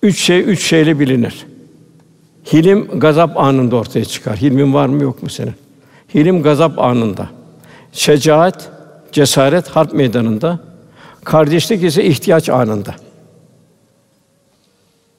Üç 0.03 0.19
şey 0.19 0.39
üç 0.39 0.63
şeyle 0.63 0.99
bilinir. 0.99 1.45
Hilim 2.53 2.99
gazap 2.99 3.37
anında 3.37 3.75
ortaya 3.75 4.05
çıkar. 4.05 4.37
Hilmin 4.37 4.73
var 4.73 4.87
mı 4.87 5.03
yok 5.03 5.23
mu 5.23 5.29
senin? 5.29 5.53
Hilim 6.15 6.43
gazap 6.43 6.79
anında. 6.79 7.29
Şecaat, 7.91 8.71
cesaret 9.11 9.67
harp 9.67 9.93
meydanında. 9.93 10.59
Kardeşlik 11.23 11.83
ise 11.83 12.03
ihtiyaç 12.03 12.49
anında. 12.49 12.95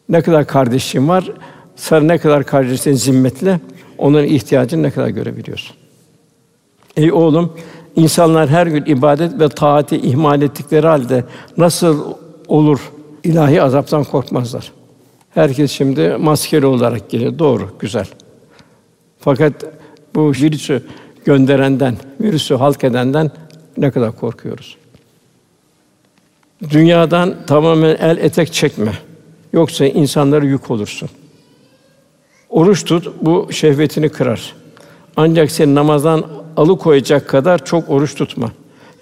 Ne 0.08 0.22
kadar 0.22 0.46
kardeşin 0.46 1.08
var, 1.08 1.32
sen 1.76 2.08
ne 2.08 2.18
kadar 2.18 2.44
kardeşin 2.44 2.92
zimmetle, 2.92 3.60
onların 3.98 4.28
ihtiyacını 4.28 4.82
ne 4.82 4.90
kadar 4.90 5.08
görebiliyorsun. 5.08 5.76
Ey 6.96 7.12
oğlum, 7.12 7.52
insanlar 7.98 8.48
her 8.48 8.66
gün 8.66 8.84
ibadet 8.84 9.40
ve 9.40 9.48
taati 9.48 9.96
ihmal 9.96 10.42
ettikleri 10.42 10.86
halde 10.86 11.24
nasıl 11.56 12.14
olur 12.48 12.92
ilahi 13.24 13.62
azaptan 13.62 14.04
korkmazlar. 14.04 14.72
Herkes 15.30 15.72
şimdi 15.72 16.16
maskeli 16.20 16.66
olarak 16.66 17.10
geliyor. 17.10 17.38
Doğru, 17.38 17.68
güzel. 17.78 18.06
Fakat 19.18 19.52
bu 20.14 20.32
virüsü 20.32 20.82
gönderenden, 21.24 21.96
virüsü 22.20 22.54
halk 22.54 22.84
edenden 22.84 23.30
ne 23.76 23.90
kadar 23.90 24.16
korkuyoruz. 24.16 24.76
Dünyadan 26.70 27.34
tamamen 27.46 27.96
el 28.00 28.18
etek 28.18 28.52
çekme. 28.52 28.92
Yoksa 29.52 29.86
insanlara 29.86 30.44
yük 30.44 30.70
olursun. 30.70 31.08
Oruç 32.50 32.84
tut, 32.84 33.12
bu 33.22 33.48
şehvetini 33.52 34.08
kırar. 34.08 34.54
Ancak 35.16 35.50
seni 35.50 35.74
namazdan 35.74 36.24
alıkoyacak 36.58 37.28
kadar 37.28 37.64
çok 37.64 37.90
oruç 37.90 38.14
tutma. 38.14 38.52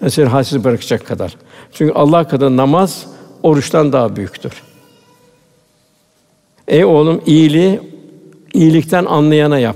Yani 0.01 0.11
seni 0.11 0.25
halsiz 0.25 0.63
bırakacak 0.63 1.05
kadar. 1.05 1.35
Çünkü 1.73 1.93
Allah 1.93 2.27
kadar 2.27 2.57
namaz 2.57 3.05
oruçtan 3.43 3.93
daha 3.93 4.15
büyüktür. 4.15 4.51
Ey 6.67 6.85
oğlum 6.85 7.21
iyiliği 7.25 7.79
iyilikten 8.53 9.05
anlayana 9.05 9.59
yap. 9.59 9.75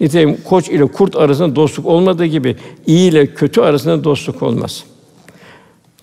Nitekim 0.00 0.38
koç 0.44 0.68
ile 0.68 0.86
kurt 0.86 1.16
arasında 1.16 1.56
dostluk 1.56 1.86
olmadığı 1.86 2.24
gibi 2.24 2.56
iyi 2.86 3.10
ile 3.10 3.26
kötü 3.34 3.60
arasında 3.60 4.04
dostluk 4.04 4.42
olmaz. 4.42 4.84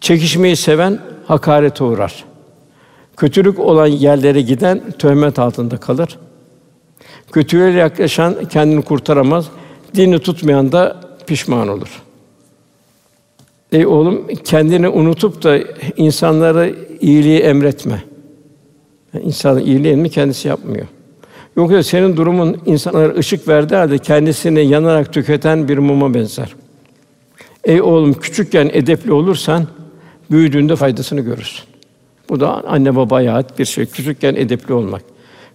Çekişmeyi 0.02 0.56
seven 0.56 1.00
hakarete 1.28 1.84
uğrar. 1.84 2.24
Kötülük 3.18 3.60
olan 3.60 3.88
yerlere 3.88 4.41
giden 4.41 4.91
töhmet 5.00 5.39
altında 5.39 5.78
kalır. 5.78 6.18
Kötüye 7.32 7.70
yaklaşan 7.70 8.46
kendini 8.46 8.82
kurtaramaz. 8.82 9.50
Dini 9.96 10.20
tutmayan 10.20 10.72
da 10.72 11.02
pişman 11.28 11.68
olur. 11.68 12.02
Ey 13.72 13.86
oğlum 13.88 14.28
kendini 14.44 14.89
unutup 14.89 15.44
da 15.44 15.60
insanlara 15.98 16.68
iyiliği 17.02 17.39
emretme. 17.39 18.04
Yani 19.14 19.26
insan 19.26 19.60
iyiliği 19.60 19.96
mi 19.96 20.10
kendisi 20.10 20.48
yapmıyor. 20.48 20.88
Yoksa 21.58 21.84
senin 21.84 22.18
durumun 22.18 22.62
insanlara 22.66 23.14
ışık 23.14 23.48
verdiği 23.48 23.76
halde 23.76 23.98
kendisini 23.98 24.66
yanarak 24.66 25.14
tüketen 25.14 25.68
bir 25.68 25.78
muma 25.78 26.14
benzer. 26.14 26.56
Ey 27.64 27.82
oğlum 27.82 28.14
küçükken 28.14 28.70
edepli 28.74 29.12
olursan 29.12 29.68
büyüdüğünde 30.32 30.76
faydasını 30.76 31.22
görürsün. 31.22 31.66
Bu 32.30 32.39
da 32.39 32.64
anne 32.68 32.96
babaya 32.96 33.34
ait 33.34 33.60
bir 33.60 33.66
şey. 33.66 33.86
Küçükken 33.86 34.36
edepli 34.36 34.74
olmak. 34.74 35.02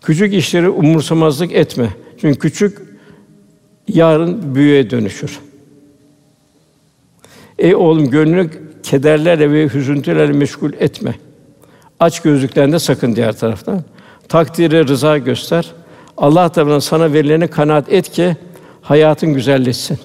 Küçük 0.03 0.35
işleri 0.35 0.69
umursamazlık 0.69 1.53
etme. 1.53 1.89
Çünkü 2.21 2.39
küçük 2.39 2.88
yarın 3.89 4.55
büyüye 4.55 4.91
dönüşür. 4.91 5.41
Ey 7.59 7.75
oğlum 7.75 8.11
gönlünü 8.11 8.51
kederlerle 8.83 9.53
ve 9.53 9.69
hüzüntülerle 9.75 10.33
meşgul 10.33 10.73
etme. 10.73 11.15
Aç 12.01 12.23
gözlükten 12.23 12.79
sakın 12.79 13.17
diğer 13.17 13.37
taraftan. 13.37 13.85
Takdire 14.29 14.87
rıza 14.87 15.19
göster. 15.19 15.73
Allah 16.17 16.49
tarafından 16.49 16.79
sana 16.79 17.13
verileni 17.13 17.49
kanaat 17.49 17.93
et 17.93 18.13
ki 18.13 18.37
hayatın 18.83 19.35
güzelleşsin. 19.35 19.99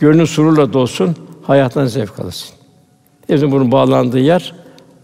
Gönlün 0.00 0.24
sururla 0.24 0.72
dolsun, 0.72 1.16
hayattan 1.42 1.86
zevk 1.86 2.20
alırsın. 2.20 2.56
Hepsinin 3.26 3.52
bunun 3.52 3.72
bağlandığı 3.72 4.18
yer 4.18 4.54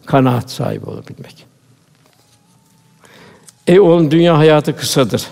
kanaat 0.07 0.51
sahibi 0.51 0.87
olabilmek. 0.87 1.47
Ey 3.67 3.81
oğlum 3.81 4.11
dünya 4.11 4.39
hayatı 4.39 4.77
kısadır. 4.77 5.27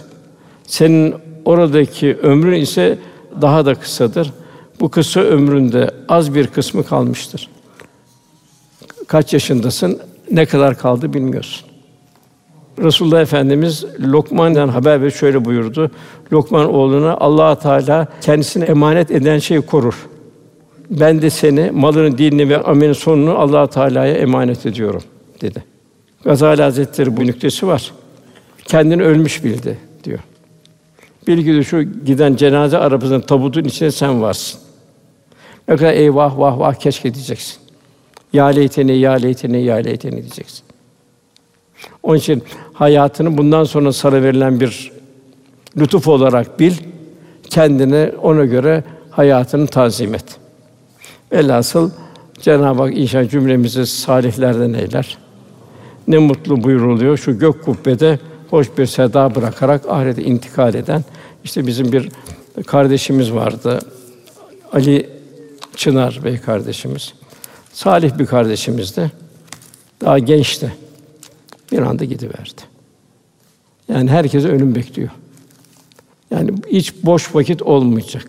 Senin 0.69 1.15
oradaki 1.45 2.17
ömrün 2.23 2.61
ise 2.61 2.99
daha 3.41 3.67
da 3.67 3.75
kısadır. 3.75 4.33
Bu 4.81 4.89
kısa 4.89 5.21
ömründe 5.21 5.91
az 6.09 6.35
bir 6.35 6.47
kısmı 6.47 6.85
kalmıştır. 6.85 7.49
Kaç 9.07 9.33
yaşındasın? 9.33 10.01
Ne 10.31 10.47
kadar 10.47 10.79
kaldı 10.79 11.15
bilmiyorsun. 11.15 11.69
Resulullah 12.79 13.21
Efendimiz 13.21 13.85
Lokman'dan 14.01 14.69
haber 14.69 15.03
ve 15.03 15.11
şöyle 15.11 15.45
buyurdu. 15.45 15.91
Lokman 16.33 16.75
oğluna 16.75 17.17
Allah 17.17 17.59
Teala 17.59 18.07
kendisine 18.21 18.65
emanet 18.65 19.11
eden 19.11 19.39
şeyi 19.39 19.61
korur. 19.61 20.09
Ben 20.91 21.23
de 21.23 21.31
seni 21.31 21.71
malının, 21.71 22.19
dinini 22.19 22.49
ve 22.49 22.63
amelin 22.63 22.93
sonunu 22.93 23.39
Allah 23.39 23.67
Teala'ya 23.67 24.15
emanet 24.15 24.67
ediyorum 24.67 25.03
dedi. 25.41 25.65
Gazali 26.25 26.63
Hazretleri 26.63 27.17
bu 27.17 27.21
nüktesi 27.21 27.67
var. 27.67 27.93
Kendini 28.65 29.03
ölmüş 29.03 29.45
bildi 29.45 29.79
diyor. 30.05 30.19
Bilgi 31.29 31.55
de 31.55 31.65
şu 31.65 31.83
giden 31.83 32.37
cenaze 32.37 32.79
arabasının 32.79 33.21
tabutun 33.21 33.65
içinde 33.65 33.91
sen 33.91 34.23
varsın. 34.23 34.61
Ne 35.69 35.77
kadar 35.77 35.93
eyvah 35.93 36.39
vah 36.39 36.59
vah 36.59 36.75
keşke 36.75 37.15
diyeceksin. 37.15 37.57
Ya 38.33 38.47
leyteni, 38.47 38.99
ya 38.99 39.13
leyteni, 39.13 39.63
ya 39.63 39.77
leyteni 39.77 40.17
diyeceksin. 40.17 40.63
Onun 42.03 42.19
için 42.19 42.43
hayatını 42.73 43.39
bundan 43.39 43.65
sonra 43.65 43.93
sana 43.93 44.23
verilen 44.23 44.61
bir 44.61 44.93
lütuf 45.77 46.09
olarak 46.09 46.61
bil, 46.61 46.73
kendine 47.51 48.13
ona 48.23 48.45
göre 48.45 48.85
hayatını 49.11 49.67
tanzim 49.67 50.15
et. 50.15 50.25
Velhasıl 51.33 51.91
Cenab-ı 52.41 52.83
Hak 52.83 52.99
inşallah 52.99 53.31
cümlemizi 53.31 53.87
salihlerden 53.87 54.73
eyler. 54.73 55.19
Ne 56.09 56.19
mutlu 56.19 56.65
buyuruluyor 56.65 57.17
şu 57.17 57.39
gök 57.39 57.65
kubbede 57.65 58.19
hoş 58.51 58.79
bir 58.79 58.87
seda 58.87 59.35
bırakarak 59.35 59.89
ahirete 59.89 60.23
intikal 60.23 60.75
eden 60.75 61.05
işte 61.45 61.67
bizim 61.67 61.93
bir 61.93 62.11
kardeşimiz 62.67 63.33
vardı. 63.33 63.79
Ali 64.73 65.11
Çınar 65.77 66.21
Bey 66.25 66.39
kardeşimiz. 66.39 67.13
Salih 67.73 68.19
bir 68.19 68.27
kardeşimizdi. 68.27 69.13
Daha 70.01 70.19
gençti. 70.19 70.73
Bir 71.73 71.79
anda 71.79 72.05
gidiverdi. 72.05 72.63
Yani 73.89 74.11
herkes 74.11 74.45
ölüm 74.45 74.75
bekliyor. 74.75 75.11
Yani 76.31 76.51
hiç 76.71 76.95
boş 77.05 77.35
vakit 77.35 77.63
olmayacak. 77.63 78.27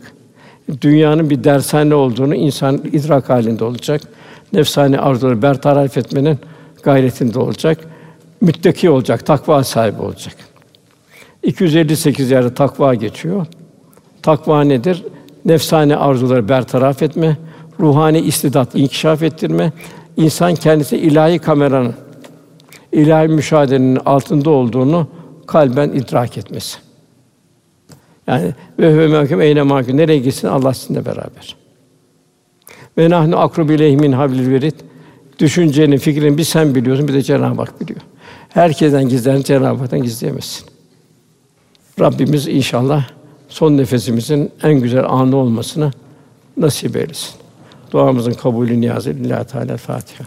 Dünyanın 0.81 1.29
bir 1.29 1.43
dershane 1.43 1.95
olduğunu 1.95 2.35
insan 2.35 2.77
idrak 2.77 3.29
halinde 3.29 3.63
olacak. 3.63 4.01
Nefsani 4.53 4.99
arzuları 4.99 5.41
bertaraf 5.41 5.97
etmenin 5.97 6.39
gayretinde 6.83 7.39
olacak. 7.39 7.79
Müttaki 8.41 8.89
olacak, 8.89 9.25
takva 9.25 9.63
sahibi 9.63 10.01
olacak. 10.01 10.35
258 11.43 12.31
yerde 12.31 12.53
takva 12.53 12.95
geçiyor. 12.95 13.45
Takva 14.21 14.61
nedir? 14.63 15.03
Nefsani 15.45 15.95
arzuları 15.95 16.49
bertaraf 16.49 17.03
etme, 17.03 17.37
ruhani 17.79 18.19
istidat 18.19 18.75
inkişaf 18.75 19.23
ettirme, 19.23 19.71
insan 20.17 20.55
kendisi 20.55 20.97
ilahi 20.97 21.39
kameranın, 21.39 21.93
ilahi 22.91 23.27
müşahedenin 23.27 23.95
altında 23.95 24.49
olduğunu 24.49 25.07
kalben 25.47 25.89
idrak 25.89 26.37
etmesi. 26.37 26.77
Yani 28.27 28.53
ve 28.79 28.97
ve 28.97 29.07
mahkum 29.07 29.41
eyne 29.41 29.61
mahkum 29.61 29.97
nereye 29.97 30.19
gitsin 30.19 30.47
Allah 30.47 30.73
sizinle 30.73 31.05
beraber. 31.05 31.55
Ve 32.97 33.09
nahnu 33.09 33.39
akrubu 33.39 33.71
ileyhi 33.71 33.97
min 33.97 34.11
hablil 34.11 34.51
verid. 34.51 34.73
Düşüncenin, 35.39 35.97
fikrin 35.97 36.37
bir 36.37 36.43
sen 36.43 36.75
biliyorsun, 36.75 37.07
bir 37.07 37.13
de 37.13 37.21
Cenab-ı 37.21 37.61
Hak 37.61 37.81
biliyor. 37.81 38.01
Herkesten 38.49 39.09
gizlerini 39.09 39.43
Cenab-ı 39.43 39.79
Hak'tan 39.79 40.03
gizleyemezsin. 40.03 40.78
Rabbimiz 41.99 42.47
inşallah 42.47 43.05
son 43.49 43.77
nefesimizin 43.77 44.51
en 44.63 44.73
güzel 44.73 45.05
anı 45.05 45.35
olmasını 45.35 45.91
nasip 46.57 46.95
eylesin. 46.95 47.35
Duamızın 47.91 48.33
kabulü 48.33 48.81
niyazı 48.81 49.09
lillahi 49.09 49.47
Teala 49.47 49.77
Fatiha. 49.77 50.23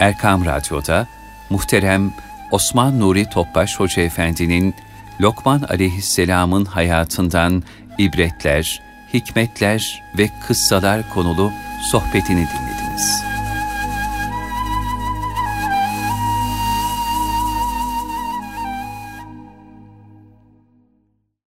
Erkam 0.00 0.44
Radyo'da 0.44 1.06
muhterem 1.50 2.12
Osman 2.50 3.00
Nuri 3.00 3.30
Topbaş 3.30 3.80
Hoca 3.80 4.02
Efendi'nin 4.02 4.74
Lokman 5.20 5.62
Aleyhisselam'ın 5.62 6.64
hayatından 6.64 7.62
ibretler, 7.98 8.82
hikmetler 9.14 10.02
ve 10.18 10.30
kıssalar 10.46 11.14
konulu 11.14 11.50
sohbetini 11.90 12.46
dinlediniz. 12.46 13.33